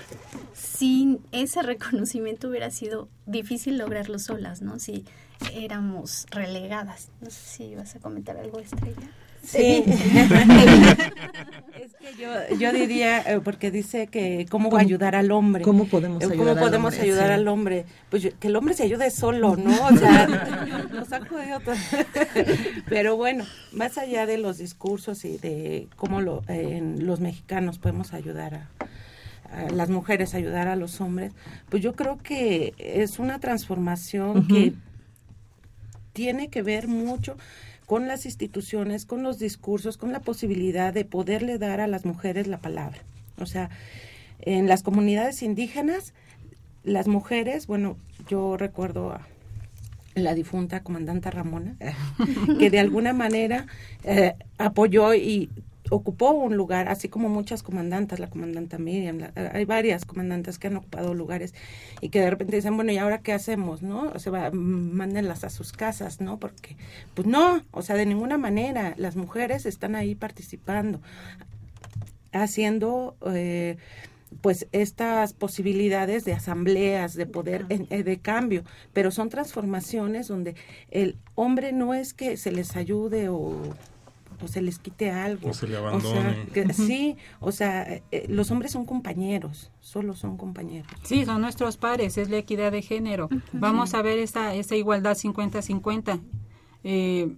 Sin 0.54 1.20
ese 1.34 1.62
reconocimiento 1.62 2.48
hubiera 2.48 2.72
sido 2.72 3.10
difícil 3.26 3.78
lograrlo 3.78 4.18
solas, 4.18 4.62
¿no? 4.62 4.80
Si 4.80 5.04
éramos 5.54 6.26
relegadas. 6.32 7.10
No 7.22 7.30
sé 7.30 7.40
si 7.58 7.76
vas 7.76 7.96
a 7.96 8.00
comentar 8.00 8.38
algo, 8.38 8.60
Estrella. 8.60 8.96
Sí. 9.44 9.84
es 9.88 9.98
que 12.00 12.22
yo, 12.22 12.30
yo 12.60 12.72
diría, 12.74 13.22
eh, 13.22 13.40
porque 13.44 13.72
dice 13.72 14.06
que 14.06 14.46
cómo, 14.52 14.70
¿Cómo? 14.70 14.80
ayudar 14.80 15.16
al 15.16 15.32
hombre. 15.32 15.64
¿Cómo 15.64 15.86
podemos 15.86 16.22
Eh, 16.22 16.26
ayudar 16.28 16.38
¿Cómo 16.38 16.52
al 16.52 16.60
podemos 16.60 16.94
hombre? 16.94 17.10
ayudar 17.10 17.28
Sí. 17.28 17.34
al 17.34 17.48
hombre? 17.48 17.86
Pues 18.12 18.22
yo- 18.24 18.30
que 18.40 18.50
el 18.50 18.56
hombre 18.56 18.76
se 18.76 18.84
ayude 18.84 19.10
solo, 19.10 19.56
¿no? 19.56 19.72
O 19.88 19.98
sea, 19.98 20.28
nos 20.94 21.12
ha 21.12 21.26
jodido 21.26 21.60
todo. 21.62 21.74
Pero 22.88 23.16
bueno, 23.18 23.44
más 23.72 23.98
allá 23.98 24.28
de 24.28 24.38
los 24.38 24.60
discursos 24.60 25.26
y 25.26 25.40
de 25.40 25.88
cómo 25.96 26.22
lo, 26.22 26.44
eh, 26.48 26.78
en 26.78 27.08
los 27.08 27.20
mexicanos 27.20 27.80
podemos 27.80 28.14
ayudar 28.14 28.54
a, 28.54 28.70
a 29.58 29.72
las 29.72 29.90
mujeres, 29.90 30.36
ayudar 30.36 30.68
a 30.68 30.76
los 30.76 31.02
hombres, 31.02 31.34
pues 31.70 31.82
yo 31.82 31.94
creo 31.94 32.20
que 32.20 32.76
es 32.78 33.18
una 33.18 33.40
transformación 33.40 34.48
que 34.48 34.74
tiene 36.14 36.50
que 36.50 36.62
ver 36.62 36.88
mucho 36.88 37.38
con 37.86 38.08
las 38.08 38.26
instituciones, 38.26 39.06
con 39.06 39.24
los 39.24 39.38
discursos, 39.40 39.98
con 39.98 40.12
la 40.12 40.22
posibilidad 40.22 40.94
de 40.94 41.06
poderle 41.06 41.58
dar 41.58 41.82
a 41.82 41.88
las 41.88 42.06
mujeres 42.06 42.48
la 42.48 42.58
palabra. 42.58 43.00
O 43.38 43.46
sea, 43.46 43.70
en 44.40 44.68
las 44.68 44.84
comunidades 44.84 45.44
indígenas, 45.44 46.14
las 46.84 47.08
mujeres, 47.08 47.68
bueno, 47.68 47.98
yo 48.30 48.58
recuerdo 48.58 49.12
a 49.12 49.28
la 50.16 50.34
difunta 50.34 50.84
comandante 50.84 51.32
Ramona, 51.32 51.76
que 52.60 52.70
de 52.70 52.80
alguna 52.80 53.14
manera 53.14 53.68
eh, 54.04 54.36
apoyó 54.58 55.14
y 55.14 55.50
ocupó 55.92 56.32
un 56.32 56.56
lugar, 56.58 56.88
así 56.90 57.10
como 57.10 57.30
muchas 57.30 57.62
comandantas, 57.64 58.20
la 58.20 58.28
comandanta 58.30 58.78
Miriam, 58.80 59.20
la- 59.20 59.32
hay 59.54 59.66
varias 59.66 60.06
comandantes 60.06 60.58
que 60.58 60.68
han 60.68 60.78
ocupado 60.78 61.14
lugares 61.14 61.54
y 62.00 62.10
que 62.10 62.22
de 62.22 62.30
repente 62.30 62.56
dicen, 62.56 62.76
bueno, 62.76 62.92
¿y 62.92 62.98
ahora 62.98 63.20
qué 63.22 63.34
hacemos? 63.34 63.82
¿No? 63.84 64.12
O 64.16 64.20
sea, 64.20 64.50
mándenlas 64.52 65.44
a 65.44 65.50
sus 65.50 65.74
casas, 65.74 66.22
¿no? 66.22 66.40
Porque, 66.40 66.78
pues 67.14 67.28
no, 67.28 67.62
o 67.72 67.82
sea, 67.82 67.96
de 67.98 68.06
ninguna 68.06 68.38
manera, 68.38 68.96
las 68.98 69.16
mujeres 69.16 69.66
están 69.66 69.96
ahí 69.96 70.16
participando, 70.16 71.02
haciendo... 72.32 73.16
eh, 73.28 73.78
pues 74.40 74.66
estas 74.72 75.34
posibilidades 75.34 76.24
de 76.24 76.32
asambleas, 76.32 77.16
de 77.16 77.26
poder, 77.26 77.66
eh, 77.68 78.02
de 78.04 78.18
cambio, 78.20 78.64
pero 78.94 79.12
son 79.12 79.28
transformaciones 79.28 80.30
donde 80.30 80.56
el 80.90 81.18
hombre 81.36 81.74
no 81.74 81.94
es 81.94 82.14
que 82.14 82.38
se 82.38 82.50
les 82.54 82.78
ayude 82.78 83.28
o, 83.28 83.62
o 84.44 84.48
se 84.48 84.62
les 84.62 84.80
quite 84.80 85.12
algo. 85.12 85.50
O 85.50 85.54
se 85.54 85.68
le 85.68 85.74
sea, 85.74 85.80
abandone. 85.80 86.48
que- 86.54 86.74
sí, 86.74 87.16
o 87.40 87.52
sea, 87.52 87.84
eh, 88.12 88.26
los 88.28 88.52
hombres 88.52 88.72
son 88.72 88.86
compañeros, 88.86 89.72
solo 89.80 90.16
son 90.16 90.38
compañeros. 90.38 90.92
Sí, 91.04 91.26
son 91.26 91.42
nuestros 91.42 91.78
pares, 91.78 92.18
es 92.18 92.30
la 92.30 92.38
equidad 92.38 92.72
de 92.72 92.82
género. 92.82 93.30
Vamos 93.54 93.94
a 93.94 94.02
ver 94.02 94.20
esa, 94.20 94.54
esa 94.56 94.76
igualdad 94.76 95.16
50-50. 95.18 96.20
Eh, 96.84 97.36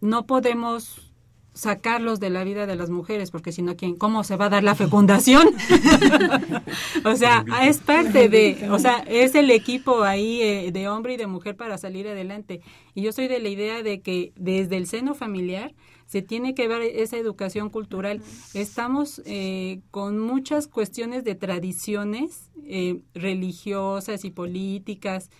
no 0.00 0.26
podemos 0.26 1.10
sacarlos 1.54 2.18
de 2.18 2.30
la 2.30 2.42
vida 2.42 2.66
de 2.66 2.74
las 2.74 2.90
mujeres, 2.90 3.30
porque 3.30 3.52
si 3.52 3.62
no, 3.62 3.76
¿quién, 3.76 3.94
¿cómo 3.94 4.24
se 4.24 4.34
va 4.36 4.46
a 4.46 4.48
dar 4.48 4.64
la 4.64 4.74
fecundación? 4.74 5.46
o 7.04 7.16
sea, 7.16 7.44
es 7.62 7.78
parte 7.78 8.28
de, 8.28 8.68
o 8.70 8.78
sea, 8.80 9.04
es 9.06 9.34
el 9.36 9.50
equipo 9.50 10.02
ahí 10.02 10.42
eh, 10.42 10.70
de 10.72 10.88
hombre 10.88 11.14
y 11.14 11.16
de 11.16 11.26
mujer 11.26 11.56
para 11.56 11.78
salir 11.78 12.08
adelante. 12.08 12.60
Y 12.94 13.02
yo 13.02 13.12
soy 13.12 13.28
de 13.28 13.38
la 13.38 13.48
idea 13.48 13.82
de 13.84 14.00
que 14.00 14.32
desde 14.36 14.76
el 14.76 14.86
seno 14.86 15.14
familiar 15.14 15.72
se 16.06 16.22
tiene 16.22 16.54
que 16.54 16.68
ver 16.68 16.82
esa 16.82 17.16
educación 17.16 17.70
cultural. 17.70 18.22
Estamos 18.52 19.22
eh, 19.24 19.80
con 19.90 20.18
muchas 20.18 20.68
cuestiones 20.68 21.24
de 21.24 21.34
tradiciones 21.34 22.50
eh, 22.64 23.00
religiosas 23.14 24.24
y 24.24 24.30
políticas 24.30 25.30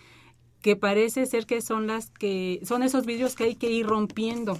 que 0.61 0.75
parece 0.75 1.25
ser 1.27 1.45
que 1.45 1.61
son 1.61 1.87
las 1.87 2.09
que 2.09 2.59
son 2.63 2.81
esos 2.81 3.05
vidrios 3.05 3.35
que 3.35 3.43
hay 3.43 3.55
que 3.55 3.69
ir 3.69 3.85
rompiendo. 3.85 4.57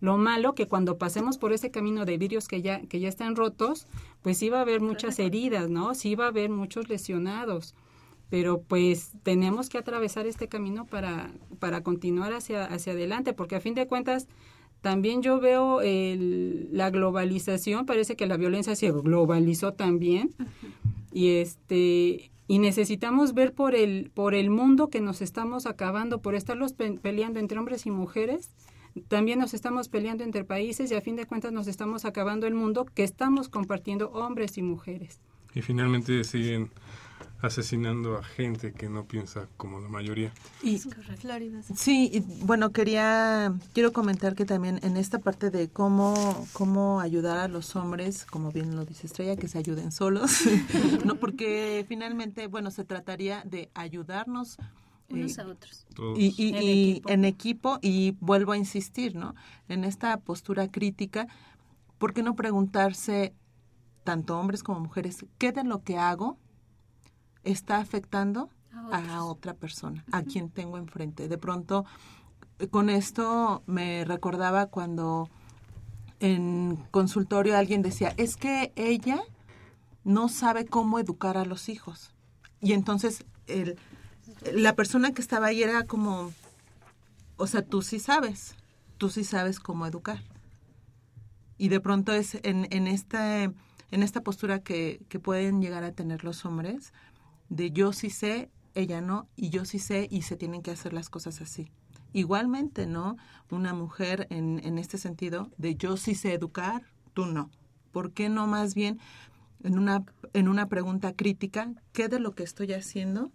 Lo 0.00 0.16
malo 0.16 0.54
que 0.54 0.68
cuando 0.68 0.98
pasemos 0.98 1.38
por 1.38 1.52
ese 1.52 1.72
camino 1.72 2.04
de 2.04 2.16
vidrios 2.16 2.46
que 2.46 2.62
ya 2.62 2.80
que 2.82 3.00
ya 3.00 3.08
están 3.08 3.34
rotos, 3.34 3.88
pues 4.22 4.38
sí 4.38 4.48
va 4.50 4.58
a 4.58 4.62
haber 4.62 4.80
muchas 4.80 5.18
heridas, 5.18 5.68
¿no? 5.68 5.94
Sí 5.94 6.14
va 6.14 6.26
a 6.26 6.28
haber 6.28 6.50
muchos 6.50 6.88
lesionados. 6.88 7.74
Pero 8.30 8.60
pues 8.60 9.12
tenemos 9.24 9.68
que 9.68 9.78
atravesar 9.78 10.26
este 10.26 10.46
camino 10.46 10.86
para 10.86 11.32
para 11.58 11.82
continuar 11.82 12.32
hacia 12.32 12.64
hacia 12.64 12.92
adelante, 12.92 13.32
porque 13.32 13.56
a 13.56 13.60
fin 13.60 13.74
de 13.74 13.88
cuentas 13.88 14.28
también 14.80 15.22
yo 15.22 15.40
veo 15.40 15.80
el- 15.80 16.68
la 16.72 16.90
globalización, 16.90 17.86
parece 17.86 18.16
que 18.16 18.26
la 18.26 18.36
violencia 18.36 18.74
se 18.76 18.90
globalizó 18.92 19.72
también. 19.74 20.30
Y 21.12 21.28
este 21.36 22.30
y 22.50 22.58
necesitamos 22.60 23.34
ver 23.34 23.52
por 23.52 23.74
el 23.74 24.10
por 24.14 24.34
el 24.34 24.48
mundo 24.50 24.88
que 24.88 25.00
nos 25.00 25.20
estamos 25.20 25.66
acabando 25.66 26.20
por 26.22 26.34
estarlos 26.34 26.72
pe- 26.72 26.98
peleando 27.00 27.40
entre 27.40 27.58
hombres 27.58 27.84
y 27.86 27.90
mujeres. 27.90 28.50
También 29.08 29.38
nos 29.38 29.52
estamos 29.54 29.88
peleando 29.88 30.24
entre 30.24 30.44
países 30.44 30.90
y 30.90 30.94
a 30.94 31.00
fin 31.00 31.14
de 31.16 31.26
cuentas 31.26 31.52
nos 31.52 31.66
estamos 31.68 32.04
acabando 32.04 32.46
el 32.46 32.54
mundo 32.54 32.84
que 32.86 33.04
estamos 33.04 33.48
compartiendo 33.48 34.10
hombres 34.10 34.56
y 34.58 34.62
mujeres. 34.62 35.20
Y 35.54 35.60
finalmente 35.62 36.24
siguen 36.24 36.70
asesinando 37.40 38.16
a 38.18 38.22
gente 38.24 38.72
que 38.72 38.88
no 38.88 39.04
piensa 39.06 39.48
como 39.56 39.80
la 39.80 39.88
mayoría. 39.88 40.32
Y. 40.62 40.78
Sí, 41.74 42.10
y, 42.12 42.20
bueno, 42.44 42.70
quería, 42.72 43.54
quiero 43.74 43.92
comentar 43.92 44.34
que 44.34 44.44
también 44.44 44.80
en 44.82 44.96
esta 44.96 45.18
parte 45.20 45.50
de 45.50 45.68
cómo, 45.68 46.46
cómo 46.52 47.00
ayudar 47.00 47.38
a 47.38 47.48
los 47.48 47.76
hombres, 47.76 48.24
como 48.26 48.50
bien 48.50 48.74
lo 48.74 48.84
dice 48.84 49.06
Estrella, 49.06 49.36
que 49.36 49.48
se 49.48 49.58
ayuden 49.58 49.92
solos, 49.92 50.40
no, 51.04 51.16
porque 51.16 51.84
finalmente, 51.88 52.46
bueno, 52.48 52.70
se 52.70 52.84
trataría 52.84 53.42
de 53.44 53.70
ayudarnos 53.74 54.56
Unos 55.08 55.38
eh, 55.38 55.42
a 55.42 55.46
otros. 55.46 55.86
y, 56.16 56.34
y- 56.36 56.48
En 56.56 56.62
y 56.62 56.90
equipo. 56.90 57.10
en 57.10 57.24
equipo 57.24 57.78
y 57.82 58.16
vuelvo 58.20 58.52
a 58.52 58.56
insistir, 58.56 59.14
¿no? 59.14 59.34
En 59.68 59.84
esta 59.84 60.16
postura 60.18 60.68
crítica, 60.68 61.28
¿por 61.98 62.12
qué 62.14 62.22
no 62.22 62.34
preguntarse 62.34 63.32
tanto 64.04 64.38
hombres 64.38 64.62
como 64.62 64.80
mujeres 64.80 65.24
qué 65.38 65.52
de 65.52 65.64
lo 65.64 65.82
que 65.82 65.98
hago 65.98 66.38
está 67.44 67.78
afectando 67.78 68.50
a, 68.92 69.24
otra 69.24 69.54
persona, 69.54 70.04
a 70.12 70.22
quien 70.22 70.50
tengo 70.50 70.78
enfrente? 70.78 71.28
De 71.28 71.38
pronto, 71.38 71.84
con 72.70 72.90
esto 72.90 73.62
me 73.66 74.04
recordaba 74.04 74.66
cuando 74.66 75.28
en 76.20 76.76
consultorio 76.90 77.56
alguien 77.56 77.82
decía, 77.82 78.14
es 78.16 78.36
que 78.36 78.72
ella 78.76 79.22
no 80.04 80.28
sabe 80.28 80.66
cómo 80.66 80.98
educar 80.98 81.36
a 81.36 81.44
los 81.44 81.68
hijos. 81.68 82.14
Y 82.60 82.72
entonces 82.72 83.24
el, 83.46 83.78
la 84.52 84.74
persona 84.74 85.12
que 85.12 85.22
estaba 85.22 85.48
ahí 85.48 85.62
era 85.62 85.84
como, 85.84 86.32
o 87.36 87.46
sea, 87.46 87.62
tú 87.62 87.82
sí 87.82 87.98
sabes, 87.98 88.54
tú 88.96 89.10
sí 89.10 89.24
sabes 89.24 89.60
cómo 89.60 89.86
educar. 89.86 90.22
Y 91.56 91.68
de 91.68 91.80
pronto 91.80 92.12
es 92.12 92.38
en, 92.42 92.68
en, 92.70 92.86
esta, 92.86 93.44
en 93.44 93.54
esta 93.90 94.22
postura 94.22 94.60
que, 94.60 95.00
que 95.08 95.18
pueden 95.18 95.60
llegar 95.60 95.84
a 95.84 95.92
tener 95.92 96.24
los 96.24 96.44
hombres, 96.44 96.92
de 97.48 97.70
yo 97.70 97.92
sí 97.92 98.10
sé, 98.10 98.50
ella 98.74 99.00
no, 99.00 99.28
y 99.36 99.50
yo 99.50 99.64
sí 99.64 99.78
sé, 99.78 100.06
y 100.10 100.22
se 100.22 100.36
tienen 100.36 100.62
que 100.62 100.70
hacer 100.70 100.92
las 100.92 101.08
cosas 101.10 101.40
así. 101.40 101.70
Igualmente, 102.12 102.86
¿no? 102.86 103.16
Una 103.50 103.74
mujer 103.74 104.26
en, 104.30 104.60
en 104.64 104.78
este 104.78 104.98
sentido 104.98 105.50
de 105.58 105.76
yo 105.76 105.96
sí 105.96 106.14
sé 106.14 106.32
educar, 106.34 106.82
tú 107.14 107.26
no. 107.26 107.50
¿Por 107.92 108.12
qué 108.12 108.28
no 108.28 108.46
más 108.46 108.74
bien 108.74 108.98
en 109.62 109.78
una, 109.78 110.04
en 110.32 110.48
una 110.48 110.68
pregunta 110.68 111.12
crítica, 111.14 111.72
qué 111.92 112.08
de 112.08 112.20
lo 112.20 112.34
que 112.34 112.44
estoy 112.44 112.72
haciendo 112.72 113.30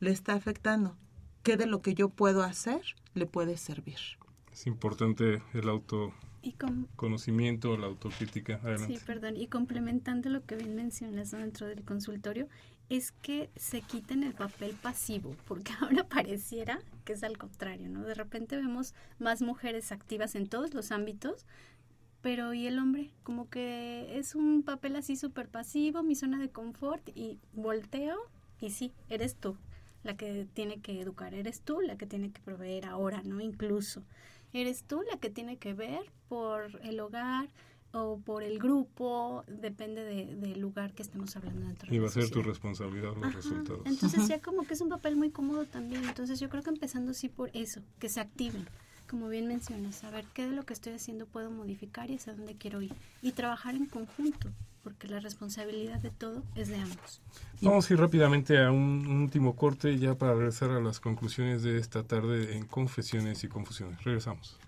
le 0.00 0.10
está 0.10 0.34
afectando? 0.34 0.96
¿Qué 1.42 1.56
de 1.56 1.66
lo 1.66 1.80
que 1.80 1.94
yo 1.94 2.08
puedo 2.08 2.42
hacer 2.42 2.82
le 3.14 3.26
puede 3.26 3.56
servir? 3.56 3.98
Es 4.52 4.66
importante 4.66 5.42
el 5.54 5.64
Y 6.42 6.52
com- 6.52 6.86
autoconocimiento, 6.86 7.76
la 7.76 7.86
autocrítica. 7.86 8.60
Adelante. 8.62 8.98
Sí, 8.98 9.04
perdón. 9.04 9.36
Y 9.36 9.46
complementando 9.48 10.28
lo 10.28 10.44
que 10.44 10.56
bien 10.56 10.74
mencionas 10.74 11.32
¿no? 11.32 11.38
dentro 11.38 11.66
del 11.66 11.84
consultorio, 11.84 12.48
es 12.88 13.12
que 13.12 13.50
se 13.56 13.80
quiten 13.80 14.22
el 14.22 14.34
papel 14.34 14.74
pasivo, 14.74 15.34
porque 15.46 15.72
ahora 15.80 16.04
pareciera 16.04 16.80
que 17.04 17.14
es 17.14 17.22
al 17.22 17.38
contrario, 17.38 17.88
¿no? 17.88 18.04
De 18.04 18.14
repente 18.14 18.56
vemos 18.56 18.94
más 19.18 19.42
mujeres 19.42 19.92
activas 19.92 20.34
en 20.34 20.48
todos 20.48 20.74
los 20.74 20.92
ámbitos, 20.92 21.46
pero 22.22 22.54
¿y 22.54 22.66
el 22.66 22.78
hombre? 22.78 23.10
Como 23.22 23.48
que 23.48 24.18
es 24.18 24.34
un 24.34 24.62
papel 24.62 24.96
así 24.96 25.16
súper 25.16 25.48
pasivo, 25.48 26.02
mi 26.02 26.14
zona 26.14 26.38
de 26.38 26.50
confort, 26.50 27.08
y 27.14 27.38
volteo 27.52 28.18
y 28.60 28.70
sí, 28.70 28.92
eres 29.08 29.36
tú 29.36 29.56
la 30.02 30.16
que 30.16 30.46
tiene 30.54 30.80
que 30.80 31.00
educar, 31.00 31.34
eres 31.34 31.60
tú 31.60 31.80
la 31.80 31.96
que 31.96 32.06
tiene 32.06 32.30
que 32.30 32.40
proveer 32.40 32.86
ahora, 32.86 33.22
¿no? 33.22 33.40
Incluso, 33.40 34.04
eres 34.52 34.84
tú 34.84 35.02
la 35.02 35.18
que 35.18 35.30
tiene 35.30 35.58
que 35.58 35.74
ver 35.74 36.00
por 36.28 36.80
el 36.82 37.00
hogar 37.00 37.48
o 37.92 38.18
por 38.18 38.42
el 38.42 38.58
grupo, 38.58 39.44
depende 39.48 40.02
de- 40.04 40.34
del 40.36 40.60
lugar 40.60 40.92
que 40.92 41.02
estemos 41.02 41.34
hablando 41.36 41.66
dentro 41.66 41.88
de 41.90 41.96
Y 41.96 41.98
va 41.98 42.08
a 42.08 42.10
ser 42.10 42.28
tu 42.30 42.42
responsabilidad 42.42 43.14
los 43.14 43.24
Ajá, 43.24 43.36
resultados. 43.36 43.80
Entonces 43.86 44.28
ya 44.28 44.40
como 44.40 44.66
que 44.66 44.74
es 44.74 44.80
un 44.80 44.88
papel 44.88 45.16
muy 45.16 45.30
cómodo 45.30 45.64
también. 45.64 46.04
Entonces 46.04 46.38
yo 46.40 46.48
creo 46.48 46.62
que 46.62 46.70
empezando 46.70 47.14
sí 47.14 47.28
por 47.28 47.50
eso, 47.54 47.80
que 47.98 48.08
se 48.08 48.20
activen, 48.20 48.66
como 49.08 49.28
bien 49.28 49.46
mencionas, 49.46 49.96
saber 49.96 50.24
qué 50.34 50.46
de 50.48 50.54
lo 50.54 50.64
que 50.64 50.72
estoy 50.74 50.92
haciendo 50.94 51.26
puedo 51.26 51.50
modificar 51.50 52.10
y 52.10 52.16
hacia 52.16 52.34
dónde 52.34 52.54
quiero 52.56 52.82
ir. 52.82 52.92
Y 53.22 53.32
trabajar 53.32 53.74
en 53.76 53.86
conjunto, 53.86 54.50
porque 54.82 55.08
la 55.08 55.20
responsabilidad 55.20 56.00
de 56.00 56.10
todo 56.10 56.42
es 56.54 56.68
de 56.68 56.76
ambos. 56.76 57.20
Vamos 57.62 57.88
a 57.88 57.94
ir 57.94 57.98
rápidamente 58.00 58.62
a 58.62 58.70
un, 58.70 59.06
un 59.06 59.22
último 59.22 59.56
corte 59.56 59.98
ya 59.98 60.16
para 60.16 60.34
regresar 60.34 60.70
a 60.70 60.80
las 60.80 61.00
conclusiones 61.00 61.62
de 61.62 61.78
esta 61.78 62.02
tarde 62.02 62.56
en 62.56 62.66
Confesiones 62.66 63.42
y 63.44 63.48
Confusiones. 63.48 64.02
Regresamos. 64.04 64.58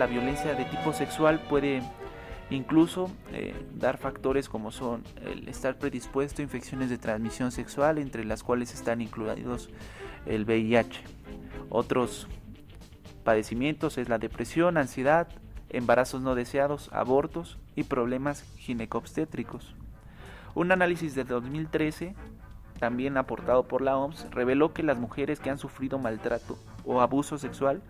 La 0.00 0.06
violencia 0.06 0.54
de 0.54 0.64
tipo 0.64 0.94
sexual 0.94 1.40
puede 1.40 1.82
incluso 2.48 3.10
eh, 3.34 3.54
dar 3.74 3.98
factores 3.98 4.48
como 4.48 4.70
son 4.70 5.04
el 5.26 5.46
estar 5.46 5.76
predispuesto 5.76 6.40
a 6.40 6.42
infecciones 6.42 6.88
de 6.88 6.96
transmisión 6.96 7.52
sexual, 7.52 7.98
entre 7.98 8.24
las 8.24 8.42
cuales 8.42 8.72
están 8.72 9.02
incluidos 9.02 9.68
el 10.24 10.46
VIH. 10.46 11.02
Otros 11.68 12.28
padecimientos 13.24 13.98
es 13.98 14.08
la 14.08 14.16
depresión, 14.16 14.78
ansiedad, 14.78 15.28
embarazos 15.68 16.22
no 16.22 16.34
deseados, 16.34 16.88
abortos 16.94 17.58
y 17.76 17.82
problemas 17.82 18.46
ginecobstétricos. 18.56 19.74
Un 20.54 20.72
análisis 20.72 21.14
de 21.14 21.24
2013, 21.24 22.14
también 22.78 23.18
aportado 23.18 23.64
por 23.64 23.82
la 23.82 23.98
OMS, 23.98 24.30
reveló 24.30 24.72
que 24.72 24.82
las 24.82 24.98
mujeres 24.98 25.40
que 25.40 25.50
han 25.50 25.58
sufrido 25.58 25.98
maltrato 25.98 26.56
o 26.84 27.00
abuso 27.00 27.38
sexual 27.38 27.82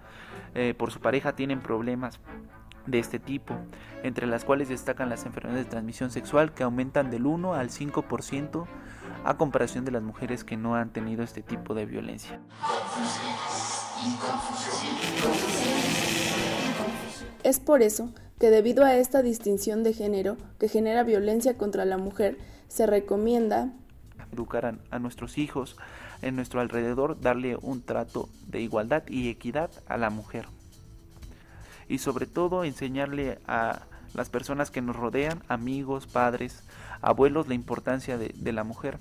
eh, 0.55 0.75
por 0.77 0.91
su 0.91 1.01
pareja 1.01 1.35
tienen 1.35 1.61
problemas 1.61 2.21
de 2.87 2.99
este 2.99 3.19
tipo, 3.19 3.55
entre 4.03 4.27
las 4.27 4.45
cuales 4.45 4.69
destacan 4.69 5.09
las 5.09 5.27
enfermedades 5.27 5.67
de 5.67 5.71
transmisión 5.71 6.11
sexual 6.11 6.53
que 6.53 6.63
aumentan 6.63 7.11
del 7.11 7.27
1 7.27 7.55
al 7.55 7.71
5% 7.71 8.67
a 9.25 9.37
comparación 9.37 9.85
de 9.85 9.93
las 9.93 10.03
mujeres 10.03 10.45
que 10.45 10.57
no 10.57 10.75
han 10.75 10.91
tenido 10.91 11.23
este 11.23 11.43
tipo 11.43 11.75
de 11.75 11.87
violencia. 11.87 12.41
Es 17.43 17.61
por 17.61 17.83
eso 17.83 18.11
que 18.39 18.51
debido 18.51 18.85
a 18.85 18.95
esta 18.95 19.23
distinción 19.23 19.83
de 19.83 19.93
género 19.93 20.37
que 20.59 20.69
genera 20.69 21.05
violencia 21.05 21.57
contra 21.59 21.85
la 21.85 21.99
mujer, 21.99 22.39
se 22.69 22.87
recomienda 22.87 23.73
educar 24.33 24.65
a, 24.65 24.79
a 24.91 24.99
nuestros 24.99 25.39
hijos 25.39 25.77
en 26.23 26.37
nuestro 26.37 26.61
alrededor, 26.61 27.21
darle 27.21 27.57
un 27.61 27.83
trato 27.83 28.29
de 28.47 28.61
igualdad 28.61 29.03
y 29.09 29.29
equidad 29.29 29.71
a 29.87 29.97
la 29.97 30.11
mujer. 30.11 30.47
Y 31.89 31.99
sobre 31.99 32.27
todo 32.27 32.65
enseñarle 32.65 33.39
a 33.47 33.83
las 34.15 34.29
personas 34.29 34.71
que 34.71 34.83
nos 34.83 34.97
rodean, 34.97 35.43
amigos, 35.49 36.07
padres, 36.07 36.63
abuelos, 37.01 37.49
la 37.49 37.55
importancia 37.55 38.19
de, 38.19 38.53
la 38.53 38.65
mujer, 38.65 38.99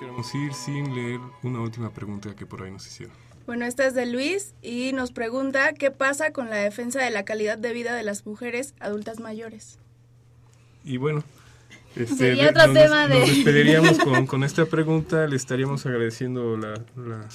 Queremos 0.05 0.35
ir 0.35 0.53
sin 0.53 0.93
leer 0.95 1.19
una 1.43 1.59
última 1.61 1.89
pregunta 1.91 2.35
que 2.35 2.45
por 2.45 2.61
ahí 2.63 2.71
nos 2.71 2.85
hicieron. 2.87 3.15
Bueno, 3.45 3.65
esta 3.65 3.85
es 3.85 3.93
de 3.93 4.05
Luis 4.05 4.53
y 4.61 4.91
nos 4.93 5.11
pregunta 5.11 5.73
qué 5.73 5.91
pasa 5.91 6.31
con 6.31 6.49
la 6.49 6.57
defensa 6.57 7.01
de 7.01 7.11
la 7.11 7.25
calidad 7.25 7.57
de 7.57 7.73
vida 7.73 7.93
de 7.95 8.03
las 8.03 8.25
mujeres 8.25 8.73
adultas 8.79 9.19
mayores. 9.19 9.77
Y 10.83 10.97
bueno, 10.97 11.23
este, 11.95 12.15
Sería 12.15 12.49
otro 12.49 12.67
nos, 12.67 12.73
tema 12.75 13.07
de- 13.07 13.19
nos 13.19 13.29
despediríamos 13.29 13.97
con, 13.99 14.25
con 14.27 14.43
esta 14.43 14.65
pregunta. 14.65 15.27
Le 15.27 15.35
estaríamos 15.35 15.85
agradeciendo 15.85 16.57
la, 16.57 16.73
la, 16.95 17.27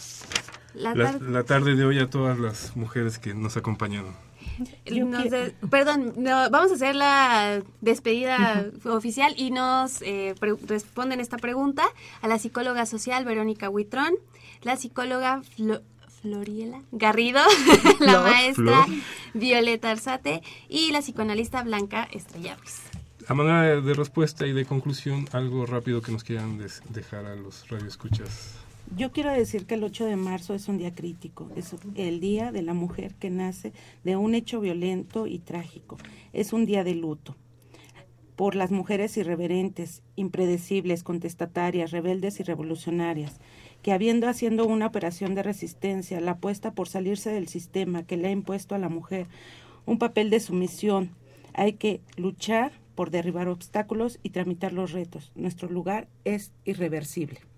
La 0.75 0.95
la- 0.95 1.12
tar- 1.12 1.23
la 1.23 1.43
tarde 1.45 1.75
de 1.77 1.85
hoy 1.85 1.99
a 1.99 2.09
todas 2.09 2.39
las 2.39 2.77
mujeres 2.77 3.18
que 3.18 3.35
nos 3.35 3.57
acompañaron. 3.57 4.14
Nos 5.06 5.30
de- 5.30 5.54
perdón, 5.70 6.14
no, 6.16 6.50
vamos 6.50 6.70
a 6.70 6.74
hacer 6.74 6.94
la 6.94 7.62
despedida 7.80 8.66
oficial 8.84 9.34
y 9.36 9.50
nos 9.50 10.02
eh, 10.02 10.34
responden 10.66 11.20
esta 11.20 11.36
pregunta 11.38 11.84
a 12.22 12.28
la 12.28 12.38
psicóloga 12.38 12.86
social 12.86 13.24
Verónica 13.24 13.68
Huitrón, 13.70 14.14
la 14.62 14.76
psicóloga 14.76 15.42
Flo- 15.56 15.82
Floriela 16.20 16.82
Garrido, 16.92 17.40
la 18.00 18.12
Flor, 18.12 18.22
maestra 18.24 18.84
Flor. 18.84 18.98
Violeta 19.34 19.90
Arzate 19.90 20.42
y 20.68 20.90
la 20.92 21.00
psicoanalista 21.00 21.62
Blanca 21.62 22.06
Estrella 22.12 22.56
Ruiz. 22.56 22.80
A 23.28 23.34
manera 23.34 23.80
de, 23.80 23.94
respuesta 23.94 24.46
y 24.46 24.52
de 24.52 24.64
conclusión, 24.64 25.28
algo 25.32 25.64
rápido 25.64 26.02
que 26.02 26.11
nos 26.12 26.24
quieran 26.24 26.58
dejar 26.88 27.26
a 27.26 27.36
los 27.36 27.68
radioescuchas. 27.68 28.56
Yo 28.97 29.12
quiero 29.12 29.30
decir 29.30 29.66
que 29.66 29.74
el 29.74 29.84
8 29.84 30.05
de 30.05 30.16
marzo 30.16 30.53
es 30.53 30.66
un 30.66 30.76
día 30.76 30.93
crítico, 30.93 31.49
es 31.55 31.76
el 31.95 32.18
día 32.18 32.51
de 32.51 32.62
la 32.62 32.74
mujer 32.74 33.14
que 33.14 33.30
nace 33.30 33.72
de 34.03 34.16
un 34.16 34.34
hecho 34.34 34.61
violento 34.61 35.28
y 35.28 35.38
trágico. 35.38 35.97
Es 36.32 36.53
un 36.53 36.66
día 36.66 36.82
de 36.82 36.95
luto 36.95 37.36
por 38.34 38.57
las 38.57 38.70
mujeres 38.70 39.16
irreverentes, 39.16 40.03
impredecibles, 40.16 41.05
contestatarias, 41.05 41.91
rebeldes 41.91 42.41
y 42.41 42.43
revolucionarias, 42.43 43.38
que 43.82 43.93
habiendo 43.93 44.28
haciendo 44.28 44.66
una 44.66 44.86
operación 44.86 45.34
de 45.34 45.43
resistencia, 45.43 46.20
la 46.20 46.32
apuesta 46.32 46.72
por 46.72 46.88
salirse 46.88 47.30
del 47.30 47.49
sistema 47.49 48.03
que 48.03 48.16
le 48.16 48.28
ha 48.28 48.32
impuesto 48.32 48.74
a 48.74 48.78
la 48.78 48.88
mujer 48.88 49.26
un 49.86 49.99
papel 49.99 50.30
de 50.30 50.41
sumisión, 50.41 51.11
hay 51.53 51.74
que 51.74 52.01
luchar 52.16 52.72
por 52.95 53.11
derribar 53.11 53.47
obstáculos 53.49 54.18
y 54.22 54.30
tramitar 54.30 54.72
los 54.72 54.93
retos. 54.93 55.32
Nuestro 55.34 55.68
lugar 55.68 56.09
es 56.24 56.53
irreversible. 56.64 57.49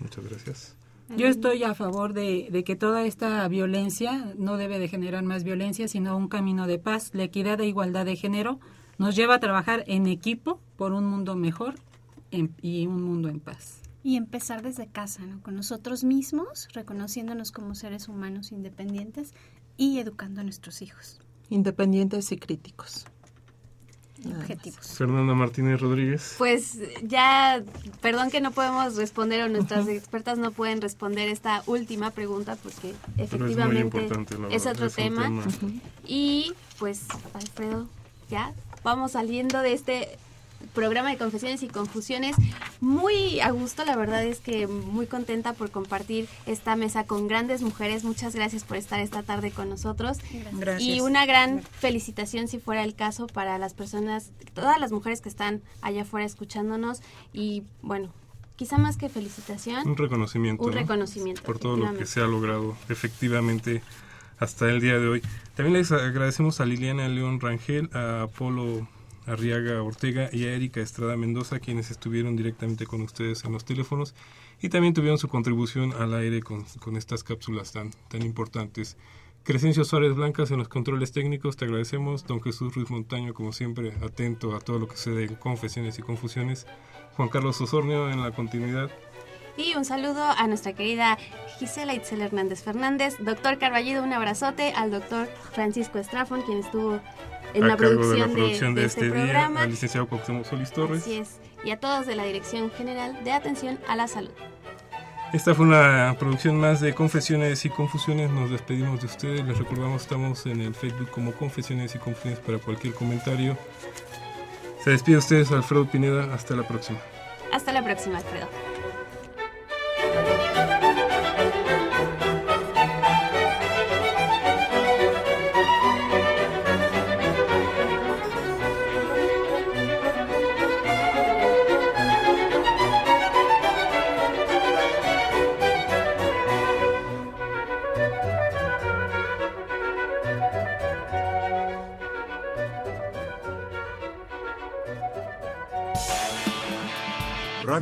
Muchas 0.00 0.24
gracias. 0.24 0.76
Yo 1.16 1.26
estoy 1.26 1.62
a 1.64 1.74
favor 1.74 2.14
de, 2.14 2.48
de 2.50 2.64
que 2.64 2.76
toda 2.76 3.04
esta 3.04 3.46
violencia 3.48 4.32
no 4.38 4.56
debe 4.56 4.78
de 4.78 4.88
generar 4.88 5.22
más 5.22 5.44
violencia, 5.44 5.86
sino 5.86 6.16
un 6.16 6.28
camino 6.28 6.66
de 6.66 6.78
paz. 6.78 7.10
La 7.12 7.24
equidad 7.24 7.60
e 7.60 7.66
igualdad 7.66 8.06
de 8.06 8.16
género 8.16 8.58
nos 8.96 9.14
lleva 9.14 9.34
a 9.34 9.40
trabajar 9.40 9.84
en 9.86 10.06
equipo 10.06 10.60
por 10.76 10.92
un 10.92 11.04
mundo 11.04 11.36
mejor 11.36 11.74
en- 12.30 12.54
y 12.62 12.86
un 12.86 13.02
mundo 13.02 13.28
en 13.28 13.38
paz. 13.40 13.82
Y 14.02 14.16
empezar 14.16 14.62
desde 14.62 14.86
casa, 14.86 15.24
¿no? 15.26 15.40
Con 15.42 15.56
nosotros 15.56 16.04
mismos, 16.04 16.68
reconociéndonos 16.72 17.52
como 17.52 17.74
seres 17.74 18.08
humanos 18.08 18.50
independientes 18.52 19.34
y 19.76 19.98
educando 19.98 20.40
a 20.40 20.44
nuestros 20.44 20.80
hijos. 20.82 21.20
Independientes 21.50 22.32
y 22.32 22.38
críticos. 22.38 23.04
Objetivos. 24.32 24.86
Fernanda 24.96 25.34
Martínez 25.34 25.80
Rodríguez. 25.80 26.34
Pues 26.38 26.78
ya, 27.02 27.62
perdón 28.00 28.30
que 28.30 28.40
no 28.40 28.52
podemos 28.52 28.96
responder 28.96 29.42
o 29.42 29.48
nuestras 29.48 29.88
expertas 29.88 30.38
no 30.38 30.50
pueden 30.50 30.80
responder 30.80 31.28
esta 31.28 31.62
última 31.66 32.10
pregunta 32.10 32.56
porque 32.62 32.94
efectivamente 33.18 34.08
es, 34.50 34.66
otro 34.66 34.90
tema. 34.90 35.30
Y 36.06 36.52
pues, 36.78 37.06
Alfredo, 37.34 37.86
ya 38.30 38.52
vamos 38.82 39.12
saliendo 39.12 39.60
de 39.60 39.72
este 39.72 40.18
programa 40.72 41.10
de 41.10 41.16
confesiones 41.16 41.62
y 41.62 41.68
confusiones. 41.68 42.36
Muy 42.80 43.40
a 43.40 43.50
gusto, 43.50 43.84
la 43.84 43.96
verdad 43.96 44.24
es 44.24 44.40
que 44.40 44.66
muy 44.66 45.06
contenta 45.06 45.52
por 45.52 45.70
compartir 45.70 46.28
esta 46.46 46.76
mesa 46.76 47.04
con 47.04 47.28
grandes 47.28 47.62
mujeres. 47.62 48.04
Muchas 48.04 48.34
gracias 48.34 48.64
por 48.64 48.76
estar 48.76 49.00
esta 49.00 49.22
tarde 49.22 49.50
con 49.50 49.68
nosotros. 49.68 50.18
Gracias. 50.52 50.82
Y 50.82 51.00
una 51.00 51.26
gran 51.26 51.62
felicitación, 51.62 52.48
si 52.48 52.58
fuera 52.58 52.84
el 52.84 52.94
caso, 52.94 53.26
para 53.26 53.58
las 53.58 53.74
personas, 53.74 54.30
todas 54.54 54.78
las 54.80 54.92
mujeres 54.92 55.20
que 55.20 55.28
están 55.28 55.62
allá 55.82 56.02
afuera 56.02 56.26
escuchándonos. 56.26 57.00
Y 57.32 57.64
bueno, 57.82 58.10
quizá 58.56 58.78
más 58.78 58.96
que 58.96 59.08
felicitación. 59.08 59.86
Un 59.86 59.96
reconocimiento. 59.96 60.62
Un 60.62 60.70
¿no? 60.70 60.76
reconocimiento. 60.76 61.42
Por 61.42 61.58
todo 61.58 61.76
lo 61.76 61.94
que 61.94 62.06
se 62.06 62.20
ha 62.20 62.26
logrado 62.26 62.76
efectivamente 62.88 63.82
hasta 64.38 64.68
el 64.70 64.80
día 64.80 64.98
de 64.98 65.08
hoy. 65.08 65.22
También 65.54 65.74
les 65.74 65.92
agradecemos 65.92 66.60
a 66.60 66.66
Liliana 66.66 67.08
León 67.08 67.40
Rangel, 67.40 67.90
a 67.92 68.22
Apolo 68.22 68.88
Arriaga 69.26 69.82
Ortega 69.82 70.28
y 70.32 70.44
a 70.44 70.54
Erika 70.54 70.80
Estrada 70.80 71.16
Mendoza, 71.16 71.60
quienes 71.60 71.90
estuvieron 71.90 72.36
directamente 72.36 72.86
con 72.86 73.02
ustedes 73.02 73.44
en 73.44 73.52
los 73.52 73.64
teléfonos 73.64 74.14
y 74.60 74.68
también 74.68 74.94
tuvieron 74.94 75.18
su 75.18 75.28
contribución 75.28 75.92
al 75.92 76.14
aire 76.14 76.42
con, 76.42 76.64
estas 76.96 77.24
cápsulas 77.24 77.72
tan, 77.72 77.90
tan 78.08 78.22
importantes. 78.22 78.96
Crescencio 79.42 79.84
Suárez 79.84 80.14
Blancas 80.14 80.50
en 80.50 80.58
los 80.58 80.68
controles 80.68 81.12
técnicos, 81.12 81.58
te 81.58 81.66
agradecemos. 81.66 82.26
Don 82.26 82.42
Jesús 82.42 82.74
Ruiz 82.74 82.88
Montaño, 82.88 83.34
como 83.34 83.52
siempre, 83.52 83.92
atento 84.02 84.56
a 84.56 84.60
todo 84.60 84.78
lo 84.78 84.88
que 84.88 84.96
se 84.96 85.10
en 85.22 85.34
confesiones 85.34 85.98
y 85.98 86.02
confusiones. 86.02 86.66
Juan 87.16 87.28
Carlos 87.28 87.60
Osornio 87.60 88.10
en 88.10 88.22
la 88.22 88.30
continuidad. 88.30 88.90
Y 89.56 89.76
un 89.76 89.84
saludo 89.84 90.24
a 90.24 90.46
nuestra 90.48 90.72
querida 90.72 91.18
Gisela 91.58 91.94
Itzel 91.94 92.22
Hernández 92.22 92.62
Fernández. 92.62 93.16
Doctor 93.20 93.58
Carballido, 93.58 94.02
un 94.02 94.12
abrazote. 94.12 94.72
Al 94.72 94.90
doctor 94.90 95.28
Francisco 95.52 95.98
Estrafón, 95.98 96.42
quien 96.42 96.58
estuvo 96.58 97.00
en 97.54 97.64
a 97.64 97.68
la 97.68 97.76
cargo 97.76 98.00
producción, 98.00 98.12
de 98.12 98.26
la 98.26 98.32
producción 98.32 98.74
de, 98.74 98.80
de 98.82 98.86
este, 98.86 99.06
este 99.06 99.14
día, 99.14 99.24
programa. 99.24 99.62
al 99.62 99.70
licenciado 99.70 100.06
Cuauhtémoc 100.08 100.44
Solís 100.44 100.70
Torres. 100.72 101.02
Así 101.02 101.14
es. 101.18 101.40
Y 101.64 101.70
a 101.70 101.80
todos 101.80 102.06
de 102.06 102.14
la 102.14 102.24
Dirección 102.24 102.70
General 102.72 103.24
de 103.24 103.32
Atención 103.32 103.78
a 103.88 103.96
la 103.96 104.06
Salud. 104.06 104.30
Esta 105.32 105.52
fue 105.54 105.66
una 105.66 106.14
producción 106.18 106.60
más 106.60 106.80
de 106.80 106.94
Confesiones 106.94 107.64
y 107.64 107.68
Confusiones. 107.70 108.30
Nos 108.30 108.50
despedimos 108.50 109.00
de 109.00 109.06
ustedes. 109.06 109.44
Les 109.44 109.58
recordamos, 109.58 110.02
estamos 110.02 110.46
en 110.46 110.60
el 110.60 110.74
Facebook 110.74 111.10
como 111.10 111.32
Confesiones 111.32 111.94
y 111.94 111.98
Confusiones 111.98 112.38
para 112.38 112.58
cualquier 112.58 112.94
comentario. 112.94 113.56
Se 114.84 114.90
despide 114.90 115.14
de 115.16 115.18
ustedes 115.18 115.50
Alfredo 115.50 115.90
Pineda. 115.90 116.32
Hasta 116.32 116.54
la 116.54 116.68
próxima. 116.68 117.00
Hasta 117.52 117.72
la 117.72 117.82
próxima, 117.82 118.18
Alfredo. 118.18 118.46